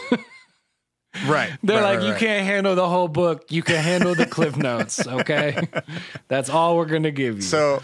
Right. 1.26 1.52
They're 1.62 1.82
right, 1.82 1.96
like, 1.96 1.98
right, 2.00 2.08
"You 2.08 2.14
can't 2.14 2.46
handle 2.46 2.74
the 2.74 2.88
whole 2.88 3.08
book. 3.08 3.50
You 3.50 3.62
can 3.62 3.82
handle 3.82 4.14
the 4.14 4.26
cliff 4.26 4.56
notes, 4.56 5.06
okay? 5.06 5.68
That's 6.28 6.50
all 6.50 6.76
we're 6.76 6.86
going 6.86 7.04
to 7.04 7.10
give 7.10 7.36
you." 7.36 7.42
So, 7.42 7.82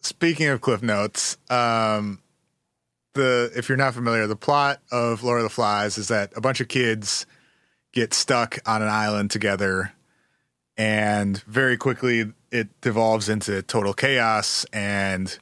speaking 0.00 0.48
of 0.48 0.60
Cliff 0.60 0.82
Notes, 0.82 1.38
um, 1.48 2.20
the 3.14 3.50
if 3.54 3.68
you're 3.68 3.78
not 3.78 3.94
familiar, 3.94 4.26
the 4.26 4.36
plot 4.36 4.80
of 4.90 5.22
Lord 5.22 5.38
of 5.38 5.44
the 5.44 5.50
Flies 5.50 5.96
is 5.96 6.08
that 6.08 6.32
a 6.36 6.40
bunch 6.40 6.60
of 6.60 6.68
kids 6.68 7.24
get 7.92 8.14
stuck 8.14 8.58
on 8.66 8.82
an 8.82 8.88
island 8.88 9.30
together, 9.30 9.92
and 10.76 11.40
very 11.42 11.76
quickly 11.76 12.32
it 12.50 12.80
devolves 12.80 13.28
into 13.28 13.62
total 13.62 13.94
chaos, 13.94 14.66
and 14.72 15.38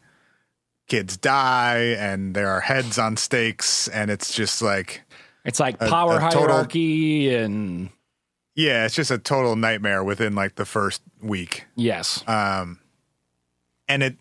kids 0.89 1.17
die, 1.17 1.97
and 1.99 2.35
there 2.35 2.49
are 2.49 2.61
heads 2.61 2.99
on 2.99 3.17
stakes, 3.17 3.89
and 3.89 4.11
it's 4.11 4.33
just 4.33 4.61
like. 4.63 5.03
It's 5.49 5.59
like 5.59 5.79
power 5.81 6.19
a 6.19 6.21
total- 6.31 6.49
hierarchy 6.49 7.35
and 7.35 7.89
Yeah, 8.55 8.85
it's 8.85 8.95
just 8.95 9.11
a 9.11 9.17
total 9.19 9.57
nightmare 9.57 10.05
within 10.05 10.35
like 10.35 10.55
the 10.57 10.67
first 10.67 11.01
week. 11.23 11.65
yes. 11.75 12.23
um, 12.29 12.79
and 13.89 14.03
it 14.03 14.17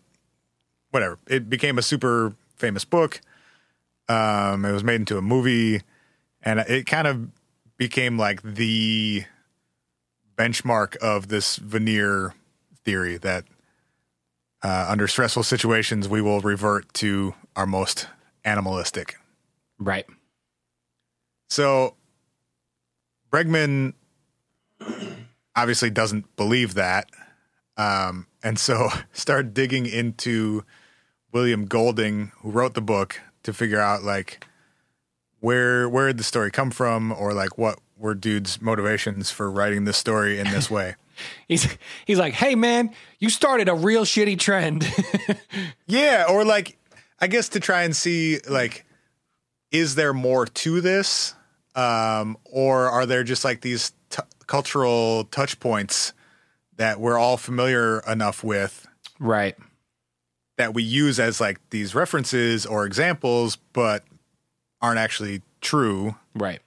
whatever 0.91 1.19
it 1.28 1.49
became 1.49 1.78
a 1.78 1.82
super 1.82 2.34
famous 2.55 2.86
book 2.86 3.19
um, 4.07 4.63
it 4.63 4.71
was 4.71 4.84
made 4.86 4.95
into 4.95 5.17
a 5.17 5.21
movie 5.21 5.82
and 6.41 6.59
it 6.61 6.86
kind 6.86 7.05
of 7.05 7.28
became 7.75 8.17
like 8.17 8.41
the 8.41 9.25
benchmark 10.38 10.95
of 10.97 11.28
this 11.28 11.57
veneer 11.57 12.34
theory 12.86 13.17
that 13.17 13.43
uh, 14.63 14.86
under 14.88 15.07
stressful 15.09 15.43
situations 15.43 16.07
we 16.07 16.21
will 16.21 16.39
revert 16.39 16.91
to 16.93 17.34
our 17.57 17.65
most 17.65 18.07
animalistic 18.45 19.17
right. 19.78 20.05
So 21.48 21.95
Bregman 23.32 23.93
obviously 25.56 25.89
doesn't 25.89 26.36
believe 26.36 26.76
that. 26.76 27.10
Um, 27.78 28.28
and 28.43 28.58
so 28.58 28.89
started 29.14 29.54
digging 29.54 29.86
into 29.86 30.64
William 31.32 31.66
Golding, 31.66 32.32
who 32.39 32.52
wrote 32.52 32.74
the 32.74 32.82
book, 32.82 33.22
to 33.43 33.54
figure 33.54 33.80
out 33.80 34.04
like 34.04 34.45
where 35.39 35.88
where 35.88 36.08
did 36.08 36.18
the 36.18 36.24
story 36.24 36.52
come 36.52 36.72
from 36.72 37.12
or 37.12 37.34
like 37.34 37.58
what 37.58 37.80
were 37.98 38.14
dude's 38.14 38.62
motivations 38.62 39.32
for 39.32 39.50
writing 39.50 39.86
this 39.86 39.98
story 39.98 40.39
in 40.39 40.50
this 40.52 40.70
way. 40.70 40.95
He's 41.48 41.68
he's 42.06 42.20
like, 42.20 42.34
"Hey 42.36 42.54
man, 42.54 42.91
you 43.18 43.32
started 43.32 43.68
a 43.70 43.74
real 43.74 44.06
shitty 44.06 44.38
trend." 44.38 44.88
Yeah, 45.88 46.26
or 46.30 46.45
like 46.45 46.78
I 47.20 47.26
guess 47.28 47.50
to 47.50 47.60
try 47.60 47.84
and 47.84 47.95
see 47.95 48.39
like 48.48 48.86
is 49.72 49.95
there 49.95 50.13
more 50.13 50.45
to 50.45 50.82
this 50.82 51.36
um 51.76 52.38
or 52.45 52.89
are 52.89 53.05
there 53.05 53.24
just 53.24 53.43
like 53.45 53.61
these 53.61 53.91
t- 54.09 54.22
cultural 54.47 55.26
touch 55.26 55.59
points 55.59 56.13
that 56.78 56.99
we're 56.99 57.18
all 57.18 57.38
familiar 57.38 57.99
enough 58.07 58.43
with 58.43 58.88
right. 59.20 59.55
that 60.57 60.74
we 60.74 60.84
use 60.84 61.20
as 61.20 61.41
like 61.41 61.59
these 61.70 61.93
references 61.93 62.65
or 62.65 62.86
examples 62.86 63.57
but 63.74 64.03
aren't 64.82 64.99
actually 64.99 65.41
true 65.61 66.15
Right. 66.36 66.61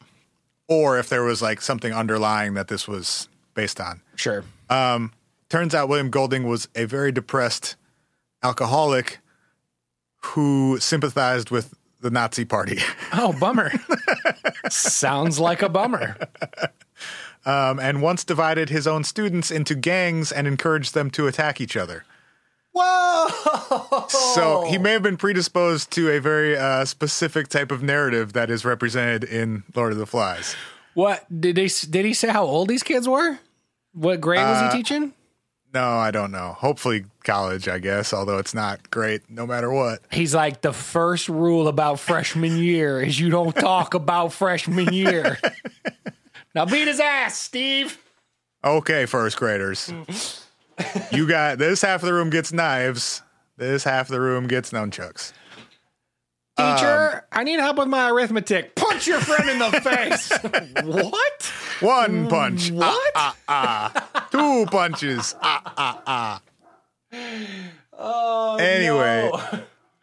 or 0.69 0.99
if 0.99 1.09
there 1.09 1.23
was 1.23 1.41
like 1.41 1.61
something 1.61 1.93
underlying 1.93 2.55
that 2.55 2.69
this 2.69 2.87
was 2.89 3.29
based 3.55 3.81
on. 3.81 4.01
Sure. 4.17 4.45
Um, 4.69 5.13
turns 5.49 5.75
out 5.75 5.89
William 5.89 6.11
Golding 6.11 6.47
was 6.47 6.69
a 6.75 6.85
very 6.87 7.13
depressed 7.13 7.77
alcoholic 8.43 9.19
who 10.23 10.79
sympathized 10.81 11.51
with 11.51 11.75
the 12.01 12.11
Nazi 12.11 12.45
party. 12.45 12.79
Oh, 13.13 13.33
bummer. 13.39 13.73
Sounds 14.71 15.39
like 15.41 15.63
a 15.63 15.69
bummer. 15.69 16.17
Um, 17.45 17.81
and 17.81 18.03
once 18.03 18.23
divided 18.23 18.69
his 18.69 18.87
own 18.87 19.03
students 19.03 19.51
into 19.51 19.75
gangs 19.75 20.31
and 20.31 20.47
encouraged 20.47 20.95
them 20.95 21.11
to 21.13 21.27
attack 21.27 21.61
each 21.61 21.77
other. 21.77 22.05
Whoa. 22.73 24.07
So 24.09 24.65
he 24.69 24.79
may 24.79 24.93
have 24.93 25.03
been 25.03 25.17
predisposed 25.17 25.91
to 25.93 26.11
a 26.11 26.21
very 26.21 26.57
uh, 26.57 26.85
specific 26.85 27.49
type 27.49 27.73
of 27.73 27.83
narrative 27.83 28.33
that 28.35 28.49
is 28.51 28.65
represented 28.65 29.25
in 29.25 29.65
Lord 29.75 29.91
of 29.93 29.99
the 29.99 30.07
Flies. 30.07 30.55
What 30.95 31.25
did 31.41 31.57
he 31.57 31.69
did 31.89 32.05
he 32.05 32.15
say 32.15 32.29
how 32.29 32.45
old 32.45 32.69
these 32.69 32.83
kids 32.85 33.09
were? 33.09 33.39
What 33.93 34.21
grade 34.21 34.39
was 34.47 34.59
Uh, 34.59 34.71
he 34.71 34.77
teaching? 34.79 35.13
No, 35.73 35.99
I 35.99 36.11
don't 36.11 36.33
know. 36.33 36.55
Hopefully 36.59 37.05
college, 37.23 37.69
I 37.69 37.79
guess, 37.79 38.13
although 38.13 38.39
it's 38.39 38.55
not 38.55 38.91
great 38.91 39.23
no 39.31 39.47
matter 39.47 39.71
what. 39.71 40.01
He's 40.11 40.35
like 40.35 40.63
the 40.63 40.73
first 40.73 41.29
rule 41.29 41.69
about 41.69 42.01
freshman 42.01 42.57
year 42.57 43.01
is 43.01 43.21
you 43.21 43.31
don't 43.31 43.55
talk 43.55 43.95
about 43.95 44.33
freshman 44.33 44.93
year. 44.93 45.39
now 46.55 46.65
beat 46.65 46.89
his 46.89 46.99
ass, 46.99 47.39
Steve. 47.39 47.99
Okay, 48.65 49.07
first 49.07 49.37
graders. 49.37 49.93
you 51.13 51.29
got 51.29 51.59
this 51.59 51.83
half 51.83 52.03
of 52.03 52.07
the 52.07 52.15
room 52.15 52.31
gets 52.31 52.53
knives. 52.53 53.23
This 53.57 53.85
half 53.85 54.09
of 54.09 54.13
the 54.13 54.21
room 54.21 54.49
gets 54.49 54.71
nunchucks. 54.71 55.33
Teacher, 56.77 57.25
I 57.33 57.45
need 57.45 57.61
help 57.61 57.79
with 57.79 57.89
my 57.89 58.11
arithmetic. 58.11 58.75
Punch 58.75 59.07
your 59.07 59.21
friend 59.21 59.49
in 59.51 59.59
the 59.59 59.71
face. 59.81 60.31
what? 60.85 61.53
One 61.81 62.29
punch. 62.29 62.71
What? 62.71 63.13
Ah, 63.15 63.37
ah, 63.49 63.93
ah. 64.15 64.29
Two 64.31 64.67
punches. 64.71 65.35
Ah, 65.43 65.63
ah, 65.77 66.03
ah. 66.07 66.43
Oh, 68.03 68.57
Anyway, 68.59 69.31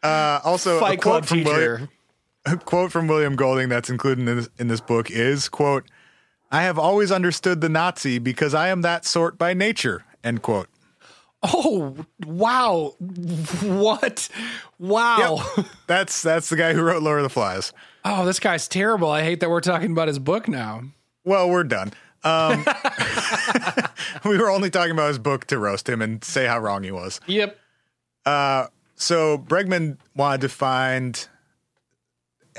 uh, 0.03 0.39
also 0.43 0.77
a 0.77 0.79
quote 0.97 1.01
Club 1.01 1.25
from 1.25 1.43
William, 1.43 1.89
a 2.45 2.57
quote 2.57 2.91
from 2.91 3.07
William 3.07 3.35
Golding 3.35 3.69
that's 3.69 3.89
included 3.89 4.27
in 4.27 4.37
this, 4.37 4.49
in 4.59 4.67
this 4.67 4.81
book 4.81 5.09
is 5.09 5.49
quote 5.49 5.85
I 6.51 6.61
have 6.63 6.77
always 6.77 7.11
understood 7.11 7.59
the 7.61 7.69
Nazi 7.69 8.19
because 8.19 8.53
I 8.53 8.67
am 8.69 8.81
that 8.83 9.03
sort 9.05 9.37
by 9.37 9.53
nature 9.53 10.03
end 10.23 10.41
quote 10.43 10.67
Oh, 11.43 11.95
wow. 12.25 12.95
What? 13.61 14.27
Wow. 14.79 15.43
that's 15.87 16.21
that's 16.21 16.49
the 16.49 16.55
guy 16.55 16.73
who 16.73 16.81
wrote 16.81 17.03
Lord 17.03 17.19
of 17.19 17.23
the 17.23 17.29
Flies 17.29 17.73
Oh, 18.03 18.25
this 18.25 18.39
guy's 18.39 18.67
terrible. 18.67 19.09
I 19.09 19.21
hate 19.23 19.39
that 19.41 19.49
we're 19.49 19.59
talking 19.61 19.91
about 19.91 20.07
his 20.07 20.19
book 20.19 20.47
now. 20.47 20.83
well 21.25 21.49
we're 21.49 21.63
done 21.63 21.93
um, 22.23 22.65
we 24.25 24.37
were 24.37 24.49
only 24.49 24.69
talking 24.69 24.91
about 24.91 25.09
his 25.09 25.19
book 25.19 25.45
to 25.47 25.59
roast 25.59 25.87
him 25.87 26.01
and 26.01 26.23
say 26.23 26.45
how 26.47 26.57
wrong 26.59 26.83
he 26.83 26.91
was 26.91 27.19
Yep. 27.27 27.57
so 28.25 29.37
Bregman 29.37 29.97
wanted 30.15 30.41
to 30.41 30.49
find 30.49 31.27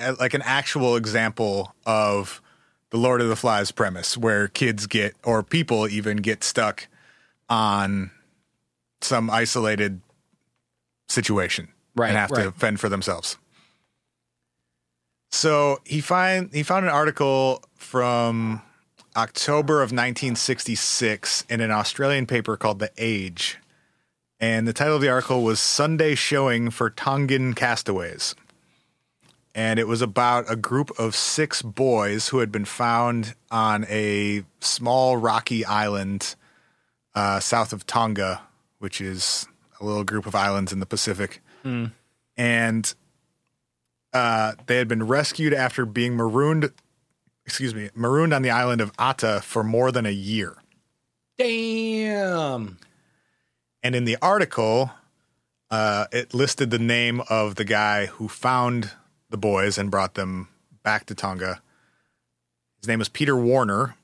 uh, 0.01 0.15
like 0.21 0.35
an 0.35 0.43
actual 0.45 0.97
example 0.97 1.75
of 1.85 2.41
the 2.91 2.97
Lord 2.97 3.21
of 3.21 3.29
the 3.29 3.37
Flies 3.37 3.71
premise 3.73 4.17
where 4.17 4.49
kids 4.49 4.87
get 4.87 5.15
or 5.25 5.43
people 5.43 5.89
even 5.89 6.19
get 6.19 6.45
stuck 6.45 6.87
on 7.51 8.11
some 9.01 9.31
isolated 9.31 10.01
situation 11.09 11.69
Right, 11.95 12.09
and 12.09 12.19
have 12.19 12.33
to 12.33 12.53
fend 12.53 12.81
for 12.81 12.89
themselves. 12.89 13.37
So 15.31 15.81
he 15.85 16.01
find 16.01 16.51
he 16.53 16.63
found 16.63 16.87
an 16.87 16.91
article 16.91 17.63
from 17.75 18.63
October 19.17 19.77
of 19.77 19.91
1966 19.91 21.45
in 21.49 21.61
an 21.61 21.71
Australian 21.71 22.27
paper 22.27 22.57
called 22.57 22.79
The 22.79 22.91
Age. 22.97 23.59
And 24.41 24.69
the 24.69 24.73
title 24.73 24.95
of 24.95 25.03
the 25.03 25.09
article 25.09 25.43
was 25.43 25.59
Sunday 25.59 26.15
Showing 26.15 26.71
for 26.71 26.91
Tongan 26.91 27.55
Castaways. 27.55 28.37
And 29.55 29.81
it 29.81 29.89
was 29.89 30.01
about 30.01 30.45
a 30.49 30.55
group 30.55 30.97
of 31.01 31.17
six 31.17 31.63
boys 31.63 32.29
who 32.29 32.39
had 32.39 32.53
been 32.53 32.65
found 32.65 33.35
on 33.51 33.85
a 33.89 34.45
small 34.61 35.17
rocky 35.17 35.65
island 35.65 36.37
uh, 37.17 37.41
south 37.41 37.73
of 37.73 37.85
Tonga, 37.85 38.43
which 38.79 39.01
is 39.01 39.47
a 39.81 39.85
little 39.85 40.05
group 40.05 40.27
of 40.27 40.35
islands 40.35 40.73
in 40.73 40.81
the 40.81 40.87
Pacific. 40.87 41.41
And 42.37 42.95
uh, 44.13 44.53
they 44.67 44.77
had 44.77 44.89
been 44.89 45.07
rescued 45.07 45.53
after 45.53 45.85
being 45.85 46.17
marooned, 46.17 46.73
excuse 47.45 47.75
me, 47.75 47.91
marooned 47.95 48.33
on 48.33 48.43
the 48.43 48.51
island 48.51 48.81
of 48.81 48.93
Atta 48.99 49.41
for 49.43 49.63
more 49.63 49.93
than 49.93 50.07
a 50.07 50.11
year. 50.11 50.57
Damn. 51.37 52.79
And 53.83 53.95
in 53.95 54.05
the 54.05 54.17
article, 54.21 54.91
uh, 55.71 56.07
it 56.11 56.35
listed 56.35 56.71
the 56.71 56.79
name 56.79 57.23
of 57.29 57.57
the 57.57 57.65
guy 57.65 58.07
who 58.07 58.29
found 58.29 58.93
the 59.31 59.39
boys 59.39 59.79
and 59.79 59.91
brought 59.91 60.15
them 60.15 60.49
back 60.83 61.05
to 61.07 61.15
Tonga. 61.15 61.61
His 62.81 62.89
name 62.89 62.99
was 62.99 63.09
Peter 63.09 63.37
Warner. 63.37 63.97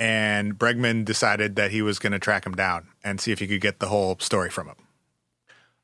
And 0.00 0.58
Bregman 0.58 1.04
decided 1.04 1.56
that 1.56 1.70
he 1.70 1.82
was 1.82 1.98
going 1.98 2.12
to 2.12 2.18
track 2.18 2.46
him 2.46 2.54
down 2.56 2.88
and 3.04 3.20
see 3.20 3.32
if 3.32 3.38
he 3.38 3.46
could 3.46 3.60
get 3.60 3.80
the 3.80 3.86
whole 3.88 4.16
story 4.18 4.48
from 4.50 4.66
him. 4.68 4.76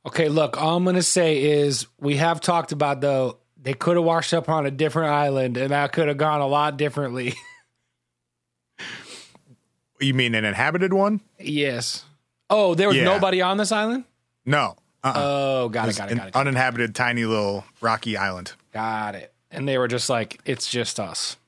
Okay, 0.07 0.29
look, 0.31 0.61
all 0.61 0.77
I'm 0.79 0.85
going 0.85 0.97
to 0.97 1.03
say 1.03 1.43
is 1.43 1.87
we 2.01 2.17
have 2.17 2.41
talked 2.41 2.73
about, 2.73 3.01
though, 3.03 3.37
they 3.61 3.75
could 3.75 3.97
have 3.97 4.05
washed 4.07 4.33
up 4.33 4.49
on 4.49 4.65
a 4.65 4.71
different 4.71 5.11
island 5.13 5.57
and 5.59 5.71
that 5.71 5.93
could 5.93 6.09
have 6.09 6.17
gone 6.17 6.41
a 6.41 6.47
lot 6.47 6.77
differently. 6.79 7.35
You 9.99 10.13
mean 10.13 10.35
an 10.35 10.45
inhabited 10.45 10.93
one? 10.93 11.21
yes. 11.39 12.05
Oh, 12.51 12.75
there 12.75 12.87
was 12.89 12.97
Yeah. 12.99 13.05
nobody 13.05 13.41
on 13.43 13.57
this 13.57 13.73
island? 13.73 14.05
No. 14.45 14.77
Uh-uh. 15.03 15.13
Oh, 15.17 15.69
got 15.71 15.87
it, 15.87 15.89
It's 15.89 15.99
got 15.99 16.13
it, 16.13 16.17
got 16.17 16.29
it. 16.29 16.37
uninhabited, 16.37 16.95
tiny 16.95 17.25
little 17.25 17.65
rocky 17.81 18.17
island. 18.17 18.53
Got 18.75 19.15
it. 19.15 19.33
And 19.51 19.67
they 19.67 19.79
were 19.79 19.89
just 19.89 20.11
like, 20.11 20.39
it's 20.45 20.71
just 20.71 21.01
us. 21.01 21.39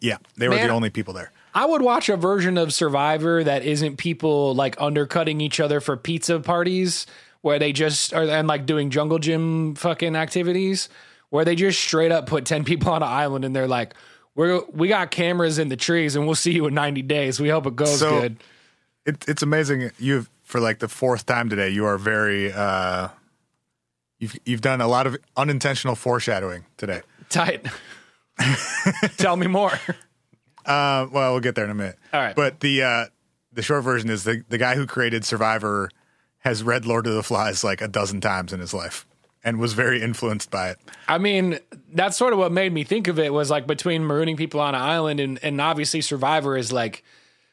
Yeah, 0.00 0.16
they 0.36 0.48
were 0.48 0.54
Man. 0.56 0.66
the 0.66 0.72
only 0.72 0.88
people 0.90 1.12
there. 1.12 1.30
I 1.54 1.64
would 1.66 1.82
watch 1.82 2.08
a 2.08 2.16
version 2.16 2.58
of 2.58 2.72
Survivor 2.72 3.42
that 3.44 3.64
isn't 3.64 3.96
people 3.96 4.54
like 4.54 4.80
undercutting 4.80 5.40
each 5.40 5.60
other 5.60 5.80
for 5.80 5.96
pizza 5.96 6.40
parties 6.40 7.06
where 7.40 7.58
they 7.58 7.72
just 7.72 8.12
are 8.14 8.22
and 8.24 8.46
like 8.48 8.66
doing 8.66 8.90
jungle 8.90 9.18
gym 9.18 9.74
fucking 9.74 10.14
activities 10.16 10.88
where 11.30 11.44
they 11.44 11.54
just 11.54 11.80
straight 11.80 12.12
up 12.12 12.26
put 12.26 12.44
10 12.44 12.64
people 12.70 12.90
on 12.90 13.02
an 13.02 13.08
island 13.08 13.44
and 13.44 13.54
they're 13.54 13.68
like, 13.68 13.94
we're, 14.34 14.62
we 14.72 14.88
got 14.88 15.10
cameras 15.10 15.58
in 15.58 15.68
the 15.68 15.76
trees 15.76 16.14
and 16.16 16.26
we'll 16.26 16.34
see 16.36 16.52
you 16.52 16.66
in 16.66 16.74
90 16.74 17.02
days. 17.02 17.40
We 17.40 17.48
hope 17.48 17.66
it 17.66 17.76
goes 17.76 17.98
So- 17.98 18.20
good. 18.20 18.36
It, 19.06 19.24
it's 19.26 19.42
amazing. 19.42 19.90
You've 19.98 20.28
for 20.44 20.60
like 20.60 20.80
the 20.80 20.88
fourth 20.88 21.24
time 21.24 21.48
today. 21.48 21.70
You 21.70 21.86
are 21.86 21.96
very. 21.98 22.52
uh 22.52 23.08
You've 24.18 24.36
you've 24.44 24.60
done 24.60 24.80
a 24.80 24.88
lot 24.88 25.06
of 25.06 25.16
unintentional 25.36 25.94
foreshadowing 25.94 26.66
today. 26.76 27.02
Tight. 27.30 27.64
Tell 29.16 29.36
me 29.36 29.46
more. 29.46 29.72
Uh, 30.68 31.08
well, 31.10 31.32
we'll 31.32 31.40
get 31.40 31.54
there 31.54 31.64
in 31.64 31.70
a 31.70 31.74
minute. 31.74 31.98
All 32.12 32.20
right. 32.20 32.36
But 32.36 32.60
the 32.60 32.82
uh, 32.82 33.06
the 33.52 33.62
short 33.62 33.82
version 33.82 34.10
is 34.10 34.24
the 34.24 34.44
the 34.48 34.58
guy 34.58 34.74
who 34.74 34.86
created 34.86 35.24
Survivor 35.24 35.90
has 36.38 36.62
read 36.62 36.86
Lord 36.86 37.06
of 37.06 37.14
the 37.14 37.22
Flies 37.22 37.64
like 37.64 37.80
a 37.80 37.88
dozen 37.88 38.20
times 38.20 38.52
in 38.52 38.60
his 38.60 38.72
life 38.72 39.06
and 39.42 39.58
was 39.58 39.72
very 39.72 40.02
influenced 40.02 40.50
by 40.50 40.70
it. 40.70 40.78
I 41.08 41.18
mean, 41.18 41.58
that's 41.92 42.16
sort 42.16 42.32
of 42.32 42.38
what 42.38 42.52
made 42.52 42.72
me 42.72 42.84
think 42.84 43.08
of 43.08 43.18
it 43.18 43.32
was 43.32 43.50
like 43.50 43.66
between 43.66 44.02
marooning 44.02 44.36
people 44.36 44.60
on 44.60 44.74
an 44.74 44.80
island 44.80 45.20
and, 45.20 45.38
and 45.42 45.60
obviously 45.60 46.00
Survivor 46.00 46.56
is 46.56 46.72
like 46.72 47.02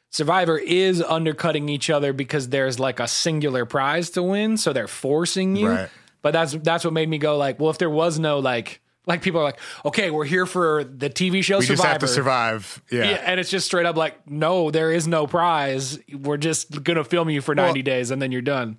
Survivor 0.09 0.57
is 0.57 1.01
undercutting 1.01 1.68
each 1.68 1.89
other 1.89 2.13
because 2.13 2.49
there's 2.49 2.80
like 2.80 2.99
a 2.99 3.07
singular 3.07 3.66
prize 3.66 4.09
to 4.11 4.24
win, 4.24 4.57
so 4.57 4.72
they're 4.72 4.88
forcing 4.88 5.55
you. 5.55 5.70
Right. 5.70 5.89
But 6.22 6.32
that's 6.32 6.53
that's 6.53 6.84
what 6.84 6.93
made 6.93 7.09
me 7.09 7.18
go 7.18 7.38
like, 7.38 7.59
well, 7.59 7.70
if 7.70 7.78
there 7.78 7.89
was 7.89 8.18
no 8.18 8.39
like 8.39 8.82
like 9.07 9.21
people 9.21 9.39
are 9.41 9.43
like, 9.43 9.59
okay, 9.85 10.09
we're 10.11 10.25
here 10.25 10.45
for 10.45 10.83
the 10.83 11.09
TV 11.09 11.43
show 11.43 11.59
We 11.59 11.65
Survivor. 11.65 11.75
just 11.83 11.83
have 11.83 11.97
to 11.99 12.07
survive. 12.07 12.81
Yeah. 12.91 13.03
Yeah, 13.11 13.21
and 13.25 13.39
it's 13.39 13.49
just 13.49 13.65
straight 13.67 13.85
up 13.85 13.95
like, 13.95 14.27
no, 14.29 14.71
there 14.71 14.91
is 14.91 15.07
no 15.07 15.27
prize. 15.27 15.99
We're 16.13 16.37
just 16.37 16.83
gonna 16.83 17.03
film 17.03 17.29
you 17.29 17.41
for 17.41 17.53
ninety 17.55 17.81
days 17.81 18.11
and 18.11 18.21
then 18.21 18.31
you're 18.31 18.41
done. 18.41 18.77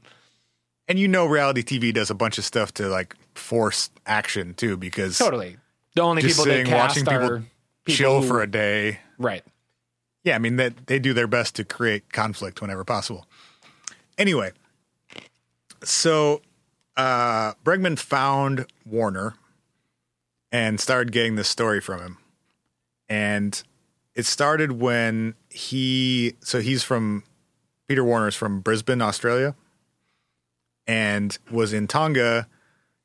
And 0.88 0.98
you 0.98 1.08
know, 1.08 1.26
reality 1.26 1.62
TV 1.62 1.92
does 1.92 2.10
a 2.10 2.14
bunch 2.14 2.38
of 2.38 2.44
stuff 2.44 2.72
to 2.74 2.88
like 2.88 3.16
force 3.34 3.90
action 4.06 4.54
too, 4.54 4.76
because 4.76 5.18
Totally. 5.18 5.56
The 5.94 6.02
only 6.02 6.22
people 6.22 6.44
they 6.44 6.50
sitting 6.50 6.66
cast 6.66 6.96
watching 7.02 7.08
are 7.08 7.20
people, 7.38 7.46
people 7.84 7.96
chill 7.96 8.22
who- 8.22 8.28
for 8.28 8.42
a 8.42 8.46
day. 8.46 9.00
right. 9.18 9.42
Yeah, 10.24 10.34
I 10.34 10.38
mean 10.40 10.56
that 10.56 10.88
they 10.88 10.98
do 10.98 11.12
their 11.14 11.28
best 11.28 11.54
to 11.56 11.64
create 11.64 12.12
conflict 12.12 12.60
whenever 12.60 12.82
possible. 12.84 13.26
Anyway, 14.18 14.50
so 15.84 16.40
uh 16.96 17.52
Bregman 17.64 17.98
found 17.98 18.66
Warner 18.84 19.34
and 20.56 20.80
started 20.80 21.12
getting 21.12 21.34
this 21.36 21.48
story 21.48 21.82
from 21.82 22.00
him. 22.00 22.16
And 23.10 23.62
it 24.14 24.24
started 24.24 24.72
when 24.72 25.34
he 25.50 26.34
so 26.40 26.60
he's 26.60 26.82
from 26.82 27.24
Peter 27.88 28.02
Warner's 28.02 28.34
from 28.34 28.60
Brisbane, 28.60 29.02
Australia, 29.02 29.54
and 30.86 31.36
was 31.50 31.74
in 31.74 31.86
Tonga 31.86 32.48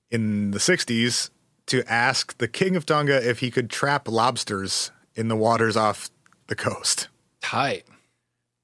in 0.10 0.52
the 0.52 0.60
60s 0.60 1.30
to 1.66 1.84
ask 1.91 2.38
the 2.38 2.47
king 2.47 2.78
of 2.78 2.86
Tonga 2.86 3.30
if 3.30 3.39
he 3.39 3.52
could 3.52 3.70
trap 3.70 4.08
lobsters 4.08 4.91
in 5.14 5.28
the 5.28 5.36
waters 5.36 5.76
off 5.76 6.10
the 6.47 6.56
coast. 6.56 7.10
Tight. 7.41 7.84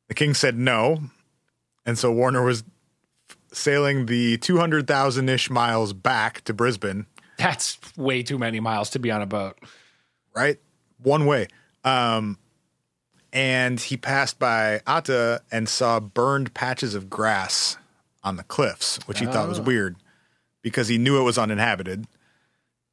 The 0.07 0.13
king 0.13 0.33
said 0.33 0.57
no. 0.57 1.01
And 1.85 1.99
so 1.99 2.09
Warner 2.09 2.43
was 2.43 2.63
sailing 3.51 4.05
the 4.05 4.38
200,000 4.38 5.27
ish 5.27 5.49
miles 5.49 5.91
back 5.91 6.41
to 6.45 6.53
Brisbane, 6.53 7.05
That's 7.38 7.77
way 7.95 8.23
too 8.23 8.38
many 8.38 8.59
miles 8.59 8.89
to 8.91 8.99
be 8.99 9.11
on 9.11 9.21
a 9.21 9.25
boat. 9.25 9.57
right? 10.35 10.59
One 11.01 11.25
way. 11.25 11.47
Um, 11.83 12.38
and 13.31 13.79
he 13.79 13.97
passed 13.97 14.39
by 14.39 14.81
Atta 14.88 15.41
and 15.51 15.69
saw 15.69 15.99
burned 15.99 16.53
patches 16.53 16.95
of 16.95 17.09
grass 17.09 17.77
on 18.23 18.35
the 18.35 18.43
cliffs, 18.43 18.99
which 19.05 19.19
he 19.19 19.25
thought 19.25 19.47
was 19.47 19.61
weird 19.61 19.95
because 20.61 20.88
he 20.88 20.97
knew 20.97 21.19
it 21.19 21.23
was 21.23 21.38
uninhabited 21.38 22.07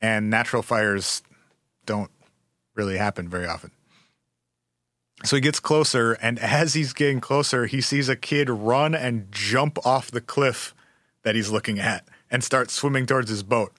and 0.00 0.28
natural 0.28 0.62
fires 0.62 1.22
don't 1.86 2.10
really 2.74 2.98
happen 2.98 3.28
very 3.28 3.46
often. 3.46 3.70
So 5.24 5.36
he 5.36 5.40
gets 5.40 5.60
closer, 5.60 6.12
and 6.14 6.38
as 6.38 6.74
he's 6.74 6.92
getting 6.92 7.20
closer, 7.20 7.64
he 7.66 7.80
sees 7.80 8.10
a 8.10 8.16
kid 8.16 8.50
run 8.50 8.94
and 8.94 9.32
jump 9.32 9.78
off 9.86 10.10
the 10.10 10.20
cliff 10.20 10.74
that 11.22 11.34
he's 11.34 11.50
looking 11.50 11.78
at 11.78 12.06
and 12.30 12.44
start 12.44 12.70
swimming 12.70 13.06
towards 13.06 13.30
his 13.30 13.42
boat. 13.42 13.72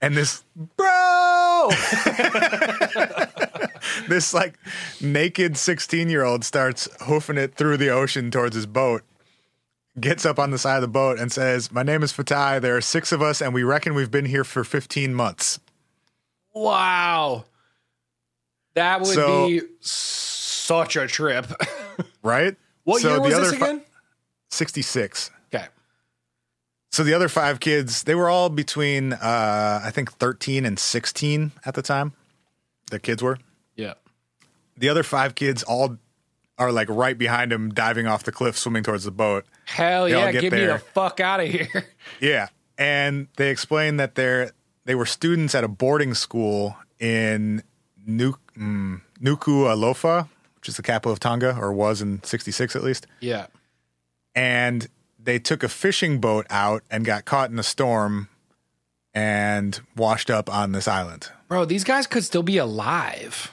And 0.00 0.16
this 0.16 0.44
Bro! 0.76 1.70
this 4.08 4.32
like 4.34 4.54
naked 5.00 5.56
16 5.56 6.08
year 6.08 6.24
old 6.24 6.44
starts 6.44 6.88
hoofing 7.04 7.36
it 7.36 7.54
through 7.54 7.76
the 7.76 7.90
ocean 7.90 8.30
towards 8.30 8.54
his 8.56 8.66
boat 8.66 9.02
gets 10.00 10.24
up 10.24 10.38
on 10.38 10.50
the 10.50 10.58
side 10.58 10.76
of 10.76 10.82
the 10.82 10.88
boat 10.88 11.18
and 11.18 11.32
says 11.32 11.72
my 11.72 11.82
name 11.82 12.02
is 12.02 12.12
fatai 12.12 12.60
there 12.60 12.76
are 12.76 12.80
six 12.80 13.12
of 13.12 13.20
us 13.22 13.42
and 13.42 13.52
we 13.52 13.62
reckon 13.64 13.94
we've 13.94 14.10
been 14.10 14.24
here 14.26 14.44
for 14.44 14.64
15 14.64 15.14
months 15.14 15.58
wow. 16.54 17.44
That 18.74 19.00
would 19.00 19.14
So- 19.14 19.48
be 19.48 19.60
such 19.80 20.96
a 20.96 21.06
trip. 21.06 21.46
right? 22.22 22.56
what 22.84 23.02
So 23.02 23.08
year 23.08 23.16
the 23.18 23.22
was 23.22 23.34
this 23.34 23.48
other 23.48 23.56
fi- 23.58 23.68
again? 23.70 23.82
66. 24.50 25.30
So 26.90 27.04
the 27.04 27.12
other 27.14 27.28
five 27.28 27.60
kids, 27.60 28.04
they 28.04 28.14
were 28.14 28.28
all 28.28 28.48
between, 28.48 29.12
uh, 29.12 29.80
I 29.84 29.90
think, 29.90 30.12
13 30.12 30.64
and 30.64 30.78
16 30.78 31.52
at 31.64 31.74
the 31.74 31.82
time. 31.82 32.12
The 32.90 32.98
kids 32.98 33.22
were. 33.22 33.38
Yeah. 33.76 33.94
The 34.76 34.88
other 34.88 35.02
five 35.02 35.34
kids 35.34 35.62
all 35.62 35.98
are 36.56 36.72
like 36.72 36.88
right 36.88 37.16
behind 37.16 37.52
him, 37.52 37.70
diving 37.70 38.06
off 38.06 38.24
the 38.24 38.32
cliff, 38.32 38.56
swimming 38.56 38.82
towards 38.82 39.04
the 39.04 39.10
boat. 39.10 39.44
Hell 39.66 40.04
They 40.04 40.12
yeah, 40.12 40.32
get 40.32 40.40
get 40.40 40.52
me 40.52 40.64
the 40.64 40.78
fuck 40.78 41.20
out 41.20 41.40
of 41.40 41.48
here. 41.48 41.68
Yeah, 42.20 42.48
and 42.78 43.28
they 43.36 43.50
explained 43.50 44.00
that 44.00 44.14
they're 44.14 44.52
they 44.86 44.94
were 44.94 45.06
students 45.06 45.54
at 45.54 45.62
a 45.62 45.68
boarding 45.68 46.14
school 46.14 46.76
in 46.98 47.62
Nuk 48.08 48.38
mm, 48.56 49.02
Nuku'alofa, 49.20 50.28
which 50.56 50.68
is 50.70 50.76
the 50.76 50.82
capital 50.82 51.12
of 51.12 51.20
Tonga, 51.20 51.56
or 51.60 51.72
was 51.72 52.00
in 52.00 52.22
'66 52.22 52.74
at 52.74 52.82
least. 52.82 53.06
yeah. 53.20 53.46
And 54.34 54.88
they 55.18 55.38
took 55.38 55.62
a 55.62 55.68
fishing 55.68 56.20
boat 56.20 56.46
out 56.48 56.82
and 56.90 57.04
got 57.04 57.24
caught 57.24 57.50
in 57.50 57.58
a 57.58 57.62
storm 57.64 58.28
and 59.12 59.80
washed 59.96 60.30
up 60.30 60.52
on 60.52 60.72
this 60.72 60.86
island. 60.86 61.30
Bro, 61.48 61.64
these 61.66 61.84
guys 61.84 62.06
could 62.06 62.24
still 62.24 62.42
be 62.42 62.58
alive. 62.58 63.52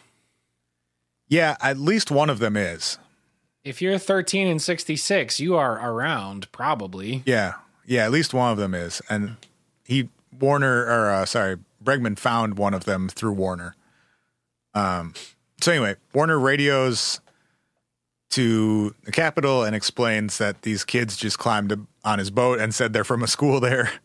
Yeah, 1.28 1.58
at 1.62 1.80
least 1.80 2.12
one 2.12 2.30
of 2.30 2.40
them 2.40 2.56
is. 2.56 3.00
If 3.64 3.82
you're 3.82 3.98
13 3.98 4.48
and 4.48 4.62
66, 4.62 5.40
you 5.40 5.56
are 5.56 5.92
around 5.92 6.52
probably. 6.52 7.24
Yeah, 7.26 7.54
yeah, 7.86 8.06
at 8.06 8.12
least 8.12 8.34
one 8.34 8.52
of 8.52 8.58
them 8.58 8.76
is, 8.76 9.02
and 9.10 9.38
he 9.84 10.10
Warner 10.40 10.86
or 10.86 11.10
uh, 11.10 11.26
sorry 11.26 11.58
Bregman 11.84 12.20
found 12.20 12.58
one 12.58 12.74
of 12.74 12.86
them 12.86 13.10
through 13.10 13.34
Warner. 13.34 13.76
Um. 14.74 15.14
So 15.62 15.72
anyway, 15.72 15.96
Warner 16.14 16.38
radios 16.38 17.22
to 18.32 18.94
the 19.04 19.12
Capital 19.12 19.64
and 19.64 19.76
explains 19.76 20.38
that 20.40 20.64
these 20.64 20.84
kids 20.84 21.16
just 21.16 21.40
climbed 21.40 21.88
on 22.04 22.20
his 22.20 22.30
boat 22.32 22.60
and 22.60 22.74
said 22.74 22.94
they're 22.94 23.04
from 23.04 23.24
a 23.24 23.28
school 23.28 23.60
there. 23.60 23.92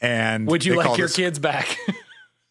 And 0.00 0.48
Would 0.48 0.64
you 0.64 0.74
like 0.74 0.98
your 0.98 1.08
kids 1.08 1.38
back? 1.38 1.78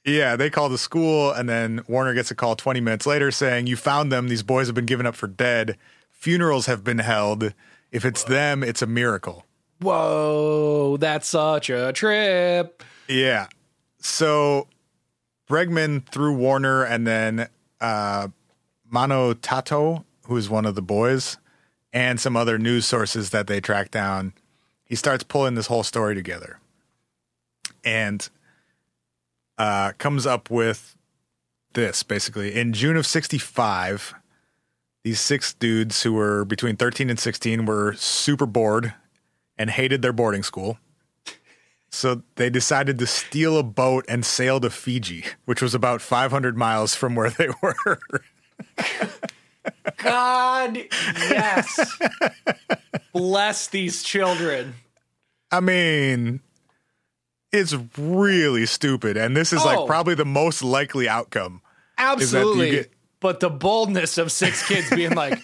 Yeah, 0.05 0.36
they 0.36 0.51
call 0.51 0.69
the 0.69 0.78
school, 0.78 1.32
and 1.32 1.49
then 1.49 1.84
Warner 1.88 2.13
gets 2.13 2.30
a 2.30 2.36
call 2.36 2.55
20 2.55 2.80
minutes 2.80 3.07
later 3.07 3.32
saying, 3.32 3.65
You 3.65 3.76
found 3.76 4.11
them. 4.11 4.28
These 4.28 4.43
boys 4.43 4.67
have 4.67 4.76
been 4.76 4.86
given 4.86 5.07
up 5.07 5.15
for 5.15 5.26
dead. 5.26 5.78
Funerals 6.11 6.67
have 6.67 6.84
been 6.84 6.99
held. 6.99 7.53
If 7.91 8.05
it's 8.05 8.23
them, 8.23 8.63
it's 8.63 8.84
a 8.84 8.88
miracle. 8.88 9.45
Whoa, 9.82 10.97
that's 10.97 11.28
such 11.28 11.71
a 11.71 11.91
trip. 11.91 12.84
Yeah. 13.07 13.47
So 13.99 14.67
Bregman 15.49 16.05
through 16.07 16.36
Warner 16.36 16.84
and 16.84 17.07
then 17.07 17.49
uh, 17.82 18.28
Mano 18.88 19.34
Totau, 19.34 20.03
who 20.26 20.38
is 20.38 20.49
one 20.49 20.65
of 20.65 20.76
the 20.76 20.82
boys, 20.82 21.38
and 21.93 22.19
some 22.19 22.36
other 22.36 22.57
news 22.57 22.86
sources 22.86 23.30
that 23.30 23.47
they 23.47 23.61
track 23.61 23.89
down, 23.91 24.34
he 24.84 24.95
starts 24.95 25.23
pulling 25.23 25.55
this 25.55 25.67
whole 25.67 25.84
story 25.84 26.13
together 26.13 26.59
and 27.84 28.30
uh, 29.57 29.93
comes 29.97 30.26
up 30.26 30.49
with 30.49 30.97
this 31.73 32.03
basically. 32.03 32.53
In 32.53 32.73
June 32.73 32.97
of 32.97 33.05
65, 33.05 34.13
these 35.03 35.21
six 35.21 35.53
dudes 35.53 36.03
who 36.03 36.13
were 36.13 36.43
between 36.43 36.76
13 36.76 37.09
and 37.09 37.19
16 37.19 37.65
were 37.65 37.93
super 37.93 38.45
bored 38.45 38.93
and 39.57 39.69
hated 39.69 40.01
their 40.01 40.13
boarding 40.13 40.43
school. 40.43 40.80
So 41.89 42.23
they 42.36 42.49
decided 42.49 42.99
to 42.99 43.07
steal 43.07 43.57
a 43.57 43.63
boat 43.63 44.03
and 44.09 44.26
sail 44.26 44.59
to 44.59 44.69
Fiji, 44.69 45.23
which 45.45 45.61
was 45.61 45.73
about 45.73 46.01
500 46.01 46.57
miles 46.57 46.93
from 46.93 47.15
where 47.15 47.30
they 47.30 47.47
were. 47.61 47.99
God, 49.97 50.78
yes. 51.20 51.97
Bless 53.13 53.68
these 53.68 54.03
children. 54.03 54.76
I 55.51 55.59
mean, 55.59 56.41
it's 57.51 57.76
really 57.97 58.66
stupid. 58.66 59.18
And 59.18 59.36
this 59.36 59.53
is 59.53 59.61
Oh. 59.61 59.66
like 59.66 59.88
probably 59.88 60.16
the 60.16 60.26
most 60.26 60.61
likely 60.61 61.07
outcome. 61.07 61.61
Absolutely. 61.97 62.72
get- 62.72 62.91
but 63.22 63.39
the 63.39 63.49
boldness 63.49 64.18
of 64.18 64.32
six 64.32 64.68
kids 64.68 64.89
being 64.89 65.16
like, 65.16 65.39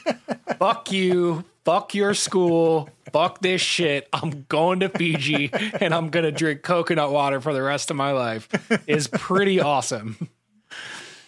fuck 0.59 0.91
you, 0.91 1.43
fuck 1.65 1.95
your 1.95 2.13
school, 2.13 2.89
fuck 3.11 3.39
this 3.41 3.61
shit. 3.61 4.07
I'm 4.13 4.45
going 4.49 4.81
to 4.81 4.89
Fiji 4.89 5.49
and 5.79 5.93
I'm 5.95 6.09
going 6.09 6.25
to 6.25 6.31
drink 6.31 6.61
coconut 6.61 7.11
water 7.11 7.39
for 7.41 7.53
the 7.53 7.61
rest 7.61 7.89
of 7.89 7.95
my 7.97 8.11
life 8.11 8.49
is 8.85 9.07
pretty 9.07 9.59
awesome. 9.61 10.29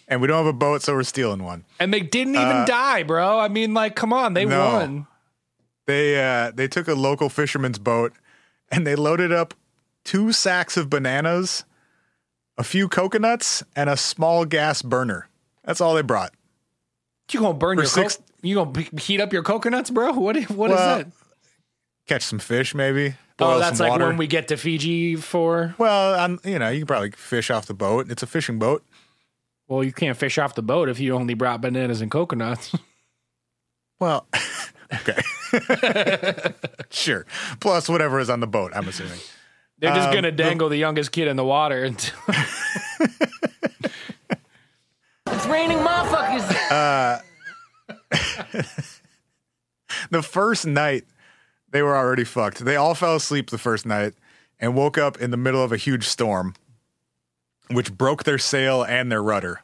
And 0.06 0.20
we 0.20 0.26
don't 0.28 0.36
have 0.36 0.46
a 0.46 0.52
boat, 0.52 0.82
so 0.82 0.94
we're 0.94 1.02
stealing 1.02 1.42
one. 1.42 1.64
And 1.80 1.92
they 1.92 2.00
didn't 2.00 2.34
even 2.36 2.66
die, 2.66 3.02
bro. 3.04 3.38
I 3.38 3.48
mean, 3.48 3.72
like, 3.72 3.96
come 3.96 4.12
on, 4.12 4.34
they 4.34 4.44
No. 4.44 4.64
won. 4.74 5.06
They 5.86 6.22
uh, 6.22 6.50
they 6.54 6.68
took 6.68 6.88
a 6.88 6.94
local 6.94 7.28
fisherman's 7.28 7.78
boat 7.78 8.12
and 8.70 8.86
they 8.86 8.96
loaded 8.96 9.32
up 9.32 9.54
two 10.04 10.32
sacks 10.32 10.76
of 10.76 10.88
bananas, 10.90 11.64
a 12.58 12.64
few 12.64 12.88
coconuts, 12.88 13.62
and 13.76 13.88
a 13.90 13.96
small 13.96 14.44
gas 14.44 14.80
burner. 14.82 15.28
That's 15.64 15.80
all 15.80 15.94
they 15.94 16.02
brought. 16.02 16.32
You 17.32 17.40
gonna 17.40 17.54
burn 17.54 17.76
For 17.78 17.82
your 17.82 17.88
six- 17.90 18.16
co- 18.16 18.22
you 18.42 18.54
gonna 18.56 18.82
heat 18.98 19.20
up 19.20 19.32
your 19.32 19.42
coconuts, 19.42 19.90
bro? 19.90 20.12
What? 20.12 20.36
What 20.50 20.70
is 20.70 20.76
Well, 20.76 20.98
that? 20.98 21.06
Catch 22.06 22.22
some 22.22 22.38
fish, 22.38 22.74
maybe. 22.74 23.14
Oh, 23.38 23.58
that's 23.58 23.80
like 23.80 23.90
water. 23.90 24.06
when 24.06 24.16
we 24.18 24.26
get 24.26 24.48
to 24.48 24.56
Fiji 24.58 25.16
for. 25.16 25.74
Well, 25.78 26.14
I'm, 26.20 26.38
you 26.44 26.58
know, 26.58 26.68
you 26.68 26.80
can 26.80 26.86
probably 26.86 27.10
fish 27.12 27.50
off 27.50 27.66
the 27.66 27.74
boat. 27.74 28.10
It's 28.10 28.22
a 28.22 28.26
fishing 28.26 28.58
boat. 28.58 28.84
Well, 29.68 29.82
you 29.82 29.92
can't 29.92 30.16
fish 30.16 30.36
off 30.38 30.54
the 30.54 30.62
boat 30.62 30.88
if 30.88 31.00
you 31.00 31.14
only 31.14 31.34
brought 31.34 31.60
bananas 31.60 32.00
and 32.00 32.10
coconuts. 32.10 32.74
Well, 34.00 34.26
okay. 34.92 35.22
sure. 36.90 37.24
Plus 37.60 37.88
whatever 37.88 38.18
is 38.18 38.28
on 38.28 38.40
the 38.40 38.46
boat, 38.48 38.72
I'm 38.74 38.88
assuming. 38.88 39.20
They're 39.78 39.94
just 39.94 40.08
Um, 40.08 40.14
gonna 40.14 40.32
dangle 40.32 40.68
the 40.68 40.76
youngest 40.76 41.12
kid 41.12 41.28
in 41.28 41.36
the 41.36 41.44
water 41.44 41.84
until 41.84 42.18
It's 45.28 45.46
raining 45.46 45.78
motherfuckers. 45.78 47.22
The 50.10 50.22
first 50.22 50.66
night, 50.66 51.04
they 51.70 51.80
were 51.82 51.96
already 51.96 52.24
fucked. 52.24 52.64
They 52.64 52.74
all 52.76 52.94
fell 52.96 53.14
asleep 53.16 53.50
the 53.50 53.58
first 53.58 53.86
night 53.86 54.14
and 54.60 54.74
woke 54.74 54.98
up 54.98 55.20
in 55.20 55.30
the 55.30 55.36
middle 55.36 55.62
of 55.62 55.72
a 55.72 55.76
huge 55.76 56.06
storm, 56.06 56.54
which 57.70 57.92
broke 57.96 58.24
their 58.24 58.38
sail 58.38 58.82
and 58.82 59.10
their 59.10 59.22
rudder. 59.22 59.60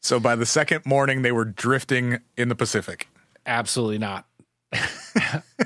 So 0.00 0.20
by 0.20 0.36
the 0.36 0.46
second 0.46 0.84
morning, 0.86 1.22
they 1.22 1.32
were 1.32 1.44
drifting 1.44 2.18
in 2.36 2.48
the 2.48 2.54
Pacific. 2.54 3.08
absolutely 3.46 3.98
not. 3.98 4.26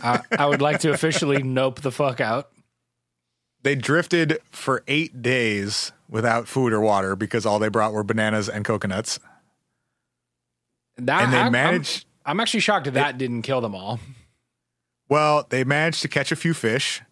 I, 0.03 0.21
I 0.39 0.47
would 0.47 0.63
like 0.63 0.81
to 0.81 0.93
officially 0.93 1.43
nope 1.43 1.81
the 1.81 1.91
fuck 1.91 2.21
out. 2.21 2.51
They 3.63 3.75
drifted 3.75 4.39
for 4.51 4.83
eight 4.89 5.21
days 5.23 5.93
without 6.09 6.49
food 6.49 6.73
or 6.73 6.81
water 6.81 7.17
because 7.17 7.45
all 7.45 7.59
they 7.59 7.69
brought 7.69 7.93
were 7.93 8.05
bananas 8.05 8.49
and 8.49 8.65
coconuts. 8.65 9.19
That, 10.97 11.25
And 11.25 11.33
they 11.33 11.37
I'm- 11.39 11.45
I'm- 11.47 11.53
managed. 11.53 12.07
I'm, 12.25 12.39
actually 12.41 12.61
shocked 12.61 12.85
that 12.85 12.95
that 12.95 13.19
didn't 13.19 13.43
kill 13.43 13.61
them 13.61 13.75
all. 13.75 13.99
Well, 15.09 15.47
they 15.49 15.65
managed 15.65 16.03
to 16.03 16.09
catch 16.09 16.31
a 16.31 16.37
few 16.37 16.55
fish, 16.55 17.03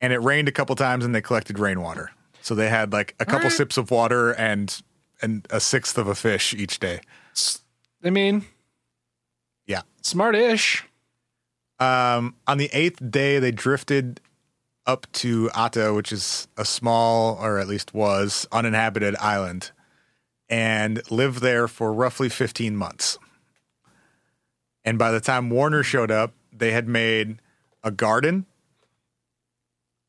and 0.00 0.12
it 0.12 0.18
rained 0.18 0.48
a 0.48 0.52
couple 0.52 0.74
times, 0.76 1.04
and 1.04 1.14
they 1.14 1.22
collected 1.22 1.58
rainwater. 1.58 2.10
So 2.46 2.54
they 2.54 2.68
had 2.68 2.92
like 2.92 3.16
a 3.18 3.24
couple 3.24 3.46
Alright. 3.46 3.52
sips 3.54 3.76
of 3.76 3.90
water 3.90 4.30
and 4.30 4.80
and 5.20 5.44
a 5.50 5.58
sixth 5.58 5.98
of 5.98 6.06
a 6.06 6.14
fish 6.14 6.54
each 6.54 6.78
day. 6.78 7.00
I 8.04 8.10
mean, 8.10 8.44
Yeah. 9.66 9.82
smart-ish. 10.02 10.84
Um, 11.80 12.36
on 12.46 12.58
the 12.58 12.70
eighth 12.72 13.10
day, 13.10 13.40
they 13.40 13.50
drifted 13.50 14.20
up 14.86 15.10
to 15.14 15.50
Atta, 15.56 15.92
which 15.92 16.12
is 16.12 16.46
a 16.56 16.64
small, 16.64 17.36
or 17.42 17.58
at 17.58 17.66
least 17.66 17.92
was, 17.94 18.46
uninhabited 18.52 19.16
island, 19.16 19.72
and 20.48 21.02
lived 21.10 21.40
there 21.40 21.66
for 21.66 21.92
roughly 21.92 22.28
15 22.28 22.76
months. 22.76 23.18
And 24.84 25.00
by 25.00 25.10
the 25.10 25.20
time 25.20 25.50
Warner 25.50 25.82
showed 25.82 26.12
up, 26.12 26.32
they 26.52 26.70
had 26.70 26.86
made 26.86 27.40
a 27.82 27.90
garden, 27.90 28.46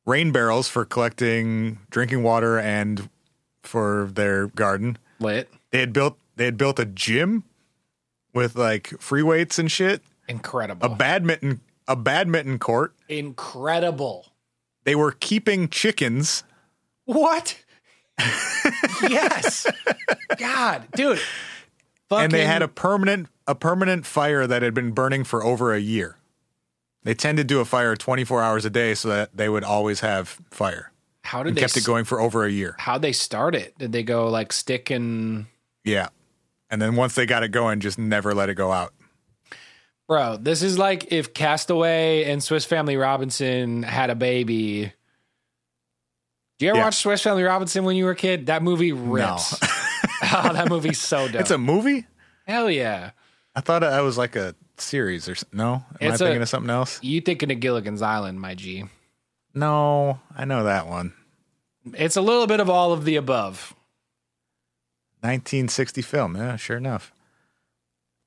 rain 0.08 0.32
barrels 0.32 0.68
for 0.68 0.86
collecting 0.86 1.78
drinking 1.92 2.24
water 2.24 2.58
and 2.58 3.10
for 3.62 4.10
their 4.14 4.48
garden. 4.48 4.98
Lit. 5.20 5.50
They 5.70 5.82
had 5.82 5.94
built 5.94 6.18
they 6.38 6.46
had 6.46 6.58
built 6.58 6.80
a 6.80 6.86
gym 6.86 7.44
with 8.34 8.56
like 8.56 8.88
free 9.00 9.22
weights 9.22 9.60
and 9.60 9.72
shit 9.72 10.02
Incredible. 10.28 10.92
a 10.92 10.96
badminton 10.96 11.62
a 11.88 11.96
badminton 11.96 12.58
court. 12.58 12.96
Incredible. 13.08 14.26
They 14.84 14.96
were 14.96 15.12
keeping 15.12 15.68
chickens. 15.68 16.44
What? 17.06 17.64
yes. 19.02 19.68
God, 20.38 20.88
dude. 20.96 21.20
and 22.10 22.32
they 22.32 22.46
had 22.46 22.62
a 22.62 22.68
permanent 22.68 23.28
a 23.46 23.56
permanent 23.56 24.06
fire 24.06 24.48
that 24.48 24.62
had 24.62 24.74
been 24.74 24.92
burning 24.92 25.24
for 25.24 25.44
over 25.44 25.74
a 25.74 25.80
year. 25.80 26.18
They 27.08 27.14
tend 27.14 27.38
to 27.38 27.46
do 27.46 27.62
a 27.62 27.66
fire 27.66 27.96
24 27.96 28.44
hours 28.44 28.66
a 28.66 28.70
day 28.70 28.94
so 28.94 29.08
that 29.08 29.30
they 29.34 29.48
would 29.48 29.64
always 29.64 30.02
have 30.02 30.28
fire. 30.52 30.92
How 31.24 31.42
did 31.42 31.56
they 31.56 31.62
kept 31.62 31.78
it 31.78 31.86
going 31.86 32.04
for 32.04 32.20
over 32.20 32.44
a 32.44 32.52
year. 32.52 32.76
How'd 32.78 33.02
they 33.02 33.14
start 33.14 33.56
it? 33.56 33.78
Did 33.78 33.94
they 33.94 34.04
go 34.04 34.28
like 34.28 34.52
stick 34.52 34.90
and 34.90 35.46
Yeah. 35.86 36.10
and 36.70 36.82
then 36.82 36.98
once 36.98 37.16
they 37.16 37.26
got 37.26 37.44
it 37.44 37.54
going, 37.54 37.80
just 37.80 37.98
never 37.98 38.36
let 38.36 38.50
it 38.50 38.56
go 38.56 38.74
out. 38.74 38.94
Bro, 40.10 40.40
this 40.42 40.62
is 40.62 40.78
like 40.78 41.14
if 41.14 41.34
Castaway 41.34 42.26
and 42.26 42.44
Swiss 42.44 42.66
Family 42.66 42.98
Robinson 42.98 43.84
had 43.84 44.10
a 44.10 44.16
baby. 44.16 44.92
Do 46.60 46.66
you 46.66 46.72
ever 46.72 46.80
Yeah. 46.80 46.84
watch 46.84 46.96
Swiss 46.96 47.22
Family 47.22 47.44
Robinson 47.44 47.86
when 47.86 47.96
you 47.96 48.04
were 48.04 48.12
a 48.12 48.16
kid? 48.18 48.48
That 48.48 48.64
movie 48.64 48.92
rips. 48.92 49.54
oh, 50.34 50.52
that 50.52 50.68
movie's 50.68 51.00
so 51.00 51.30
dope. 51.30 51.40
It's 51.40 51.52
a 51.52 51.58
movie. 51.58 52.06
Hell 52.46 52.70
yeah. 52.70 53.12
I 53.56 53.62
thought 53.62 53.82
it 53.82 54.04
was 54.04 54.18
like 54.18 54.36
a 54.36 54.56
series 54.82 55.28
or 55.30 55.36
no. 55.52 55.84
Am 56.02 56.12
It's 56.12 56.22
I 56.22 56.26
a- 56.26 56.28
thinking 56.30 56.42
of 56.42 56.50
something 56.50 56.70
else? 56.70 57.00
You 57.04 57.22
thinking 57.22 57.52
of 57.52 57.60
Gilligan's 57.60 58.02
Island, 58.02 58.40
my 58.40 58.56
G. 58.56 58.86
No, 59.54 60.20
I 60.36 60.46
know 60.46 60.64
that 60.66 60.88
one. 60.88 61.14
It's 61.94 62.16
a 62.18 62.22
little 62.22 62.48
bit 62.48 62.60
of 62.60 62.70
all 62.70 62.94
of 62.94 63.06
the 63.06 63.16
above. 63.16 63.74
1960 65.22 66.02
film. 66.02 66.36
Yeah, 66.36 66.56
sure 66.58 66.78
enough. 66.78 67.12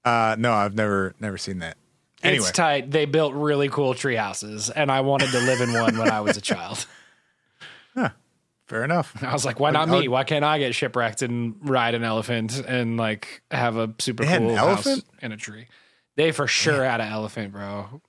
Uh, 0.04 0.34
no, 0.38 0.52
I've 0.52 0.74
never 0.74 1.14
never 1.20 1.38
seen 1.38 1.58
that. 1.60 1.76
Anyway, 2.22 2.38
It's 2.38 2.50
tight. 2.52 2.90
They 2.90 3.04
built 3.06 3.32
really 3.34 3.68
cool 3.68 3.94
tree 3.94 4.16
houses, 4.16 4.70
and 4.70 4.90
I 4.90 5.00
wanted 5.02 5.30
to 5.30 5.38
live 5.40 5.60
in 5.60 5.72
one 5.72 5.96
when 5.96 6.10
I 6.10 6.20
was 6.20 6.36
a 6.36 6.40
child. 6.40 6.86
fair 8.66 8.84
enough. 8.84 9.20
I 9.22 9.32
was 9.32 9.44
like, 9.44 9.58
why 9.58 9.70
not 9.70 9.88
me? 9.88 10.06
Why 10.08 10.24
can't 10.24 10.44
I 10.44 10.58
get 10.58 10.74
shipwrecked 10.74 11.22
and 11.22 11.56
ride 11.62 11.94
an 11.94 12.04
elephant 12.04 12.58
and 12.66 12.96
like 12.96 13.42
have 13.50 13.76
a 13.76 13.92
super 13.98 14.24
cool 14.24 14.54
house 14.56 14.86
elephant? 14.86 15.04
in 15.22 15.32
a 15.32 15.36
tree? 15.36 15.66
They 16.16 16.32
for 16.32 16.46
sure 16.46 16.84
had 16.84 17.00
an 17.00 17.08
elephant, 17.12 17.52
bro. 17.52 18.02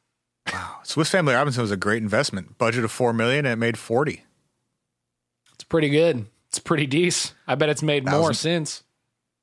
Wow. 0.51 0.77
Swiss 0.83 1.09
Family 1.09 1.33
Robinson 1.33 1.61
was 1.61 1.71
a 1.71 1.77
great 1.77 2.01
investment. 2.03 2.57
Budget 2.57 2.83
of 2.83 2.91
four 2.91 3.13
million, 3.13 3.45
and 3.45 3.53
it 3.53 3.57
made 3.57 3.77
forty. 3.77 4.23
It's 5.53 5.63
pretty 5.63 5.89
good. 5.89 6.25
It's 6.49 6.59
pretty 6.59 6.87
decent. 6.87 7.35
I 7.47 7.55
bet 7.55 7.69
it's 7.69 7.83
made 7.83 8.03
more 8.05 8.13
Thousand. 8.29 8.33
since. 8.35 8.83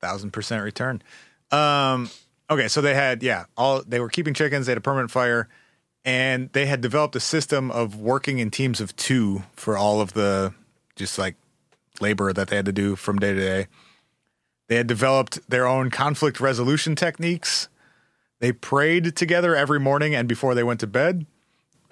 thousand 0.01 0.31
percent 0.31 0.63
return. 0.63 1.01
Um, 1.51 2.09
okay, 2.49 2.67
so 2.67 2.81
they 2.81 2.93
had 2.93 3.23
yeah, 3.23 3.45
all 3.57 3.81
they 3.87 3.99
were 3.99 4.09
keeping 4.09 4.33
chickens. 4.33 4.65
They 4.67 4.71
had 4.71 4.77
a 4.77 4.81
permanent 4.81 5.09
fire, 5.09 5.47
and 6.05 6.51
they 6.53 6.67
had 6.67 6.81
developed 6.81 7.15
a 7.15 7.19
system 7.19 7.71
of 7.71 7.95
working 7.95 8.37
in 8.39 8.51
teams 8.51 8.79
of 8.81 8.95
two 8.95 9.43
for 9.53 9.75
all 9.77 10.01
of 10.01 10.13
the 10.13 10.53
just 10.95 11.17
like 11.17 11.35
labor 12.01 12.31
that 12.33 12.49
they 12.49 12.57
had 12.57 12.65
to 12.65 12.71
do 12.73 12.95
from 12.95 13.17
day 13.17 13.33
to 13.33 13.39
day. 13.39 13.67
They 14.67 14.75
had 14.75 14.85
developed 14.85 15.39
their 15.49 15.65
own 15.65 15.89
conflict 15.89 16.39
resolution 16.39 16.95
techniques. 16.95 17.69
They 18.39 18.51
prayed 18.51 19.15
together 19.15 19.55
every 19.55 19.79
morning 19.79 20.15
and 20.15 20.27
before 20.27 20.55
they 20.55 20.63
went 20.63 20.79
to 20.81 20.87
bed. 20.87 21.25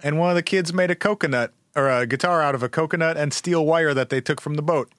And 0.01 0.17
one 0.19 0.29
of 0.29 0.35
the 0.35 0.43
kids 0.43 0.73
made 0.73 0.91
a 0.91 0.95
coconut 0.95 1.53
or 1.75 1.89
a 1.89 2.05
guitar 2.07 2.41
out 2.41 2.55
of 2.55 2.63
a 2.63 2.69
coconut 2.69 3.17
and 3.17 3.33
steel 3.33 3.65
wire 3.65 3.93
that 3.93 4.09
they 4.09 4.21
took 4.21 4.39
from 4.39 4.55
the 4.55 4.61
boat. 4.61 4.89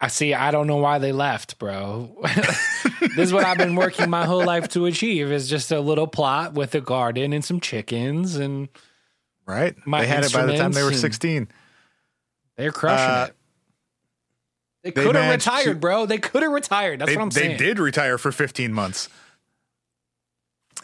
I 0.00 0.08
see. 0.08 0.32
I 0.32 0.50
don't 0.50 0.66
know 0.66 0.76
why 0.78 0.98
they 0.98 1.12
left, 1.12 1.58
bro. 1.58 2.16
this 3.00 3.18
is 3.18 3.32
what 3.34 3.44
I've 3.44 3.58
been 3.58 3.74
working 3.74 4.08
my 4.08 4.24
whole 4.24 4.42
life 4.44 4.68
to 4.70 4.86
achieve 4.86 5.30
is 5.30 5.48
just 5.50 5.70
a 5.72 5.80
little 5.80 6.06
plot 6.06 6.54
with 6.54 6.74
a 6.74 6.80
garden 6.80 7.34
and 7.34 7.44
some 7.44 7.60
chickens, 7.60 8.36
and 8.36 8.68
Right? 9.46 9.74
They 9.84 10.06
had 10.06 10.24
it 10.24 10.32
by 10.32 10.46
the 10.46 10.56
time 10.56 10.72
they 10.72 10.82
were 10.84 10.92
16. 10.94 11.48
they're 12.56 12.70
crushing 12.72 13.04
Uh, 13.10 13.26
it. 13.28 13.34
They 14.82 14.90
they 14.92 15.04
could 15.04 15.16
have 15.16 15.30
retired, 15.34 15.64
to- 15.64 15.74
bro. 15.74 16.06
They 16.06 16.18
could 16.18 16.42
have 16.44 16.52
retired. 16.52 17.00
That's 17.00 17.10
they, 17.10 17.16
what 17.16 17.22
I'm 17.24 17.30
saying. 17.30 17.58
they 17.58 17.64
did 17.66 17.78
retire 17.78 18.16
for 18.16 18.32
15 18.32 18.72
months. 18.72 19.10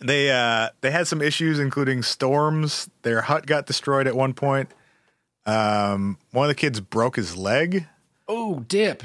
They 0.01 0.31
uh 0.31 0.69
they 0.83 0.91
had 0.91 1.07
some 1.07 1.23
issues 1.23 1.59
including 1.59 2.03
storms. 2.03 2.91
Their 3.03 3.23
hut 3.23 3.47
got 3.47 3.67
destroyed 3.67 4.07
at 4.07 4.15
one 4.17 4.35
point. 4.35 4.71
Um 5.47 6.19
one 6.33 6.45
of 6.45 6.49
the 6.49 6.55
kids 6.61 6.81
broke 6.81 7.17
his 7.17 7.37
leg 7.37 7.87
Oh, 8.29 8.61
dip. 8.61 9.03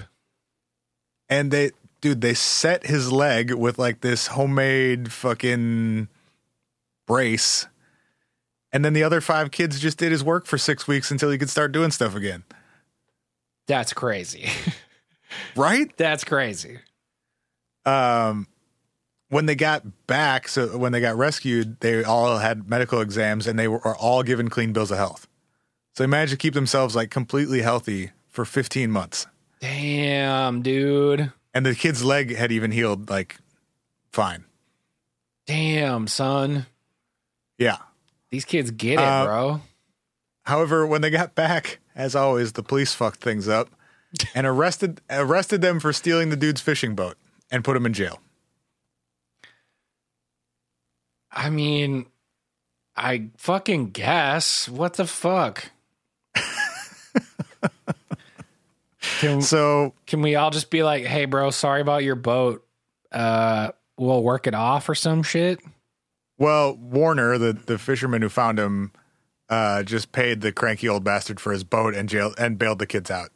and 1.30 1.52
they 1.52 1.72
dude 2.02 2.22
they 2.22 2.34
set 2.34 2.86
his 2.88 3.12
leg 3.12 3.54
with 3.54 3.78
like 3.80 4.02
this 4.02 4.28
homemade 4.28 5.12
fucking 5.14 6.08
brace. 7.08 7.68
And 8.74 8.84
then 8.84 8.94
the 8.94 9.04
other 9.04 9.22
five 9.22 9.52
kids 9.52 9.80
just 9.80 9.98
did 9.98 10.12
his 10.12 10.24
work 10.24 10.46
for 10.46 10.58
6 10.58 10.88
weeks 10.88 11.12
until 11.12 11.30
he 11.30 11.38
could 11.38 11.50
start 11.50 11.72
doing 11.74 11.92
stuff 11.92 12.16
again. 12.16 12.44
That's 13.68 13.94
crazy. 13.94 14.50
Right? 15.56 15.96
That's 15.96 16.26
crazy. 16.26 16.80
um 17.86 18.48
when 19.32 19.48
they 19.48 19.56
got 19.56 19.84
back 20.08 20.48
so 20.48 20.78
when 20.78 20.92
they 20.92 21.02
got 21.02 21.16
rescued 21.18 21.80
they 21.80 22.04
all 22.04 22.38
had 22.38 22.70
medical 22.70 23.02
exams 23.02 23.48
and 23.48 23.58
they 23.58 23.68
were 23.68 23.96
all 23.98 24.22
given 24.24 24.50
clean 24.50 24.72
bills 24.74 24.92
of 24.92 24.98
health 24.98 25.28
so 25.96 26.04
they 26.04 26.08
managed 26.08 26.32
to 26.32 26.38
keep 26.38 26.54
themselves 26.54 26.96
like 26.96 27.10
completely 27.10 27.62
healthy 27.62 28.12
for 28.30 28.46
15 28.46 28.92
months 28.92 29.26
Damn, 29.60 30.62
dude. 30.62 31.32
and 31.54 31.66
the 31.66 31.76
kid's 31.76 32.04
leg 32.04 32.36
had 32.36 32.52
even 32.52 32.72
healed 32.72 33.10
like 33.10 33.38
fine 34.12 34.44
Damn, 35.48 36.08
son. 36.08 36.66
yeah 37.58 37.78
These 38.30 38.46
kids 38.46 38.72
get 38.72 38.94
it, 38.94 39.00
Uh, 39.00 39.26
bro. 39.26 39.62
however 40.44 40.86
when 40.86 41.02
they 41.02 41.10
got 41.10 41.36
back 41.36 41.80
as 41.96 42.16
always 42.16 42.54
the 42.54 42.64
police 42.64 42.94
fucked 42.94 43.22
things 43.22 43.48
up 43.48 43.70
and 44.36 44.46
arrested 44.46 45.00
arrested 45.10 45.62
them 45.62 45.80
for 45.80 45.94
stealing 45.94 46.30
the 46.30 46.36
dude's 46.36 46.62
fishing 46.62 46.96
boat 46.96 47.16
and 47.50 47.64
put 47.64 47.78
him 47.78 47.86
in 47.86 47.94
jail 47.94 48.20
I 51.32 51.50
mean, 51.50 52.06
I 52.96 53.30
fucking 53.38 53.92
guess. 53.92 54.68
What 54.68 54.94
the 54.96 55.08
fuck? 55.08 55.72
can, 59.20 59.42
so 59.42 59.94
can 60.08 60.22
we 60.22 60.36
all 60.36 60.52
just 60.52 60.70
be 60.70 60.84
like, 60.84 61.06
hey, 61.06 61.26
bro, 61.26 61.50
sorry 61.52 61.82
about 61.82 62.04
your 62.04 62.16
boat. 62.16 62.66
Uh, 63.12 63.72
we'll 63.98 64.24
work 64.24 64.48
it 64.48 64.54
off 64.56 64.88
or 64.90 64.96
some 64.96 65.24
shit? 65.24 65.60
Well, 66.38 66.76
Warner, 66.76 67.38
the 67.38 67.54
the 67.54 67.78
fisherman 67.78 68.22
who 68.22 68.30
found 68.30 68.58
him, 68.60 68.92
uh, 69.50 69.84
just 69.84 70.12
paid 70.12 70.42
the 70.42 70.52
cranky 70.52 70.88
old 70.90 71.04
bastard 71.04 71.40
for 71.40 71.52
his 71.52 71.64
boat 71.64 71.94
and 71.96 72.10
jail 72.10 72.34
and 72.38 72.58
bailed 72.58 72.80
the 72.80 72.88
kids 72.88 73.12
out, 73.12 73.30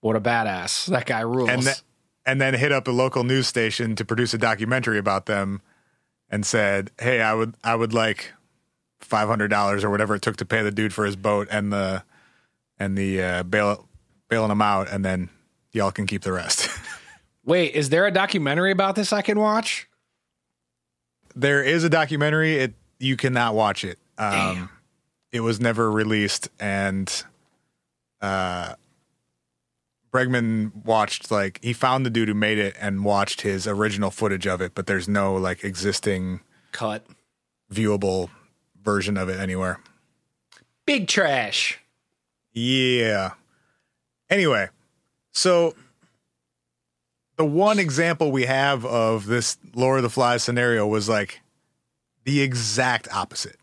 What 0.00 0.16
a 0.16 0.20
badass. 0.20 0.86
That 0.86 1.04
guy 1.06 1.20
rules. 1.20 1.50
and 1.50 1.62
th- 1.62 1.82
and 2.26 2.40
then 2.40 2.54
hit 2.54 2.72
up 2.72 2.88
a 2.88 2.90
local 2.90 3.22
news 3.22 3.46
station 3.46 3.96
to 3.96 4.04
produce 4.04 4.32
a 4.32 4.38
documentary 4.38 4.96
about 4.98 5.26
them, 5.26 5.60
and 6.34 6.44
said, 6.44 6.90
"Hey, 6.98 7.20
I 7.20 7.32
would 7.32 7.54
I 7.62 7.76
would 7.76 7.92
like 7.94 8.32
five 8.98 9.28
hundred 9.28 9.48
dollars 9.48 9.84
or 9.84 9.90
whatever 9.90 10.16
it 10.16 10.22
took 10.22 10.36
to 10.38 10.44
pay 10.44 10.62
the 10.62 10.72
dude 10.72 10.92
for 10.92 11.04
his 11.04 11.14
boat 11.14 11.46
and 11.48 11.72
the 11.72 12.02
and 12.76 12.98
the 12.98 13.22
uh, 13.22 13.42
bail 13.44 13.88
bailing 14.28 14.50
him 14.50 14.60
out, 14.60 14.90
and 14.90 15.04
then 15.04 15.28
y'all 15.70 15.92
can 15.92 16.06
keep 16.06 16.22
the 16.22 16.32
rest." 16.32 16.68
Wait, 17.44 17.74
is 17.74 17.90
there 17.90 18.04
a 18.06 18.10
documentary 18.10 18.72
about 18.72 18.96
this 18.96 19.12
I 19.12 19.22
can 19.22 19.38
watch? 19.38 19.88
there 21.36 21.62
is 21.62 21.84
a 21.84 21.88
documentary. 21.88 22.56
It 22.56 22.74
you 22.98 23.16
cannot 23.16 23.54
watch 23.54 23.84
it. 23.84 23.98
Um, 24.18 24.32
Damn. 24.32 24.70
It 25.30 25.40
was 25.40 25.60
never 25.60 25.90
released, 25.90 26.48
and 26.58 27.10
uh, 28.20 28.74
Bregman 30.14 30.84
watched 30.84 31.32
like 31.32 31.58
he 31.60 31.72
found 31.72 32.06
the 32.06 32.10
dude 32.10 32.28
who 32.28 32.34
made 32.34 32.58
it 32.58 32.76
and 32.80 33.04
watched 33.04 33.40
his 33.40 33.66
original 33.66 34.12
footage 34.12 34.46
of 34.46 34.60
it, 34.60 34.72
but 34.74 34.86
there's 34.86 35.08
no 35.08 35.34
like 35.34 35.64
existing 35.64 36.40
Cut. 36.70 37.04
viewable 37.72 38.30
version 38.80 39.16
of 39.16 39.28
it 39.28 39.40
anywhere. 39.40 39.80
Big 40.86 41.08
trash. 41.08 41.80
Yeah. 42.52 43.32
Anyway, 44.30 44.68
so 45.32 45.74
the 47.36 47.44
one 47.44 47.80
example 47.80 48.30
we 48.30 48.44
have 48.44 48.86
of 48.86 49.26
this 49.26 49.58
Lord 49.74 49.98
of 49.98 50.02
the 50.04 50.10
Flies 50.10 50.44
scenario 50.44 50.86
was 50.86 51.08
like 51.08 51.40
the 52.22 52.40
exact 52.40 53.08
opposite. 53.12 53.56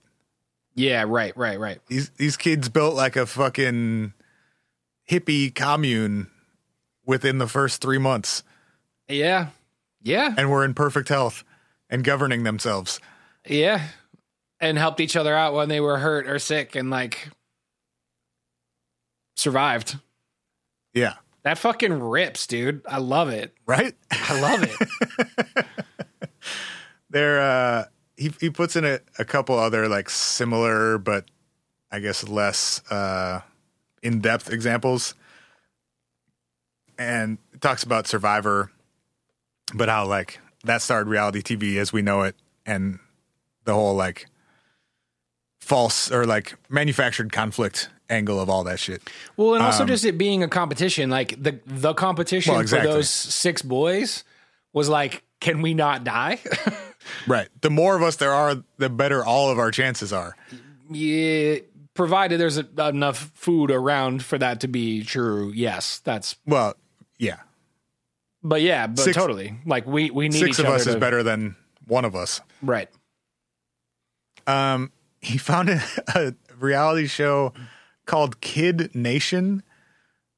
Yeah, 0.75 1.05
right, 1.07 1.35
right, 1.37 1.59
right. 1.59 1.79
These 1.87 2.09
these 2.17 2.35
kids 2.35 2.67
built 2.67 2.95
like 2.95 3.15
a 3.15 3.25
fucking 3.25 4.13
hippie 5.09 5.53
commune 5.53 6.27
within 7.11 7.39
the 7.39 7.47
first 7.47 7.81
three 7.81 7.97
months 7.97 8.41
Yeah. 9.09 9.47
Yeah. 10.01 10.33
and 10.37 10.49
were 10.49 10.63
in 10.63 10.73
perfect 10.73 11.09
health 11.09 11.43
and 11.89 12.05
governing 12.05 12.43
themselves. 12.43 13.01
Yeah. 13.45 13.85
And 14.61 14.77
helped 14.77 15.01
each 15.01 15.17
other 15.17 15.35
out 15.35 15.53
when 15.53 15.67
they 15.67 15.81
were 15.81 15.97
hurt 15.97 16.25
or 16.25 16.39
sick 16.39 16.73
and 16.75 16.89
like 16.89 17.27
survived. 19.35 19.97
Yeah. 20.93 21.15
That 21.43 21.57
fucking 21.57 21.99
rips, 22.01 22.47
dude. 22.47 22.81
I 22.87 22.99
love 22.99 23.27
it. 23.29 23.53
Right? 23.65 23.93
I 24.11 24.39
love 24.39 24.63
it. 24.63 25.65
there 27.09 27.41
uh 27.41 27.85
he 28.15 28.31
he 28.39 28.49
puts 28.49 28.75
in 28.77 28.85
a, 28.85 28.99
a 29.19 29.25
couple 29.25 29.57
other 29.59 29.89
like 29.89 30.09
similar 30.09 30.97
but 30.97 31.25
I 31.91 31.99
guess 31.99 32.25
less 32.27 32.81
uh 32.89 33.41
in-depth 34.01 34.49
examples 34.51 35.13
and 37.01 37.37
talks 37.59 37.83
about 37.83 38.07
Survivor 38.07 38.71
but 39.73 39.89
how 39.89 40.05
like 40.05 40.39
that 40.63 40.81
started 40.81 41.09
reality 41.09 41.41
TV 41.41 41.77
as 41.77 41.93
we 41.93 42.01
know 42.01 42.23
it 42.23 42.35
and 42.65 42.99
the 43.65 43.73
whole 43.73 43.95
like 43.95 44.27
false 45.59 46.11
or 46.11 46.25
like 46.25 46.55
manufactured 46.69 47.31
conflict 47.31 47.89
angle 48.09 48.39
of 48.39 48.49
all 48.49 48.63
that 48.65 48.79
shit. 48.79 49.01
Well, 49.37 49.55
and 49.55 49.63
also 49.63 49.85
just 49.85 50.03
it 50.03 50.17
being 50.17 50.43
a 50.43 50.47
competition, 50.47 51.09
like 51.09 51.41
the 51.41 51.59
the 51.65 51.93
competition 51.93 52.51
Um, 52.51 52.55
Well, 52.55 52.61
exactly. 52.61 52.89
for 52.91 52.95
those 52.95 53.09
six 53.09 53.61
boys 53.61 54.23
was 54.73 54.89
like, 54.89 55.23
can 55.39 55.61
we 55.61 55.73
not 55.73 56.03
die? 56.03 56.39
Right. 57.25 57.47
The 57.61 57.71
more 57.71 57.95
of 57.95 58.03
us 58.03 58.17
there 58.17 58.31
are, 58.31 58.57
the 58.77 58.87
better 58.87 59.25
all 59.25 59.49
of 59.49 59.57
our 59.57 59.71
chances 59.71 60.13
are. 60.13 60.35
yeah, 60.91 61.55
provided 61.95 62.39
there's 62.39 62.59
a, 62.59 62.67
enough 62.89 63.31
food 63.33 63.71
around 63.71 64.23
for 64.23 64.37
that 64.37 64.59
to 64.61 64.67
be 64.67 65.03
true. 65.03 65.51
Yes, 65.53 65.99
that's. 66.03 66.35
Well, 66.45 66.75
yeah. 67.21 67.37
But 68.43 68.61
yeah, 68.61 68.87
but 68.87 68.99
Six- 68.99 69.15
totally. 69.15 69.55
Like 69.65 69.85
we 69.85 70.09
we 70.09 70.27
need 70.27 70.39
Six 70.39 70.59
of 70.59 70.65
us 70.65 70.87
is 70.87 70.95
better 70.95 71.21
than 71.23 71.55
one 71.87 72.03
of 72.03 72.15
us. 72.15 72.41
Right. 72.61 72.89
Um, 74.47 74.91
he 75.21 75.37
founded 75.37 75.81
a 76.15 76.33
reality 76.59 77.07
show 77.07 77.53
called 78.05 78.41
Kid 78.41 78.95
Nation 78.95 79.61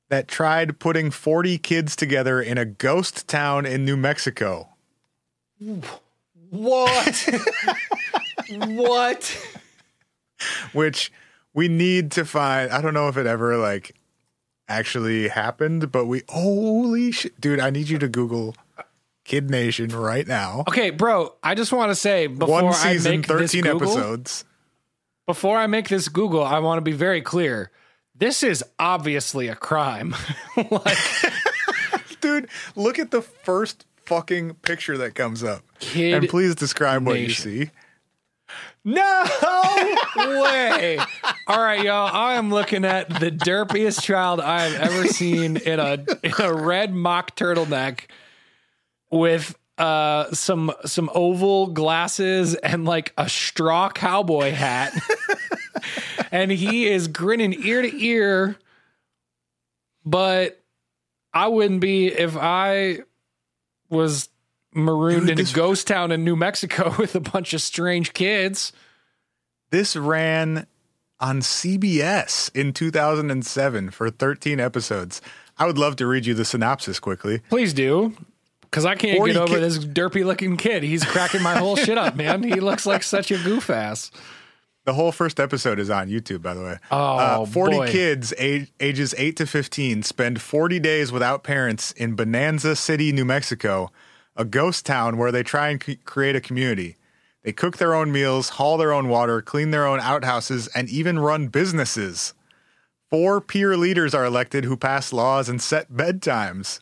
that 0.10 0.28
tried 0.28 0.78
putting 0.80 1.10
40 1.10 1.58
kids 1.58 1.96
together 1.96 2.42
in 2.42 2.58
a 2.58 2.66
ghost 2.66 3.28
town 3.28 3.66
in 3.66 3.86
New 3.86 3.98
Mexico. 3.98 4.70
What? 6.50 7.30
what? 8.50 9.48
which 10.74 11.12
we 11.54 11.70
need 11.70 12.12
to 12.12 12.26
find. 12.26 12.72
I 12.72 12.82
don't 12.82 12.94
know 12.94 13.08
if 13.08 13.18
it 13.18 13.26
ever 13.26 13.58
like 13.58 13.96
actually 14.78 15.28
happened, 15.28 15.92
but 15.92 16.06
we 16.06 16.24
holy 16.30 17.12
shit, 17.12 17.40
dude! 17.40 17.60
I 17.60 17.70
need 17.70 17.90
you 17.90 17.98
to 18.00 18.08
Google 18.08 18.56
Kid 19.24 19.50
Nation 19.50 19.90
right 19.90 20.28
now. 20.28 20.64
Okay, 20.68 20.90
bro. 20.90 21.34
I 21.44 21.56
just 21.56 21.72
want 21.72 21.92
to 21.92 21.96
say 21.96 22.28
before 22.28 22.64
One 22.64 22.66
I 22.74 22.94
season, 22.94 23.12
make 23.12 23.28
this 23.28 23.52
thirteen 23.52 23.64
Google, 23.64 23.92
episodes. 23.92 24.46
Before 25.26 25.58
I 25.58 25.68
make 25.68 25.88
this 25.88 26.10
Google, 26.10 26.44
I 26.44 26.60
want 26.60 26.78
to 26.78 26.82
be 26.82 26.92
very 26.92 27.22
clear. 27.22 27.72
This 28.16 28.44
is 28.44 28.64
obviously 28.78 29.48
a 29.48 29.56
crime. 29.56 30.16
like 30.70 30.98
Dude, 32.22 32.48
look 32.76 33.00
at 33.00 33.12
the 33.12 33.22
first 33.22 33.86
fucking 34.06 34.56
picture 34.56 34.98
that 34.98 35.16
comes 35.16 35.44
up, 35.44 35.62
Kid 35.80 36.14
and 36.14 36.30
please 36.30 36.56
describe 36.56 37.06
what 37.06 37.20
you 37.20 37.30
see. 37.30 37.70
No 38.86 39.24
way. 40.18 41.00
All 41.48 41.62
right, 41.62 41.84
y'all. 41.84 42.10
I 42.14 42.34
am 42.34 42.50
looking 42.50 42.84
at 42.84 43.10
the 43.10 43.32
derpiest 43.32 44.02
child 44.02 44.42
I 44.42 44.68
have 44.68 44.92
ever 44.92 45.08
seen 45.08 45.58
in 45.58 45.80
a 45.80 46.06
in 46.24 46.34
a 46.40 46.54
red 46.54 46.94
mock 46.94 47.36
turtleneck 47.36 48.02
with 49.10 49.58
uh 49.78 50.32
some 50.34 50.72
some 50.86 51.10
oval 51.14 51.68
glasses 51.68 52.56
and 52.56 52.84
like 52.84 53.14
a 53.18 53.30
straw 53.30 53.90
cowboy 53.90 54.52
hat. 54.52 54.94
and 56.32 56.52
he 56.52 56.88
is 56.88 57.08
grinning 57.08 57.54
ear 57.66 57.82
to 57.82 58.04
ear. 58.04 58.58
But 60.06 60.62
I 61.34 61.48
wouldn't 61.48 61.80
be 61.80 62.08
if 62.08 62.36
I 62.36 63.00
was 63.90 64.28
marooned 64.76 65.28
Dude, 65.28 65.40
in 65.40 65.46
a 65.46 65.52
ghost 65.52 65.88
town 65.88 66.12
in 66.12 66.24
New 66.24 66.36
Mexico 66.36 66.94
with 67.00 67.16
a 67.16 67.20
bunch 67.20 67.54
of 67.54 67.62
strange 67.62 68.14
kids. 68.14 68.72
This 69.72 69.96
ran 69.96 70.68
on 71.20 71.40
CBS 71.42 72.54
in 72.56 72.74
2007 72.74 73.90
for 73.92 74.10
13 74.10 74.60
episodes. 74.60 75.22
I 75.58 75.66
would 75.66 75.78
love 75.78 75.96
to 75.98 76.08
read 76.08 76.26
you 76.26 76.34
the 76.34 76.46
synopsis 76.46 77.00
quickly. 77.00 77.40
Please 77.50 77.74
do. 77.74 78.16
Because 78.62 78.86
I 78.86 78.96
can't 78.96 79.24
get 79.26 79.38
over 79.38 79.54
kid- 79.56 79.62
this 79.62 79.78
derpy 79.80 80.26
looking 80.26 80.58
kid. 80.58 80.82
He's 80.84 81.06
cracking 81.06 81.44
my 81.44 81.56
whole 81.58 81.76
shit 81.76 81.98
up, 81.98 82.16
man. 82.16 82.42
He 82.42 82.56
looks 82.60 82.86
like 82.88 83.04
such 83.04 83.30
a 83.32 83.38
goof 83.38 83.70
ass. 83.70 84.10
The 84.86 84.94
whole 84.94 85.12
first 85.12 85.40
episode 85.40 85.80
is 85.80 85.90
on 85.90 86.10
YouTube, 86.10 86.42
by 86.42 86.56
the 86.56 86.62
way. 86.64 86.78
Oh, 86.92 86.98
Uh, 87.18 87.46
40 87.46 87.78
boy. 87.78 87.88
kids 87.92 88.34
age, 88.38 88.72
ages 88.80 89.14
8 89.18 89.38
to 89.38 89.46
15 89.46 90.04
spend 90.04 90.42
40 90.42 90.80
days 90.80 91.12
without 91.12 91.44
parents 91.44 91.92
in 91.94 92.16
Bonanza 92.16 92.76
City, 92.76 93.14
New 93.14 93.24
Mexico, 93.26 93.92
a 94.36 94.46
ghost 94.46 94.86
town 94.86 95.18
where 95.18 95.32
they 95.32 95.44
try 95.44 95.70
and 95.70 95.82
c- 95.82 95.98
create 95.98 96.36
a 96.36 96.42
community. 96.42 96.96
They 97.44 97.52
cook 97.52 97.78
their 97.78 97.94
own 97.94 98.12
meals, 98.12 98.50
haul 98.50 98.78
their 98.78 98.94
own 98.94 99.10
water, 99.10 99.42
clean 99.42 99.72
their 99.72 99.86
own 99.86 100.00
outhouses, 100.00 100.68
and 100.68 100.90
even 100.90 101.20
run 101.20 101.48
businesses. 101.48 102.34
Four 103.10 103.42
peer 103.42 103.78
leaders 103.78 104.14
are 104.16 104.26
elected 104.26 104.64
who 104.66 104.78
pass 104.78 105.14
laws 105.14 105.50
and 105.50 105.62
set 105.62 105.92
bedtimes. 105.92 106.80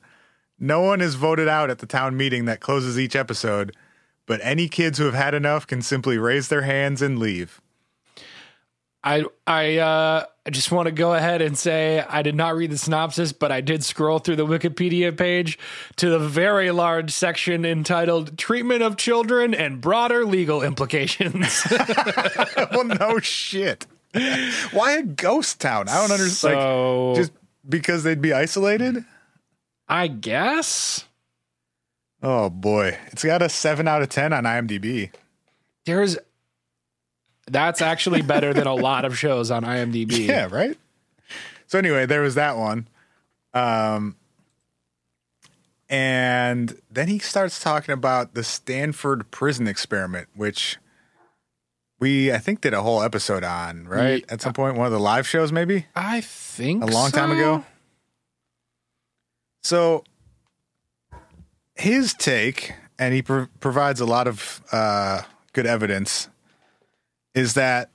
No 0.59 0.81
one 0.81 1.01
is 1.01 1.15
voted 1.15 1.47
out 1.47 1.69
at 1.69 1.79
the 1.79 1.87
town 1.87 2.15
meeting 2.15 2.45
that 2.45 2.61
closes 2.61 2.97
each 2.97 3.15
episode, 3.15 3.75
but 4.27 4.39
any 4.43 4.69
kids 4.69 4.97
who 4.99 5.05
have 5.05 5.15
had 5.15 5.33
enough 5.33 5.65
can 5.65 5.81
simply 5.81 6.17
raise 6.17 6.47
their 6.47 6.61
hands 6.61 7.01
and 7.01 7.17
leave. 7.17 7.59
I 9.03 9.25
I 9.47 9.77
uh 9.77 10.25
I 10.45 10.49
just 10.49 10.71
want 10.71 10.87
to 10.87 10.91
go 10.91 11.13
ahead 11.13 11.41
and 11.41 11.55
say 11.57 12.03
I 12.09 12.23
did 12.23 12.35
not 12.35 12.55
read 12.55 12.71
the 12.71 12.77
synopsis, 12.77 13.31
but 13.31 13.51
I 13.51 13.61
did 13.61 13.83
scroll 13.83 14.17
through 14.19 14.37
the 14.37 14.45
Wikipedia 14.45 15.15
page 15.15 15.59
to 15.97 16.09
the 16.09 16.17
very 16.19 16.71
large 16.71 17.11
section 17.11 17.63
entitled 17.63 18.37
Treatment 18.39 18.81
of 18.81 18.97
Children 18.97 19.53
and 19.53 19.79
Broader 19.79 20.25
Legal 20.25 20.63
Implications. 20.63 21.63
well, 22.71 22.85
no 22.85 23.19
shit. 23.19 23.85
Why 24.71 24.93
a 24.93 25.03
ghost 25.03 25.61
town? 25.61 25.87
I 25.89 26.01
don't 26.01 26.11
understand. 26.11 26.55
So- 26.55 27.07
like, 27.09 27.17
just 27.17 27.31
because 27.67 28.03
they'd 28.03 28.21
be 28.21 28.33
isolated? 28.33 29.05
I 29.87 30.07
guess 30.07 31.05
Oh 32.23 32.49
boy, 32.49 32.97
it's 33.07 33.23
got 33.23 33.41
a 33.41 33.49
seven 33.49 33.87
out 33.87 34.01
of 34.01 34.09
ten 34.09 34.31
on 34.31 34.43
IMDb. 34.43 35.11
there's 35.85 36.17
that's 37.51 37.81
actually 37.81 38.21
better 38.21 38.53
than 38.53 38.67
a 38.67 38.73
lot 38.73 39.05
of 39.05 39.17
shows 39.17 39.51
on 39.51 39.63
IMDb. 39.63 40.11
Yeah, 40.27 40.47
right. 40.51 40.77
So 41.67 41.77
anyway, 41.79 42.05
there 42.05 42.21
was 42.21 42.35
that 42.35 42.57
one, 42.57 42.87
um, 43.53 44.15
and 45.89 46.79
then 46.89 47.07
he 47.07 47.19
starts 47.19 47.59
talking 47.59 47.93
about 47.93 48.33
the 48.33 48.43
Stanford 48.43 49.29
prison 49.31 49.67
experiment, 49.67 50.27
which 50.35 50.77
we 51.99 52.31
I 52.31 52.39
think 52.39 52.61
did 52.61 52.73
a 52.73 52.81
whole 52.81 53.01
episode 53.03 53.43
on, 53.43 53.87
right? 53.87 54.25
At 54.29 54.41
some 54.41 54.53
point, 54.53 54.75
one 54.75 54.85
of 54.85 54.91
the 54.91 54.99
live 54.99 55.27
shows, 55.27 55.51
maybe. 55.51 55.85
I 55.95 56.21
think 56.21 56.83
a 56.83 56.87
long 56.87 57.11
time 57.11 57.31
ago. 57.31 57.63
So 59.63 60.03
his 61.75 62.13
take, 62.13 62.73
and 62.99 63.13
he 63.13 63.21
pro- 63.21 63.47
provides 63.59 64.01
a 64.01 64.05
lot 64.05 64.27
of 64.27 64.61
uh, 64.71 65.21
good 65.53 65.65
evidence, 65.65 66.27
is 67.33 67.53
that 67.55 67.89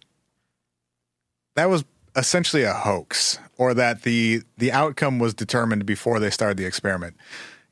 that 1.55 1.69
was 1.69 1.85
essentially 2.15 2.63
a 2.63 2.73
hoax, 2.73 3.39
or 3.59 3.75
that 3.75 4.03
the 4.03 4.43
the 4.57 4.73
outcome 4.73 5.19
was 5.19 5.35
determined 5.35 5.87
before 5.87 6.19
they 6.19 6.31
started 6.31 6.57
the 6.57 6.67
experiment. 6.67 7.17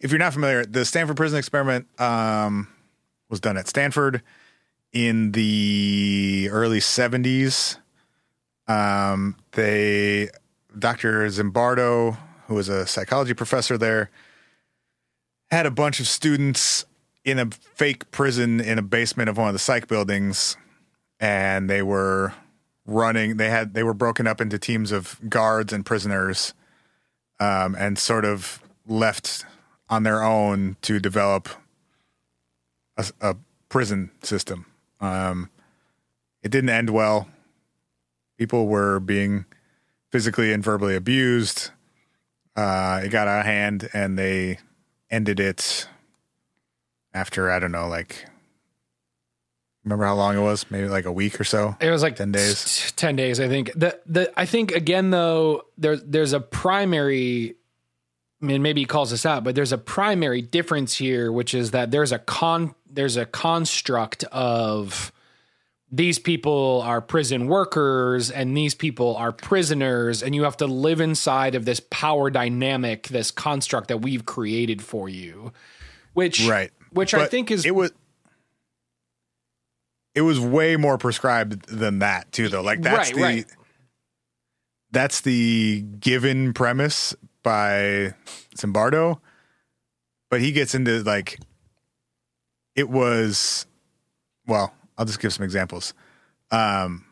If 0.00 0.10
you're 0.10 0.18
not 0.18 0.34
familiar, 0.34 0.64
the 0.66 0.84
Stanford 0.84 1.16
prison 1.16 1.38
experiment 1.38 1.86
um, 2.00 2.68
was 3.30 3.40
done 3.40 3.56
at 3.56 3.68
Stanford 3.68 4.22
in 4.92 5.32
the 5.32 6.48
early 6.50 6.78
70s. 6.78 7.78
Um, 8.68 9.36
they 9.52 10.30
Dr. 10.78 11.26
Zimbardo, 11.28 12.16
who 12.46 12.54
was 12.54 12.68
a 12.68 12.86
psychology 12.86 13.34
professor 13.34 13.78
there, 13.78 14.10
had 15.50 15.66
a 15.66 15.70
bunch 15.70 16.00
of 16.00 16.06
students 16.06 16.84
in 17.24 17.38
a 17.38 17.46
fake 17.46 18.10
prison 18.10 18.60
in 18.60 18.78
a 18.78 18.82
basement 18.82 19.28
of 19.28 19.36
one 19.38 19.48
of 19.48 19.52
the 19.52 19.58
psych 19.58 19.88
buildings, 19.88 20.56
and 21.20 21.68
they 21.68 21.82
were 21.82 22.34
running. 22.86 23.36
They 23.36 23.50
had 23.50 23.74
they 23.74 23.82
were 23.82 23.94
broken 23.94 24.26
up 24.26 24.40
into 24.40 24.58
teams 24.58 24.92
of 24.92 25.18
guards 25.28 25.72
and 25.72 25.84
prisoners, 25.84 26.54
um, 27.40 27.74
and 27.74 27.98
sort 27.98 28.24
of 28.24 28.60
left 28.86 29.44
on 29.88 30.02
their 30.02 30.22
own 30.22 30.76
to 30.82 30.98
develop 30.98 31.48
a, 32.96 33.06
a 33.20 33.36
prison 33.68 34.10
system. 34.22 34.66
Um, 35.00 35.50
it 36.42 36.50
didn't 36.50 36.70
end 36.70 36.90
well. 36.90 37.28
People 38.38 38.66
were 38.66 39.00
being 39.00 39.44
physically 40.10 40.52
and 40.52 40.62
verbally 40.62 40.96
abused. 40.96 41.70
Uh, 42.56 43.00
it 43.04 43.08
got 43.08 43.26
out 43.26 43.40
of 43.40 43.46
hand, 43.46 43.88
and 43.92 44.18
they 44.18 44.58
ended 45.10 45.40
it 45.40 45.88
after 47.12 47.50
I 47.50 47.58
don't 47.58 47.72
know, 47.72 47.88
like 47.88 48.26
remember 49.84 50.04
how 50.04 50.14
long 50.14 50.36
it 50.36 50.40
was? 50.40 50.64
Maybe 50.70 50.88
like 50.88 51.04
a 51.04 51.12
week 51.12 51.40
or 51.40 51.44
so. 51.44 51.76
It 51.80 51.90
was 51.90 52.02
like 52.02 52.16
10 52.16 52.32
days. 52.32 52.92
Ten 52.96 53.16
days, 53.16 53.40
I 53.40 53.48
think. 53.48 53.72
The 53.74 53.98
the 54.06 54.32
I 54.38 54.46
think 54.46 54.72
again 54.72 55.10
though 55.10 55.62
there's 55.78 56.02
there's 56.02 56.32
a 56.32 56.40
primary. 56.40 57.54
I 58.42 58.46
mean, 58.46 58.62
maybe 58.62 58.82
he 58.82 58.84
calls 58.86 59.10
this 59.10 59.24
out, 59.24 59.42
but 59.42 59.54
there's 59.54 59.72
a 59.72 59.78
primary 59.78 60.42
difference 60.42 60.96
here, 60.96 61.32
which 61.32 61.54
is 61.54 61.70
that 61.70 61.90
there's 61.90 62.12
a 62.12 62.18
con 62.18 62.74
there's 62.90 63.16
a 63.16 63.24
construct 63.26 64.24
of 64.24 65.12
these 65.90 66.18
people 66.18 66.82
are 66.84 67.00
prison 67.00 67.46
workers 67.46 68.30
and 68.30 68.56
these 68.56 68.74
people 68.74 69.16
are 69.16 69.32
prisoners, 69.32 70.22
and 70.22 70.34
you 70.34 70.42
have 70.42 70.56
to 70.56 70.66
live 70.66 71.00
inside 71.00 71.54
of 71.54 71.64
this 71.64 71.80
power 71.90 72.30
dynamic, 72.30 73.08
this 73.08 73.30
construct 73.30 73.88
that 73.88 73.98
we've 73.98 74.26
created 74.26 74.82
for 74.82 75.08
you. 75.08 75.52
Which 76.12 76.46
Right. 76.46 76.70
which 76.90 77.14
I 77.14 77.26
think 77.26 77.50
is 77.50 77.64
it 77.64 77.74
was 77.74 77.92
it 80.14 80.22
was 80.22 80.38
way 80.40 80.76
more 80.76 80.96
prescribed 80.98 81.66
than 81.68 81.98
that 82.00 82.30
too 82.32 82.48
though. 82.48 82.62
Like 82.62 82.82
that's 82.82 83.10
Right, 83.10 83.14
the 83.16 83.22
right. 83.22 83.46
that's 84.90 85.20
the 85.22 85.82
given 86.00 86.52
premise 86.52 87.14
by 87.42 88.14
Zimbardo. 88.56 89.20
But 90.30 90.40
he 90.40 90.52
gets 90.52 90.74
into 90.74 91.02
like 91.02 91.38
it 92.74 92.88
was 92.88 93.66
well, 94.46 94.72
I'll 94.98 95.04
just 95.06 95.20
give 95.20 95.32
some 95.32 95.44
examples. 95.44 95.94
Um 96.50 97.04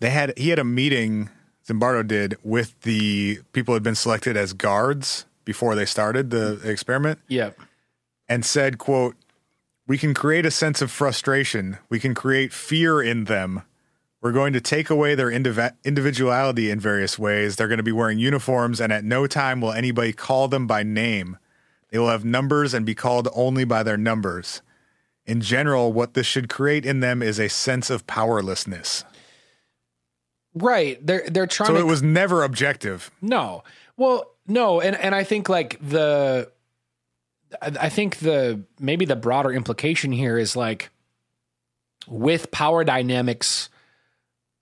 they 0.00 0.10
had 0.10 0.36
he 0.38 0.50
had 0.50 0.58
a 0.58 0.64
meeting 0.64 1.30
Zimbardo 1.66 2.06
did 2.06 2.36
with 2.42 2.80
the 2.82 3.40
people 3.52 3.72
who 3.72 3.76
had 3.76 3.82
been 3.82 3.94
selected 3.94 4.36
as 4.36 4.52
guards 4.52 5.26
before 5.44 5.74
they 5.74 5.84
started 5.84 6.30
the 6.30 6.60
experiment 6.64 7.18
Yep. 7.28 7.58
and 8.28 8.44
said, 8.44 8.78
quote, 8.78 9.16
we 9.88 9.98
can 9.98 10.14
create 10.14 10.46
a 10.46 10.50
sense 10.50 10.80
of 10.82 10.90
frustration. 10.90 11.78
We 11.88 11.98
can 11.98 12.14
create 12.14 12.52
fear 12.52 13.02
in 13.02 13.24
them. 13.24 13.62
We're 14.20 14.32
going 14.32 14.52
to 14.52 14.60
take 14.60 14.90
away 14.90 15.14
their 15.14 15.30
indiv- 15.30 15.74
individuality 15.82 16.70
in 16.70 16.78
various 16.78 17.18
ways. 17.18 17.56
They're 17.56 17.68
going 17.68 17.78
to 17.78 17.84
be 17.84 17.92
wearing 17.92 18.18
uniforms, 18.18 18.80
and 18.80 18.92
at 18.92 19.04
no 19.04 19.26
time 19.26 19.60
will 19.60 19.72
anybody 19.72 20.12
call 20.12 20.46
them 20.46 20.66
by 20.66 20.82
name. 20.82 21.38
They 21.90 21.98
will 21.98 22.10
have 22.10 22.24
numbers 22.24 22.74
and 22.74 22.84
be 22.84 22.94
called 22.94 23.28
only 23.34 23.64
by 23.64 23.82
their 23.82 23.96
numbers. 23.96 24.60
In 25.24 25.40
general, 25.40 25.92
what 25.92 26.14
this 26.14 26.26
should 26.26 26.48
create 26.50 26.84
in 26.84 27.00
them 27.00 27.22
is 27.22 27.38
a 27.38 27.48
sense 27.48 27.88
of 27.88 28.06
powerlessness. 28.06 29.04
Right. 30.54 31.04
They're 31.06 31.24
they're 31.28 31.46
trying 31.46 31.68
So 31.68 31.74
to 31.74 31.80
it 31.80 31.86
was 31.86 32.02
never 32.02 32.42
objective. 32.42 33.10
No. 33.22 33.62
Well, 33.96 34.26
no, 34.46 34.80
and 34.80 34.96
and 34.96 35.14
I 35.14 35.24
think 35.24 35.48
like 35.48 35.78
the 35.80 36.50
I 37.62 37.72
I 37.80 37.88
think 37.88 38.18
the 38.18 38.62
maybe 38.78 39.04
the 39.04 39.16
broader 39.16 39.52
implication 39.52 40.12
here 40.12 40.38
is 40.38 40.56
like 40.56 40.90
with 42.06 42.50
power 42.50 42.84
dynamics 42.84 43.68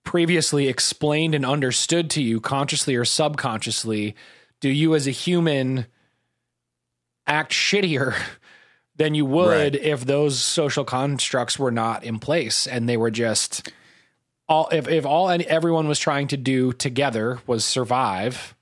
previously 0.05 0.69
explained 0.69 1.35
and 1.35 1.45
understood 1.45 2.11
to 2.11 2.23
you 2.23 2.41
consciously 2.41 2.95
or 2.95 3.05
subconsciously, 3.05 4.15
do 4.61 4.69
you 4.69 4.95
as 4.95 5.07
a 5.07 5.11
human 5.13 5.87
act 7.27 7.53
shittier 7.53 8.15
than 8.97 9.15
you 9.15 9.27
would 9.27 9.49
Right. 9.49 9.75
if 9.75 10.05
those 10.07 10.43
social 10.43 10.85
constructs 10.85 11.59
were 11.59 11.73
not 11.73 12.05
in 12.05 12.19
place 12.19 12.67
and 12.67 12.89
they 12.89 12.97
were 12.97 13.11
just 13.11 13.71
all 14.49 14.69
if, 14.73 14.89
if 14.89 15.05
all 15.05 15.29
any, 15.29 15.47
everyone 15.47 15.89
was 15.89 15.99
trying 15.99 16.29
to 16.29 16.37
do 16.37 16.73
together 16.73 17.41
was 17.47 17.65
survive 17.65 18.55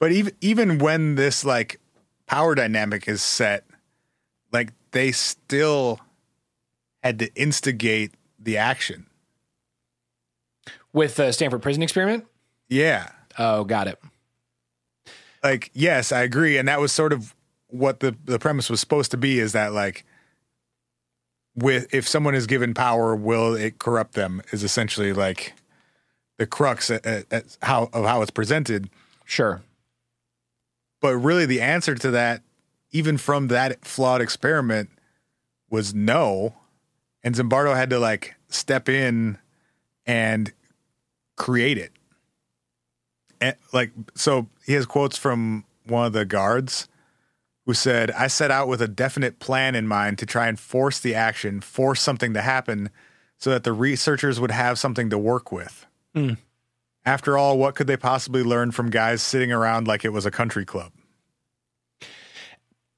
But 0.00 0.12
even 0.12 0.32
even 0.40 0.78
when 0.78 1.14
this 1.14 1.44
like 1.44 1.79
power 2.30 2.54
dynamic 2.54 3.08
is 3.08 3.22
set, 3.22 3.64
like 4.52 4.72
they 4.92 5.10
still 5.10 5.98
had 7.02 7.18
to 7.18 7.34
instigate 7.34 8.12
the 8.38 8.56
action. 8.56 9.06
with 10.92 11.16
the 11.16 11.32
Stanford 11.32 11.60
prison 11.60 11.82
experiment. 11.82 12.24
Yeah. 12.68 13.10
Oh, 13.38 13.64
got 13.64 13.88
it. 13.88 13.98
Like 15.42 15.70
yes, 15.74 16.12
I 16.12 16.22
agree 16.22 16.56
and 16.56 16.68
that 16.68 16.80
was 16.80 16.92
sort 16.92 17.12
of 17.12 17.34
what 17.68 17.98
the 18.00 18.14
the 18.24 18.38
premise 18.38 18.70
was 18.70 18.78
supposed 18.80 19.10
to 19.10 19.16
be 19.16 19.38
is 19.40 19.52
that 19.52 19.72
like 19.72 20.04
with 21.56 21.92
if 21.92 22.06
someone 22.06 22.34
is 22.36 22.46
given 22.46 22.74
power 22.74 23.16
will 23.16 23.54
it 23.54 23.78
corrupt 23.78 24.14
them 24.14 24.40
is 24.52 24.62
essentially 24.62 25.12
like 25.12 25.54
the 26.38 26.46
crux 26.46 26.90
at, 26.90 27.04
at, 27.06 27.32
at 27.32 27.56
how 27.62 27.88
of 27.92 28.04
how 28.04 28.22
it's 28.22 28.30
presented. 28.30 28.88
Sure. 29.24 29.62
But 31.00 31.16
really, 31.16 31.46
the 31.46 31.60
answer 31.60 31.94
to 31.94 32.10
that, 32.10 32.42
even 32.90 33.16
from 33.16 33.48
that 33.48 33.84
flawed 33.84 34.20
experiment, 34.20 34.90
was 35.70 35.94
no. 35.94 36.54
And 37.22 37.34
Zimbardo 37.34 37.74
had 37.74 37.90
to 37.90 37.98
like 37.98 38.34
step 38.48 38.88
in 38.88 39.38
and 40.06 40.52
create 41.36 41.78
it. 41.78 41.92
And 43.40 43.56
like, 43.72 43.92
so 44.14 44.48
he 44.66 44.74
has 44.74 44.86
quotes 44.86 45.16
from 45.16 45.64
one 45.86 46.06
of 46.06 46.12
the 46.12 46.24
guards 46.24 46.88
who 47.64 47.74
said, 47.74 48.10
I 48.10 48.26
set 48.26 48.50
out 48.50 48.68
with 48.68 48.82
a 48.82 48.88
definite 48.88 49.38
plan 49.38 49.74
in 49.74 49.86
mind 49.86 50.18
to 50.18 50.26
try 50.26 50.48
and 50.48 50.58
force 50.58 51.00
the 51.00 51.14
action, 51.14 51.60
force 51.60 52.00
something 52.00 52.34
to 52.34 52.42
happen 52.42 52.90
so 53.38 53.50
that 53.50 53.64
the 53.64 53.72
researchers 53.72 54.40
would 54.40 54.50
have 54.50 54.78
something 54.78 55.08
to 55.10 55.18
work 55.18 55.50
with. 55.50 55.86
Mm. 56.14 56.36
After 57.04 57.38
all, 57.38 57.58
what 57.58 57.74
could 57.74 57.86
they 57.86 57.96
possibly 57.96 58.42
learn 58.42 58.72
from 58.72 58.90
guys 58.90 59.22
sitting 59.22 59.50
around 59.52 59.86
like 59.86 60.04
it 60.04 60.10
was 60.12 60.26
a 60.26 60.30
country 60.30 60.64
club? 60.64 60.92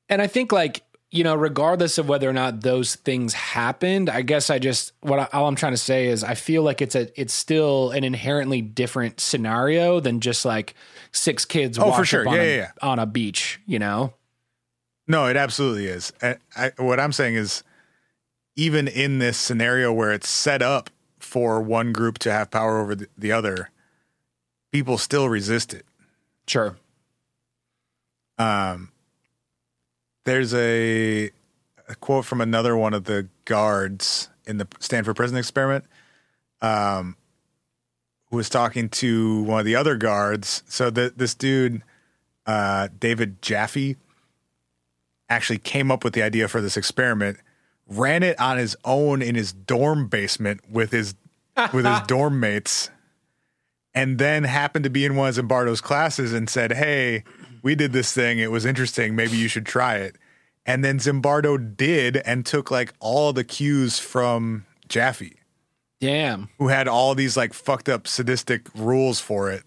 And 0.08 0.20
I 0.20 0.26
think 0.26 0.52
like 0.52 0.82
you 1.12 1.22
know, 1.24 1.34
regardless 1.34 1.98
of 1.98 2.08
whether 2.08 2.28
or 2.28 2.32
not 2.32 2.62
those 2.62 2.96
things 2.96 3.34
happened, 3.34 4.08
I 4.08 4.22
guess 4.22 4.48
I 4.48 4.58
just 4.58 4.92
what 5.02 5.18
I, 5.20 5.28
all 5.34 5.46
I'm 5.46 5.56
trying 5.56 5.74
to 5.74 5.78
say 5.78 6.06
is 6.06 6.24
I 6.24 6.34
feel 6.34 6.62
like 6.62 6.80
it's 6.80 6.94
a 6.94 7.08
it's 7.20 7.34
still 7.34 7.90
an 7.90 8.02
inherently 8.02 8.62
different 8.62 9.20
scenario 9.20 10.00
than 10.00 10.20
just 10.20 10.44
like 10.46 10.74
six 11.12 11.44
kids. 11.44 11.78
Oh, 11.78 11.92
for 11.92 12.06
sure. 12.06 12.22
up 12.22 12.28
on, 12.28 12.34
Yeah, 12.36 12.42
a, 12.42 12.46
yeah, 12.46 12.56
yeah. 12.56 12.70
on 12.80 12.98
a 12.98 13.06
beach. 13.06 13.60
You 13.66 13.78
know. 13.78 14.14
No, 15.06 15.26
it 15.26 15.36
absolutely 15.36 15.86
is. 15.86 16.12
And 16.22 16.38
I, 16.56 16.72
what 16.78 16.98
I'm 16.98 17.12
saying 17.12 17.34
is, 17.34 17.62
even 18.56 18.88
in 18.88 19.18
this 19.18 19.36
scenario 19.36 19.92
where 19.92 20.12
it's 20.12 20.28
set 20.28 20.62
up 20.62 20.88
for 21.18 21.60
one 21.60 21.92
group 21.92 22.18
to 22.20 22.32
have 22.32 22.50
power 22.50 22.80
over 22.80 22.94
the, 22.94 23.08
the 23.18 23.32
other, 23.32 23.68
people 24.72 24.98
still 24.98 25.28
resist 25.28 25.74
it. 25.74 25.86
Sure. 26.46 26.76
Um, 28.38 28.90
there's 30.24 30.54
a, 30.54 31.30
a 31.88 31.94
quote 32.00 32.24
from 32.24 32.40
another 32.40 32.76
one 32.76 32.94
of 32.94 33.04
the 33.04 33.28
guards 33.44 34.28
in 34.46 34.58
the 34.58 34.66
Stanford 34.80 35.16
prison 35.16 35.36
experiment, 35.36 35.84
um, 36.60 37.16
who 38.30 38.36
was 38.36 38.48
talking 38.48 38.88
to 38.88 39.42
one 39.42 39.60
of 39.60 39.66
the 39.66 39.76
other 39.76 39.96
guards. 39.96 40.62
So 40.66 40.90
the, 40.90 41.12
this 41.14 41.34
dude, 41.34 41.82
uh, 42.46 42.88
David 42.98 43.40
Jaffe, 43.42 43.96
actually 45.28 45.58
came 45.58 45.90
up 45.90 46.04
with 46.04 46.12
the 46.12 46.22
idea 46.22 46.46
for 46.46 46.60
this 46.60 46.76
experiment, 46.76 47.38
ran 47.88 48.22
it 48.22 48.38
on 48.38 48.58
his 48.58 48.76
own 48.84 49.22
in 49.22 49.34
his 49.34 49.52
dorm 49.52 50.06
basement 50.06 50.60
with 50.70 50.90
his 50.92 51.14
with 51.72 51.86
his 51.86 52.00
dorm 52.06 52.38
mates, 52.38 52.90
and 53.94 54.18
then 54.18 54.44
happened 54.44 54.84
to 54.84 54.90
be 54.90 55.04
in 55.04 55.16
one 55.16 55.28
of 55.28 55.34
Zimbardo's 55.34 55.80
classes 55.80 56.32
and 56.32 56.48
said, 56.48 56.72
"Hey, 56.72 57.24
we 57.62 57.74
did 57.74 57.92
this 57.92 58.12
thing. 58.12 58.38
It 58.38 58.50
was 58.50 58.64
interesting. 58.64 59.14
Maybe 59.14 59.36
you 59.36 59.48
should 59.48 59.66
try 59.66 59.96
it." 59.96 60.16
And 60.64 60.84
then 60.84 60.98
Zimbardo 60.98 61.76
did 61.76 62.18
and 62.18 62.46
took 62.46 62.70
like 62.70 62.94
all 63.00 63.32
the 63.32 63.44
cues 63.44 63.98
from 63.98 64.64
Jaffe, 64.88 65.34
Damn. 66.00 66.50
who 66.58 66.68
had 66.68 66.86
all 66.88 67.14
these 67.14 67.36
like 67.36 67.52
fucked 67.52 67.88
up 67.88 68.06
sadistic 68.06 68.68
rules 68.74 69.20
for 69.20 69.50
it 69.50 69.64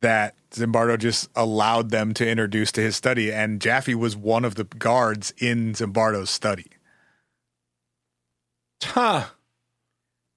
that 0.00 0.34
Zimbardo 0.50 0.98
just 0.98 1.28
allowed 1.36 1.90
them 1.90 2.14
to 2.14 2.28
introduce 2.28 2.72
to 2.72 2.80
his 2.80 2.96
study. 2.96 3.32
And 3.32 3.60
Jaffe 3.60 3.94
was 3.94 4.16
one 4.16 4.44
of 4.44 4.54
the 4.54 4.64
guards 4.64 5.32
in 5.38 5.74
Zimbardo's 5.74 6.30
study. 6.30 6.66
Huh. 8.82 9.26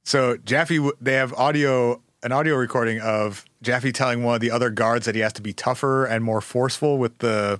So 0.06 0.38
Jaffe, 0.38 0.91
they 1.00 1.14
have 1.14 1.34
audio, 1.34 2.02
an 2.24 2.32
audio 2.32 2.55
recording 2.55 2.99
of 2.99 3.45
Jaffe 3.61 3.91
telling 3.91 4.24
one 4.24 4.36
of 4.36 4.41
the 4.41 4.51
other 4.51 4.69
guards 4.69 5.05
that 5.05 5.15
he 5.15 5.21
has 5.21 5.34
to 5.34 5.41
be 5.41 5.53
tougher 5.53 6.05
and 6.05 6.24
more 6.24 6.41
forceful 6.41 6.97
with 6.97 7.17
the 7.19 7.59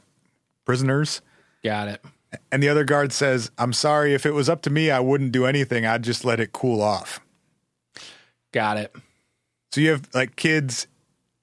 prisoners. 0.66 1.22
Got 1.64 1.90
it. 1.90 2.02
And 2.52 2.64
the 2.64 2.70
other 2.70 2.84
guard 2.84 3.12
says, 3.14 3.52
I'm 3.58 3.74
sorry, 3.74 4.14
if 4.14 4.26
it 4.26 4.32
was 4.32 4.50
up 4.50 4.62
to 4.64 4.70
me, 4.70 4.90
I 4.90 5.00
wouldn't 5.00 5.32
do 5.32 5.46
anything. 5.46 5.86
I'd 5.86 6.04
just 6.04 6.26
let 6.26 6.40
it 6.40 6.52
cool 6.54 6.82
off. 6.82 7.20
Got 8.52 8.78
it. 8.78 8.96
So 9.72 9.82
you 9.82 9.92
have 9.92 10.08
like 10.14 10.36
kids 10.36 10.88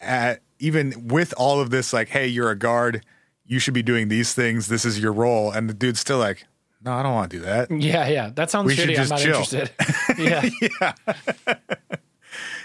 at 0.00 0.40
even 0.58 1.08
with 1.08 1.32
all 1.36 1.60
of 1.60 1.70
this, 1.70 1.92
like, 1.92 2.08
hey, 2.08 2.26
you're 2.26 2.50
a 2.50 2.56
guard, 2.56 3.04
you 3.46 3.58
should 3.58 3.74
be 3.74 3.82
doing 3.82 4.08
these 4.08 4.34
things. 4.34 4.68
This 4.68 4.84
is 4.84 5.00
your 5.00 5.12
role. 5.12 5.50
And 5.50 5.68
the 5.68 5.74
dude's 5.74 6.00
still 6.00 6.18
like, 6.18 6.46
no, 6.82 6.92
I 6.92 7.02
don't 7.02 7.12
want 7.12 7.30
to 7.30 7.38
do 7.38 7.44
that. 7.44 7.70
Yeah, 7.80 8.08
yeah. 8.08 8.30
That 8.34 8.50
sounds 8.50 8.66
We 8.66 8.76
shitty. 8.76 8.98
I'm 8.98 9.08
not 9.08 9.20
chill. 9.20 9.42
interested. 9.42 9.70
yeah. 10.18 10.92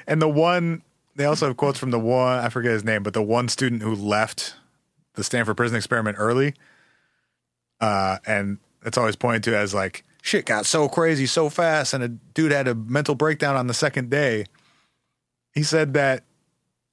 And 0.08 0.22
the 0.22 0.30
one, 0.30 0.82
they 1.16 1.26
also 1.26 1.48
have 1.48 1.58
quotes 1.58 1.80
from 1.80 1.92
the 1.92 2.00
one, 2.00 2.40
I 2.40 2.50
forget 2.50 2.72
his 2.72 2.84
name, 2.84 3.04
but 3.04 3.14
the 3.14 3.24
one 3.24 3.48
student 3.48 3.82
who 3.82 3.96
left 3.96 4.56
the 5.16 5.24
Stanford 5.24 5.58
prison 5.58 5.78
experiment 5.78 6.18
early. 6.20 6.54
Uh, 7.80 8.18
and 8.26 8.60
it's 8.86 8.98
always 8.98 9.16
pointed 9.16 9.44
to 9.44 9.58
as 9.58 9.74
like, 9.74 10.04
shit 10.22 10.46
got 10.46 10.66
so 10.66 10.88
crazy 10.88 11.26
so 11.26 11.50
fast. 11.50 11.94
And 11.94 12.04
a 12.04 12.08
dude 12.10 12.52
had 12.52 12.68
a 12.68 12.76
mental 12.76 13.16
breakdown 13.16 13.56
on 13.56 13.68
the 13.68 13.74
second 13.74 14.10
day. 14.10 14.46
He 15.54 15.64
said 15.64 15.94
that 15.94 16.24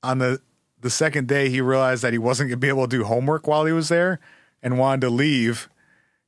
on 0.02 0.18
the, 0.18 0.40
the 0.80 0.90
second 0.90 1.28
day, 1.28 1.48
he 1.48 1.60
realized 1.60 2.02
that 2.02 2.12
he 2.12 2.18
wasn't 2.18 2.48
going 2.48 2.58
to 2.58 2.64
be 2.64 2.68
able 2.68 2.86
to 2.86 2.96
do 2.96 3.04
homework 3.04 3.46
while 3.46 3.64
he 3.64 3.72
was 3.72 3.88
there 3.88 4.20
and 4.62 4.78
wanted 4.78 5.02
to 5.02 5.10
leave. 5.10 5.68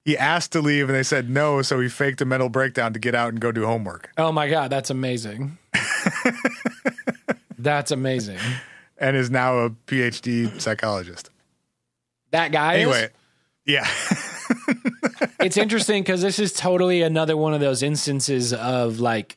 He 0.04 0.18
asked 0.18 0.52
to 0.52 0.60
leave 0.60 0.88
and 0.88 0.96
they 0.96 1.02
said 1.02 1.30
no. 1.30 1.62
So 1.62 1.80
he 1.80 1.88
faked 1.88 2.20
a 2.20 2.24
mental 2.24 2.48
breakdown 2.48 2.92
to 2.92 2.98
get 2.98 3.14
out 3.14 3.30
and 3.30 3.40
go 3.40 3.52
do 3.52 3.64
homework. 3.64 4.10
Oh 4.18 4.32
my 4.32 4.48
god, 4.48 4.70
that's 4.70 4.90
amazing. 4.90 5.58
that's 7.64 7.90
amazing. 7.90 8.38
and 8.98 9.16
is 9.16 9.30
now 9.30 9.58
a 9.58 9.70
PhD 9.70 10.60
psychologist. 10.60 11.30
That 12.30 12.52
guy. 12.52 12.74
is? 12.74 12.80
Anyway, 12.82 13.08
yeah. 13.66 13.88
it's 15.40 15.56
interesting 15.56 16.02
because 16.02 16.22
this 16.22 16.38
is 16.38 16.52
totally 16.52 17.02
another 17.02 17.36
one 17.36 17.54
of 17.54 17.60
those 17.60 17.82
instances 17.82 18.52
of 18.52 19.00
like 19.00 19.36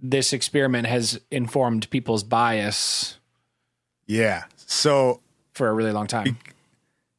this 0.00 0.32
experiment 0.32 0.86
has 0.86 1.20
informed 1.30 1.88
people's 1.90 2.22
bias 2.22 3.18
Yeah. 4.06 4.44
So 4.56 5.20
for 5.52 5.68
a 5.68 5.72
really 5.72 5.92
long 5.92 6.06
time. 6.06 6.38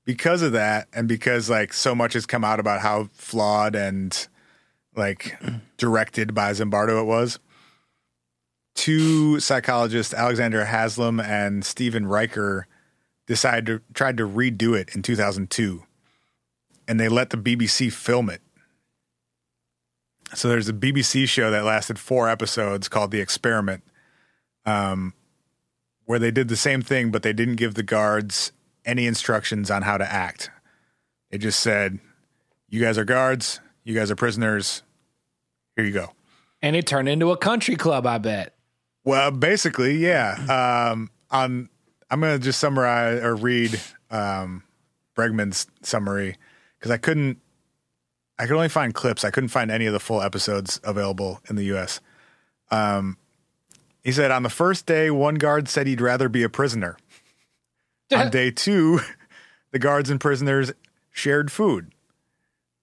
because 0.06 0.42
of 0.42 0.52
that, 0.54 0.88
and 0.94 1.08
because 1.08 1.50
like 1.50 1.74
so 1.74 1.96
much 1.96 2.14
has 2.14 2.26
come 2.26 2.44
out 2.44 2.60
about 2.60 2.82
how 2.82 3.10
flawed 3.14 3.76
and 3.76 4.28
like 4.96 5.38
directed 5.78 6.34
by 6.34 6.52
Zimbardo 6.52 7.02
it 7.02 7.06
was, 7.06 7.40
two 8.78 9.40
psychologists, 9.40 10.14
Alexander 10.14 10.64
Haslam 10.64 11.20
and 11.20 11.66
Stephen 11.66 12.06
Reicher, 12.06 12.64
decided 13.26 13.66
to 13.66 13.94
tried 13.94 14.16
to 14.18 14.28
redo 14.28 14.80
it 14.80 14.96
in 14.96 15.02
2002, 15.02 15.84
and 16.88 17.00
they 17.00 17.10
let 17.10 17.32
the 17.32 17.38
BBC 17.38 17.92
film 17.92 18.30
it. 18.30 18.42
So 20.34 20.48
there's 20.48 20.70
a 20.70 20.74
BBC 20.74 21.28
show 21.28 21.52
that 21.52 21.66
lasted 21.66 22.00
four 22.00 22.30
episodes 22.30 22.88
called 22.88 23.12
The 23.12 23.20
Experiment, 23.20 23.84
um, 24.66 25.14
where 26.06 26.20
they 26.20 26.32
did 26.32 26.48
the 26.48 26.56
same 26.56 26.82
thing, 26.82 27.12
but 27.12 27.24
they 27.24 27.34
didn't 27.34 27.56
give 27.56 27.74
the 27.74 27.84
guards 27.84 28.52
any 28.86 29.08
instructions 29.08 29.72
on 29.72 29.82
how 29.82 29.98
to 29.98 30.10
act. 30.10 30.50
They 31.32 31.38
just 31.38 31.60
said, 31.60 32.00
"You 32.70 32.80
guys 32.80 32.98
are 32.98 33.06
guards. 33.06 33.60
You 33.84 33.96
guys 33.96 34.12
are 34.12 34.16
prisoners. 34.16 34.84
Here 35.76 35.84
you 35.84 35.92
go." 35.92 36.14
And 36.62 36.76
it 36.76 36.88
turned 36.88 37.10
into 37.10 37.32
a 37.32 37.38
country 37.38 37.76
club, 37.76 38.06
I 38.06 38.18
bet. 38.18 38.57
Well, 39.08 39.32
basically, 39.32 39.96
yeah. 39.96 40.90
Um, 40.92 41.10
on 41.32 41.70
I'm 42.12 42.20
going 42.20 42.38
to 42.38 42.44
just 42.44 42.60
summarize 42.60 43.24
or 43.24 43.38
read 43.38 43.80
um, 44.12 44.64
Bregman's 45.16 45.66
summary 45.82 46.36
because 46.78 46.92
I 46.92 46.98
couldn't. 46.98 47.40
I 48.38 48.48
could 48.48 48.58
only 48.58 48.68
find 48.68 48.94
clips. 48.94 49.24
I 49.24 49.32
couldn't 49.32 49.48
find 49.48 49.72
any 49.72 49.86
of 49.86 49.94
the 49.94 50.02
full 50.02 50.22
episodes 50.22 50.82
available 50.84 51.40
in 51.50 51.56
the 51.56 51.64
U.S. 51.66 52.02
Um, 52.70 53.18
he 54.04 54.12
said 54.12 54.30
on 54.30 54.44
the 54.44 54.50
first 54.50 54.86
day, 54.86 55.10
one 55.10 55.36
guard 55.36 55.70
said 55.70 55.88
he'd 55.88 56.02
rather 56.02 56.28
be 56.28 56.44
a 56.44 56.50
prisoner. 56.50 56.98
on 58.14 58.30
day 58.30 58.52
two, 58.52 59.00
the 59.72 59.80
guards 59.80 60.10
and 60.10 60.20
prisoners 60.20 60.74
shared 61.12 61.50
food. 61.50 61.94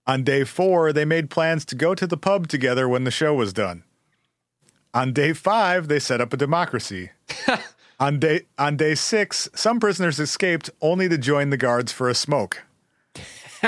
On 0.06 0.24
day 0.24 0.44
four, 0.44 0.90
they 0.90 1.04
made 1.04 1.28
plans 1.28 1.66
to 1.66 1.74
go 1.74 1.94
to 1.94 2.06
the 2.06 2.16
pub 2.16 2.48
together 2.48 2.88
when 2.88 3.04
the 3.04 3.10
show 3.10 3.34
was 3.34 3.52
done. 3.52 3.84
On 4.94 5.12
day 5.12 5.32
five, 5.32 5.88
they 5.88 5.98
set 5.98 6.20
up 6.20 6.32
a 6.32 6.36
democracy. 6.36 7.10
on 8.00 8.20
day 8.20 8.42
on 8.56 8.76
day 8.76 8.94
six, 8.94 9.48
some 9.54 9.80
prisoners 9.80 10.20
escaped 10.20 10.70
only 10.80 11.08
to 11.08 11.18
join 11.18 11.50
the 11.50 11.56
guards 11.56 11.90
for 11.90 12.08
a 12.08 12.14
smoke. 12.14 12.62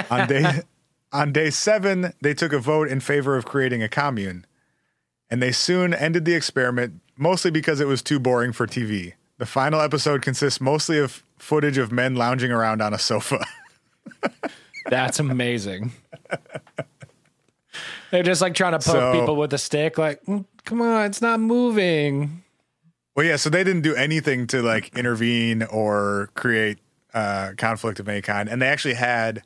on 0.09 0.29
day 0.29 0.63
on 1.13 1.33
day 1.33 1.51
seven, 1.51 2.13
they 2.23 2.33
took 2.33 2.53
a 2.53 2.61
vote 2.61 2.89
in 2.89 3.01
favor 3.01 3.37
of 3.37 3.45
creating 3.45 3.83
a 3.83 3.89
commune. 3.89 4.47
And 5.29 5.43
they 5.43 5.51
soon 5.51 5.93
ended 5.93 6.25
the 6.25 6.35
experiment, 6.35 7.01
mostly 7.17 7.51
because 7.51 7.81
it 7.81 7.89
was 7.89 8.03
too 8.03 8.21
boring 8.21 8.53
for 8.53 8.67
TV. 8.67 9.15
The 9.39 9.47
final 9.47 9.81
episode 9.81 10.23
consists 10.23 10.61
mostly 10.61 10.99
of 11.01 11.25
footage 11.39 11.77
of 11.77 11.91
men 11.91 12.15
lounging 12.15 12.53
around 12.53 12.81
on 12.81 12.95
a 12.95 12.99
sofa. 12.99 13.45
That's 14.89 15.19
amazing. 15.19 15.93
They're 18.11 18.23
just 18.23 18.41
like 18.41 18.55
trying 18.55 18.73
to 18.73 18.79
poke 18.79 18.95
So- 18.97 19.13
people 19.21 19.37
with 19.37 19.53
a 19.53 19.59
stick, 19.59 19.99
like, 19.99 20.23
"Mm, 20.27 20.45
come 20.65 20.81
on, 20.83 21.07
it's 21.07 21.21
not 21.23 21.41
moving. 21.41 22.43
Well, 23.15 23.25
yeah, 23.27 23.37
so 23.37 23.49
they 23.51 23.65
didn't 23.65 23.83
do 23.83 23.95
anything 23.95 24.47
to 24.49 24.63
like 24.63 24.97
intervene 24.97 25.63
or 25.65 26.31
create 26.35 26.79
uh, 27.15 27.53
conflict 27.57 27.99
of 27.99 28.09
any 28.09 28.21
kind, 28.21 28.47
and 28.49 28.61
they 28.61 28.67
actually 28.69 28.93
had 28.95 29.43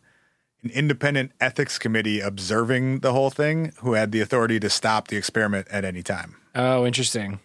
an 0.64 0.70
independent 0.70 1.30
ethics 1.40 1.78
committee 1.78 2.20
observing 2.20 2.98
the 2.98 3.12
whole 3.12 3.30
thing, 3.30 3.72
who 3.80 3.92
had 3.94 4.10
the 4.12 4.20
authority 4.20 4.58
to 4.60 4.68
stop 4.68 5.06
the 5.08 5.16
experiment 5.16 5.68
at 5.70 5.84
any 5.84 6.02
time. 6.02 6.36
Oh, 6.54 6.84
interesting. 6.84 7.38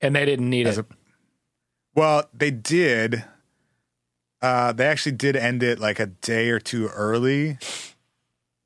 And 0.00 0.16
they 0.16 0.24
didn't 0.24 0.48
need 0.50 0.66
As 0.66 0.78
it. 0.78 0.86
a- 0.90 0.94
Well, 1.94 2.28
they 2.32 2.50
did. 2.50 3.24
Uh, 4.42 4.72
they 4.72 4.86
actually 4.86 5.12
did 5.12 5.36
end 5.36 5.62
it 5.62 5.78
like 5.78 6.00
a 6.00 6.06
day 6.06 6.48
or 6.50 6.58
two 6.58 6.88
early. 6.88 7.58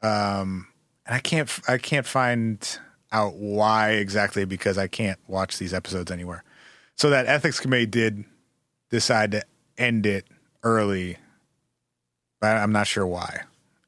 Um, 0.01 0.69
and 1.09 1.17
I 1.17 1.21
can't, 1.21 1.51
I 1.67 1.79
can't 1.79 2.07
find 2.07 2.79
out 3.11 3.35
why 3.35 3.93
exactly 3.93 4.45
because 4.45 4.79
I 4.79 4.87
can't 4.87 5.19
watch 5.27 5.59
these 5.59 5.75
episodes 5.75 6.11
anywhere. 6.11 6.45
So 6.97 7.11
that 7.11 7.27
ethics 7.27 7.59
committee 7.59 7.87
did 7.87 8.25
decide 8.91 9.33
to 9.33 9.43
end 9.79 10.05
it 10.05 10.27
early, 10.63 11.17
but 12.41 12.57
I'm 12.57 12.73
not 12.73 12.87
sure 12.87 13.07
why. 13.07 13.43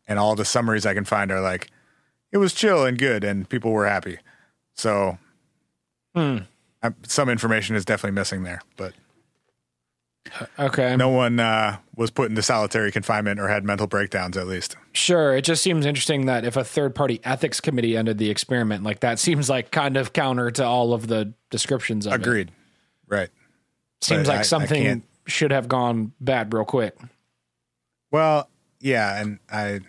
And 0.08 0.18
all 0.18 0.34
the 0.34 0.44
summaries 0.44 0.86
I 0.86 0.94
can 0.94 1.04
find 1.04 1.30
are 1.30 1.40
like, 1.40 1.70
it 2.32 2.38
was 2.38 2.54
chill 2.54 2.84
and 2.84 2.98
good, 2.98 3.22
and 3.22 3.48
people 3.48 3.72
were 3.72 3.86
happy. 3.86 4.18
So 4.74 5.18
Hmm. 6.14 6.38
um, 6.82 6.94
some 7.02 7.28
information 7.28 7.76
is 7.76 7.84
definitely 7.84 8.14
missing 8.14 8.42
there, 8.42 8.62
but 8.76 8.94
Okay. 10.58 10.96
no 10.96 11.08
one 11.08 11.40
uh, 11.40 11.78
was 11.96 12.10
put 12.10 12.28
into 12.30 12.42
solitary 12.42 12.92
confinement 12.92 13.40
or 13.40 13.48
had 13.48 13.64
mental 13.64 13.86
breakdowns, 13.86 14.36
at 14.36 14.46
least. 14.46 14.76
Sure. 14.92 15.34
It 15.34 15.42
just 15.42 15.62
seems 15.62 15.86
interesting 15.86 16.26
that 16.26 16.44
if 16.44 16.56
a 16.56 16.62
third 16.64 16.94
party 16.94 17.20
ethics 17.24 17.60
committee 17.60 17.96
ended 17.96 18.18
the 18.18 18.30
experiment, 18.30 18.84
like 18.84 19.00
that 19.00 19.18
seems 19.18 19.48
like 19.48 19.70
kind 19.70 19.96
of 19.96 20.12
counter 20.12 20.50
to 20.52 20.64
all 20.64 20.92
of 20.92 21.06
the 21.08 21.32
descriptions 21.50 22.06
of 22.06 22.12
it. 22.12 22.16
Agreed. 22.20 22.52
Right. 23.08 23.30
Seems 24.02 24.26
But 24.26 24.32
I- 24.32 24.34
I 24.34 24.36
like 24.38 24.44
something 24.44 24.82
can't- 24.82 25.04
should 25.26 25.50
have 25.52 25.68
gone 25.68 26.12
bad 26.20 26.52
real 26.52 26.64
quick. 26.64 26.96
Well, 28.10 28.48
yeah, 28.80 29.20
and 29.20 29.38
I, 29.50 29.80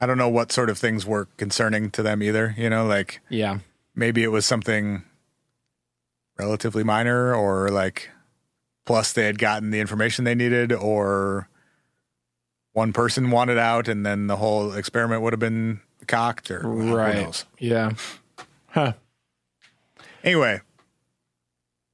I 0.00 0.06
don't 0.06 0.18
know 0.18 0.28
what 0.28 0.50
sort 0.52 0.70
of 0.70 0.78
things 0.78 1.04
were 1.04 1.26
concerning 1.36 1.90
to 1.92 2.02
them 2.02 2.22
either. 2.22 2.54
You 2.56 2.70
know, 2.70 2.86
like 2.86 3.20
Yeah. 3.28 3.58
maybe 3.94 4.22
it 4.22 4.28
was 4.28 4.46
something 4.46 5.02
relatively 6.38 6.84
minor, 6.84 7.34
or 7.34 7.68
like 7.70 8.10
plus 8.88 9.12
they 9.12 9.26
had 9.26 9.38
gotten 9.38 9.70
the 9.70 9.80
information 9.80 10.24
they 10.24 10.34
needed, 10.34 10.72
or 10.72 11.46
one 12.72 12.94
person 12.94 13.30
wanted 13.30 13.58
out, 13.58 13.86
and 13.86 14.04
then 14.04 14.28
the 14.28 14.36
whole 14.36 14.72
experiment 14.72 15.20
would 15.20 15.34
have 15.34 15.38
been 15.38 15.80
cocked, 16.06 16.50
or 16.50 16.60
Right. 16.60 17.44
Yeah. 17.58 17.90
Huh. 18.68 18.94
Anyway, 20.24 20.62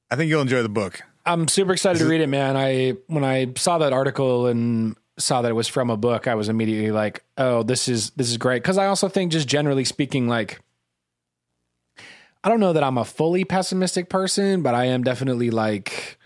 I 0.09 0.15
think 0.15 0.29
you'll 0.29 0.41
enjoy 0.41 0.63
the 0.63 0.69
book. 0.69 1.01
I'm 1.25 1.49
super 1.49 1.73
excited 1.73 1.99
to 1.99 2.05
read 2.05 2.21
it, 2.21 2.27
man. 2.27 2.55
I 2.55 2.93
when 3.07 3.25
I 3.25 3.51
saw 3.57 3.77
that 3.79 3.91
article 3.91 4.47
and 4.47 4.95
saw 5.17 5.41
that 5.41 5.49
it 5.49 5.55
was 5.55 5.67
from 5.67 5.89
a 5.89 5.97
book, 5.97 6.27
I 6.27 6.35
was 6.35 6.47
immediately 6.47 6.91
like, 6.91 7.25
"Oh, 7.37 7.63
this 7.63 7.89
is 7.89 8.11
this 8.11 8.29
is 8.29 8.37
great." 8.37 8.63
Because 8.63 8.77
I 8.77 8.85
also 8.85 9.09
think, 9.09 9.33
just 9.33 9.49
generally 9.49 9.83
speaking, 9.83 10.29
like 10.29 10.61
I 12.41 12.47
don't 12.47 12.61
know 12.61 12.71
that 12.71 12.85
I'm 12.85 12.97
a 12.97 13.03
fully 13.03 13.43
pessimistic 13.43 14.07
person, 14.07 14.61
but 14.61 14.75
I 14.75 14.85
am 14.85 15.03
definitely 15.03 15.49
like 15.49 16.17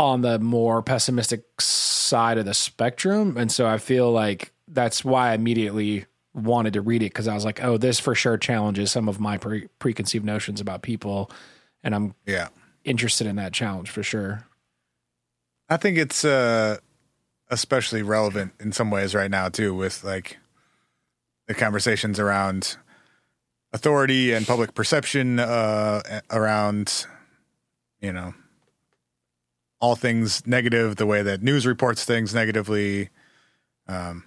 on 0.00 0.22
the 0.22 0.38
more 0.38 0.82
pessimistic 0.82 1.60
side 1.60 2.38
of 2.38 2.46
the 2.46 2.54
spectrum, 2.54 3.36
and 3.36 3.52
so 3.52 3.66
I 3.66 3.78
feel 3.78 4.10
like 4.10 4.52
that's 4.66 5.04
why 5.04 5.30
I 5.30 5.34
immediately 5.34 6.06
wanted 6.32 6.72
to 6.72 6.80
read 6.80 7.02
it 7.02 7.12
because 7.12 7.28
I 7.28 7.34
was 7.34 7.44
like, 7.44 7.62
"Oh, 7.62 7.76
this 7.76 8.00
for 8.00 8.14
sure 8.14 8.38
challenges 8.38 8.90
some 8.90 9.08
of 9.08 9.20
my 9.20 9.36
pre- 9.36 9.68
preconceived 9.78 10.24
notions 10.24 10.60
about 10.60 10.82
people," 10.82 11.30
and 11.84 11.94
I'm 11.94 12.14
Yeah. 12.26 12.48
interested 12.84 13.26
in 13.26 13.36
that 13.36 13.52
challenge 13.52 13.90
for 13.90 14.02
sure. 14.02 14.46
I 15.68 15.76
think 15.76 15.98
it's 15.98 16.24
uh, 16.24 16.78
especially 17.50 18.02
relevant 18.02 18.52
in 18.58 18.72
some 18.72 18.90
ways 18.90 19.14
right 19.14 19.30
now 19.30 19.48
too, 19.50 19.74
with 19.74 20.02
like 20.02 20.38
the 21.46 21.54
conversations 21.54 22.18
around 22.18 22.76
authority 23.72 24.32
and 24.32 24.46
public 24.46 24.74
perception 24.74 25.38
uh, 25.38 26.20
around, 26.30 27.06
you 28.00 28.12
know, 28.12 28.34
all 29.80 29.96
things 29.96 30.46
negative, 30.46 30.96
the 30.96 31.06
way 31.06 31.22
that 31.22 31.42
news 31.42 31.66
reports 31.66 32.04
things 32.04 32.34
negatively. 32.34 33.08
Um, 33.88 34.24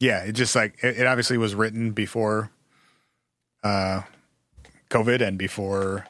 yeah, 0.00 0.22
it 0.24 0.32
just 0.32 0.54
like 0.54 0.78
it, 0.82 1.00
it 1.00 1.06
obviously 1.06 1.36
was 1.36 1.54
written 1.54 1.92
before 1.92 2.50
uh, 3.62 4.02
COVID 4.90 5.20
and 5.20 5.36
before 5.38 6.06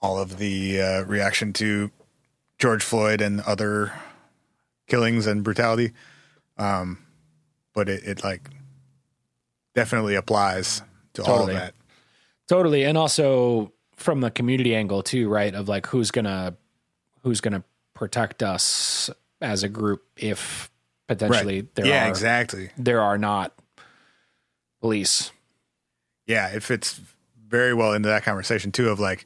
all 0.00 0.18
of 0.18 0.38
the 0.38 0.80
uh, 0.80 1.04
reaction 1.04 1.52
to 1.54 1.90
George 2.58 2.82
Floyd 2.82 3.20
and 3.20 3.40
other 3.40 3.92
killings 4.88 5.26
and 5.26 5.42
brutality. 5.42 5.92
Um, 6.58 6.98
but 7.74 7.88
it, 7.88 8.04
it 8.04 8.24
like 8.24 8.50
definitely 9.74 10.16
applies 10.16 10.82
to 11.14 11.24
all 11.24 11.48
of 11.48 11.54
that. 11.54 11.74
Totally. 12.48 12.84
And 12.84 12.98
also 12.98 13.72
from 13.96 14.20
the 14.20 14.30
community 14.30 14.74
angle 14.74 15.02
too, 15.02 15.28
right? 15.28 15.54
Of 15.54 15.68
like 15.68 15.86
who's 15.86 16.10
gonna 16.10 16.56
who's 17.22 17.40
gonna 17.40 17.64
protect 18.02 18.42
us 18.42 19.10
as 19.40 19.62
a 19.62 19.68
group 19.68 20.02
if 20.16 20.68
potentially 21.06 21.68
there 21.76 21.86
yeah, 21.86 22.06
are 22.06 22.08
exactly. 22.08 22.70
there 22.76 23.00
are 23.00 23.16
not 23.16 23.52
police. 24.80 25.30
Yeah, 26.26 26.48
it 26.48 26.64
fits 26.64 27.00
very 27.46 27.72
well 27.72 27.92
into 27.92 28.08
that 28.08 28.24
conversation 28.24 28.72
too 28.72 28.88
of 28.88 28.98
like, 28.98 29.24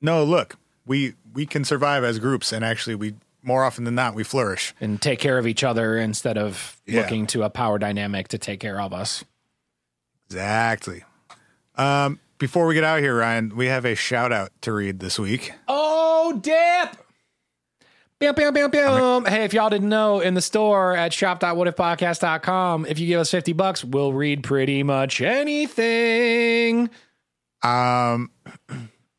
no, 0.00 0.24
look, 0.24 0.56
we 0.86 1.12
we 1.34 1.44
can 1.44 1.62
survive 1.62 2.04
as 2.04 2.18
groups 2.18 2.54
and 2.54 2.64
actually 2.64 2.94
we 2.94 3.16
more 3.42 3.64
often 3.64 3.84
than 3.84 3.94
not 3.94 4.14
we 4.14 4.24
flourish. 4.24 4.74
And 4.80 5.00
take 5.00 5.18
care 5.18 5.36
of 5.36 5.46
each 5.46 5.62
other 5.62 5.98
instead 5.98 6.38
of 6.38 6.80
Yeah. 6.86 7.02
looking 7.02 7.26
to 7.28 7.42
a 7.42 7.50
power 7.50 7.78
dynamic 7.78 8.28
to 8.28 8.38
take 8.38 8.60
care 8.60 8.80
of 8.80 8.94
us. 8.94 9.26
Exactly. 10.30 11.04
Um, 11.74 12.18
before 12.38 12.66
we 12.66 12.72
get 12.72 12.82
out 12.82 13.00
here, 13.00 13.18
Ryan, 13.18 13.54
we 13.54 13.66
have 13.66 13.84
a 13.84 13.94
shout 13.94 14.32
out 14.32 14.52
to 14.62 14.72
read 14.72 15.00
this 15.00 15.18
week. 15.18 15.52
Oh, 15.68 16.38
dip. 16.40 17.05
Bam, 18.18 18.34
bam, 18.34 18.54
bam, 18.54 18.70
bam. 18.70 19.24
Hey, 19.26 19.44
if 19.44 19.52
y'all 19.52 19.68
didn't 19.68 19.90
know, 19.90 20.20
in 20.20 20.32
the 20.32 20.40
store 20.40 20.96
at 20.96 21.12
shop.whatifpodcast.com, 21.12 22.86
if 22.86 22.98
you 22.98 23.06
give 23.06 23.20
us 23.20 23.30
50 23.30 23.52
bucks, 23.52 23.84
we'll 23.84 24.14
read 24.14 24.42
pretty 24.42 24.82
much 24.82 25.20
anything. 25.20 26.88
Um, 27.62 28.30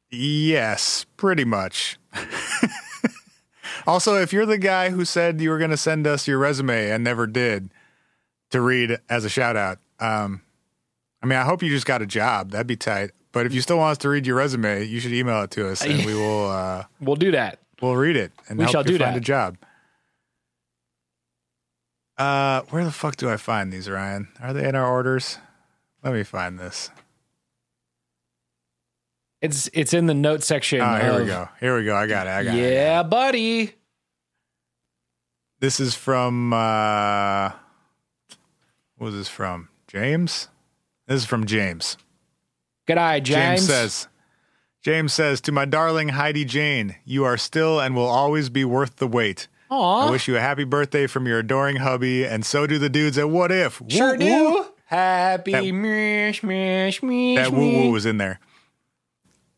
yes, 0.09 1.05
pretty 1.15 1.45
much. 1.45 1.99
also, 3.87 4.15
if 4.15 4.33
you're 4.33 4.47
the 4.47 4.57
guy 4.57 4.89
who 4.89 5.05
said 5.05 5.39
you 5.41 5.51
were 5.51 5.59
going 5.59 5.69
to 5.69 5.77
send 5.77 6.07
us 6.07 6.27
your 6.27 6.39
resume 6.39 6.89
and 6.89 7.03
never 7.03 7.27
did 7.27 7.69
to 8.49 8.61
read 8.61 8.97
as 9.09 9.25
a 9.25 9.29
shout 9.29 9.55
out, 9.55 9.77
um, 9.99 10.41
I 11.21 11.27
mean, 11.27 11.37
I 11.37 11.43
hope 11.43 11.61
you 11.61 11.69
just 11.69 11.85
got 11.85 12.01
a 12.01 12.07
job. 12.07 12.49
That'd 12.49 12.65
be 12.65 12.75
tight. 12.75 13.11
But 13.31 13.45
if 13.45 13.53
you 13.53 13.61
still 13.61 13.77
want 13.77 13.91
us 13.91 13.97
to 13.99 14.09
read 14.09 14.25
your 14.25 14.37
resume, 14.37 14.85
you 14.85 14.99
should 14.99 15.13
email 15.13 15.43
it 15.43 15.51
to 15.51 15.69
us, 15.69 15.85
and 15.85 16.03
we 16.03 16.15
will 16.15 16.49
uh, 16.49 16.85
We'll 16.99 17.15
do 17.15 17.29
that. 17.29 17.59
We'll 17.81 17.95
read 17.95 18.15
it 18.15 18.31
and 18.49 18.57
We 18.57 18.63
help 18.63 18.71
shall 18.71 18.81
you 18.83 18.97
do 18.97 19.03
find 19.03 19.15
that. 19.15 19.19
a 19.19 19.21
job. 19.21 19.57
Uh, 22.17 22.61
where 22.69 22.83
the 22.83 22.91
fuck 22.91 23.15
do 23.15 23.29
I 23.29 23.37
find 23.37 23.71
these, 23.71 23.87
Ryan? 23.89 24.27
Are 24.41 24.51
they 24.53 24.67
in 24.67 24.75
our 24.75 24.89
orders? 24.89 25.37
Let 26.03 26.13
me 26.13 26.23
find 26.23 26.57
this. 26.57 26.89
It's 29.41 29.69
it's 29.73 29.93
in 29.93 30.07
the 30.07 30.15
note 30.15 30.41
section. 30.43 30.81
Oh, 30.81 30.95
here 30.95 31.19
we 31.19 31.25
go. 31.27 31.47
Here 31.59 31.77
we 31.77 31.85
go. 31.85 31.95
I 31.95 32.07
got 32.07 32.25
it. 32.25 32.31
I 32.31 32.43
got 32.43 32.51
got 32.51 32.57
it. 32.57 32.73
Yeah, 32.73 33.03
buddy. 33.03 33.73
This 35.59 35.79
is 35.79 35.93
from 35.93 36.53
uh 36.53 37.51
what 38.97 39.05
was 39.05 39.13
this 39.15 39.27
from? 39.29 39.69
James? 39.87 40.47
This 41.07 41.17
is 41.21 41.25
from 41.25 41.45
James. 41.45 41.97
Good 42.87 42.97
eye, 42.97 43.19
James, 43.19 43.61
James. 43.61 43.65
says 43.67 44.07
James 44.81 45.13
says 45.13 45.41
to 45.41 45.51
my 45.51 45.65
darling 45.65 46.09
Heidi 46.09 46.45
Jane, 46.45 46.95
you 47.03 47.23
are 47.25 47.37
still 47.37 47.79
and 47.79 47.95
will 47.95 48.05
always 48.07 48.49
be 48.49 48.63
worth 48.63 48.97
the 48.97 49.07
wait. 49.07 49.47
Aww. 49.69 50.07
I 50.07 50.11
wish 50.11 50.27
you 50.27 50.37
a 50.37 50.39
happy 50.39 50.63
birthday 50.63 51.07
from 51.07 51.27
your 51.27 51.39
adoring 51.39 51.77
hubby, 51.77 52.25
and 52.25 52.45
so 52.45 52.65
do 52.67 52.79
the 52.79 52.89
dudes 52.89 53.17
at 53.17 53.29
What 53.29 53.51
If. 53.51 53.81
Woo, 53.81 53.89
sure 53.89 54.13
woo. 54.13 54.17
do. 54.19 54.65
Happy 54.85 55.51
That- 55.51 55.65
mish, 55.73 56.41
mish, 56.43 57.03
mish, 57.03 57.37
That 57.37 57.51
woo 57.51 57.83
woo 57.83 57.91
was 57.91 58.05
in 58.05 58.17
there. 58.17 58.39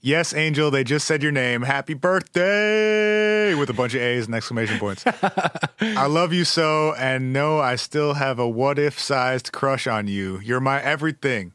Yes, 0.01 0.33
Angel, 0.33 0.71
they 0.71 0.85
just 0.85 1.05
said 1.05 1.21
your 1.21 1.33
name. 1.33 1.61
Happy 1.63 1.93
birthday! 1.93 3.53
With 3.53 3.69
a 3.69 3.73
bunch 3.73 3.93
of 3.93 4.01
A's 4.01 4.25
and 4.27 4.33
exclamation 4.33 4.79
points. 4.79 5.03
I 5.81 6.05
love 6.07 6.31
you 6.31 6.45
so, 6.45 6.93
and 6.95 7.33
know 7.33 7.59
I 7.59 7.75
still 7.75 8.13
have 8.13 8.39
a 8.39 8.47
what 8.47 8.79
if 8.79 8.97
sized 8.97 9.51
crush 9.51 9.85
on 9.87 10.07
you. 10.07 10.39
You're 10.39 10.61
my 10.61 10.81
everything. 10.81 11.51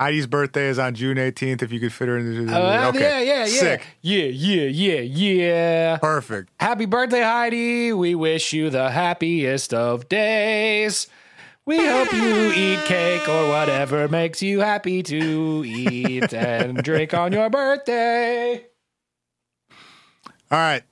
Heidi's 0.00 0.26
birthday 0.26 0.68
is 0.68 0.78
on 0.78 0.94
June 0.94 1.18
18th. 1.18 1.60
If 1.62 1.72
you 1.72 1.78
could 1.78 1.92
fit 1.92 2.08
her 2.08 2.16
in 2.16 2.46
the. 2.46 2.56
Uh, 2.56 2.88
okay. 2.88 3.00
Yeah, 3.00 3.20
yeah, 3.20 3.38
yeah. 3.40 3.60
Sick. 3.60 3.86
Yeah, 4.00 4.24
yeah, 4.24 4.62
yeah, 4.62 5.00
yeah. 5.00 5.96
Perfect. 5.98 6.48
Happy 6.58 6.86
birthday, 6.86 7.20
Heidi. 7.22 7.92
We 7.92 8.14
wish 8.14 8.54
you 8.54 8.70
the 8.70 8.90
happiest 8.90 9.74
of 9.74 10.08
days. 10.08 11.06
We 11.66 11.76
hope 11.86 12.12
you 12.14 12.50
eat 12.52 12.80
cake 12.86 13.28
or 13.28 13.48
whatever 13.50 14.08
makes 14.08 14.42
you 14.42 14.60
happy 14.60 15.02
to 15.02 15.62
eat 15.66 16.32
and 16.32 16.82
drink 16.82 17.12
on 17.12 17.32
your 17.32 17.50
birthday. 17.50 18.64
All 20.50 20.58
right. 20.58 20.82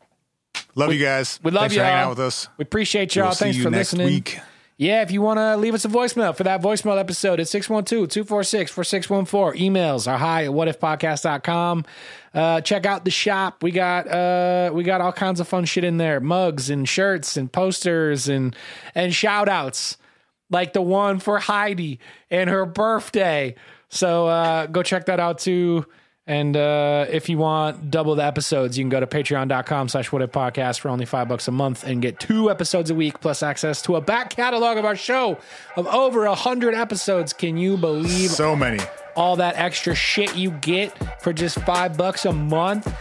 Love 0.75 0.93
you 0.93 1.03
guys. 1.03 1.41
we 1.43 1.51
love 1.51 1.63
Thanks 1.63 1.77
for 1.77 1.83
hanging 1.83 1.99
out 1.99 2.11
with 2.11 2.21
us. 2.21 2.49
We 2.59 2.63
appreciate 2.63 3.17
We'll 3.17 3.25
y'all. 3.25 3.35
see 3.35 3.47
Thanks 3.47 3.57
you 3.57 3.65
for 3.65 3.71
next 3.71 3.95
listening. 3.95 4.07
week. 4.07 4.39
Yeah, 4.81 5.03
if 5.03 5.11
you 5.11 5.21
want 5.21 5.39
to 5.39 5.57
leave 5.57 5.75
us 5.75 5.85
a 5.85 5.89
voicemail 5.89 6.37
for 6.37 6.45
that 6.45 6.63
voicemail 6.63 7.01
episode, 7.01 7.41
it's 7.41 7.53
612-246-4614. 7.53 9.59
Emails 9.59 10.07
are 10.07 10.17
hi 10.17 10.45
at 10.45 10.51
whatifpodcast.com. 10.51 11.85
Uh, 12.33 12.61
check 12.61 12.87
out 12.87 13.05
the 13.05 13.11
shop. 13.11 13.65
We 13.65 13.73
got 13.73 14.07
uh, 14.07 14.71
we 14.73 14.85
got 14.85 15.01
all 15.01 15.11
kinds 15.11 15.41
of 15.41 15.49
fun 15.49 15.65
shit 15.65 15.83
in 15.83 15.97
there. 15.97 16.21
Mugs 16.21 16.71
and 16.71 16.89
shirts 16.89 17.37
and 17.37 17.51
posters 17.51 18.29
and 18.29 18.55
and 18.95 19.13
shout 19.13 19.49
outs. 19.49 19.97
Like 20.49 20.75
the 20.75 20.83
one 20.83 21.19
for 21.19 21.41
Heidi 21.41 21.99
and 22.31 22.49
her 22.49 22.65
birthday. 22.65 23.57
So 23.89 24.29
uh, 24.29 24.67
go 24.67 24.85
check 24.85 25.07
that 25.07 25.19
out 25.19 25.41
too. 25.41 25.87
And 26.29 26.59
uh, 26.59 27.07
if 27.09 27.31
you 27.31 27.39
want 27.39 27.91
double 27.91 28.15
the 28.15 28.23
episodes, 28.25 28.77
you 28.77 28.85
can 28.85 28.91
go 28.91 29.01
to 29.01 29.07
patreon.com 29.07 29.89
slash 29.89 30.13
what 30.13 30.21
if 30.21 30.31
podcast 30.31 30.79
for 30.79 30.91
only 30.91 31.07
five 31.07 31.27
bucks 31.27 31.49
a 31.49 31.53
month 31.53 31.85
and 31.85 32.03
get 32.03 32.21
two 32.21 32.51
episodes 32.51 32.91
a 32.91 32.95
week 32.95 33.19
plus 33.21 33.43
access 33.43 33.81
to 33.83 33.97
a 33.97 34.01
back 34.03 34.29
catalog 34.29 34.77
of 34.77 34.85
our 34.85 34.95
show 34.95 35.39
of 35.77 35.87
over 35.87 36.27
a 36.27 36.35
hundred 36.35 36.75
episodes. 36.75 37.33
Can 37.33 37.57
you 37.57 37.79
believe 37.79 38.29
So 38.31 38.55
many. 38.55 38.79
all 39.17 39.37
that 39.37 39.57
extra 39.57 39.95
shit 39.95 40.37
you 40.37 40.51
get 40.51 40.93
for 41.23 41.33
just 41.33 41.59
five 41.63 41.97
bucks 41.97 42.27
a 42.27 42.33
month? 42.33 42.95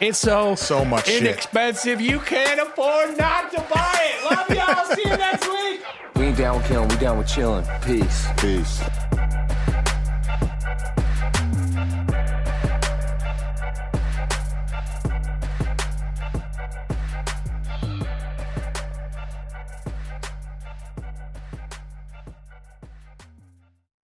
It's 0.00 0.18
so 0.18 0.54
So 0.54 0.84
much 0.84 1.06
shit. 1.06 1.22
inexpensive 1.22 2.00
you 2.00 2.20
can't 2.20 2.60
afford 2.60 3.18
not 3.18 3.50
to 3.52 3.60
buy 3.68 3.98
it. 4.00 4.30
Love 4.30 4.50
y'all. 4.50 4.94
See 4.94 5.02
you 5.02 5.16
next 5.16 5.48
week. 5.48 5.80
We 6.14 6.22
ain't 6.26 6.36
down 6.38 6.56
with 6.58 6.66
killing, 6.68 6.88
we 6.88 6.96
down 6.98 7.18
with 7.18 7.26
chilling. 7.26 7.66
Peace. 7.82 8.26
Peace. 8.38 8.80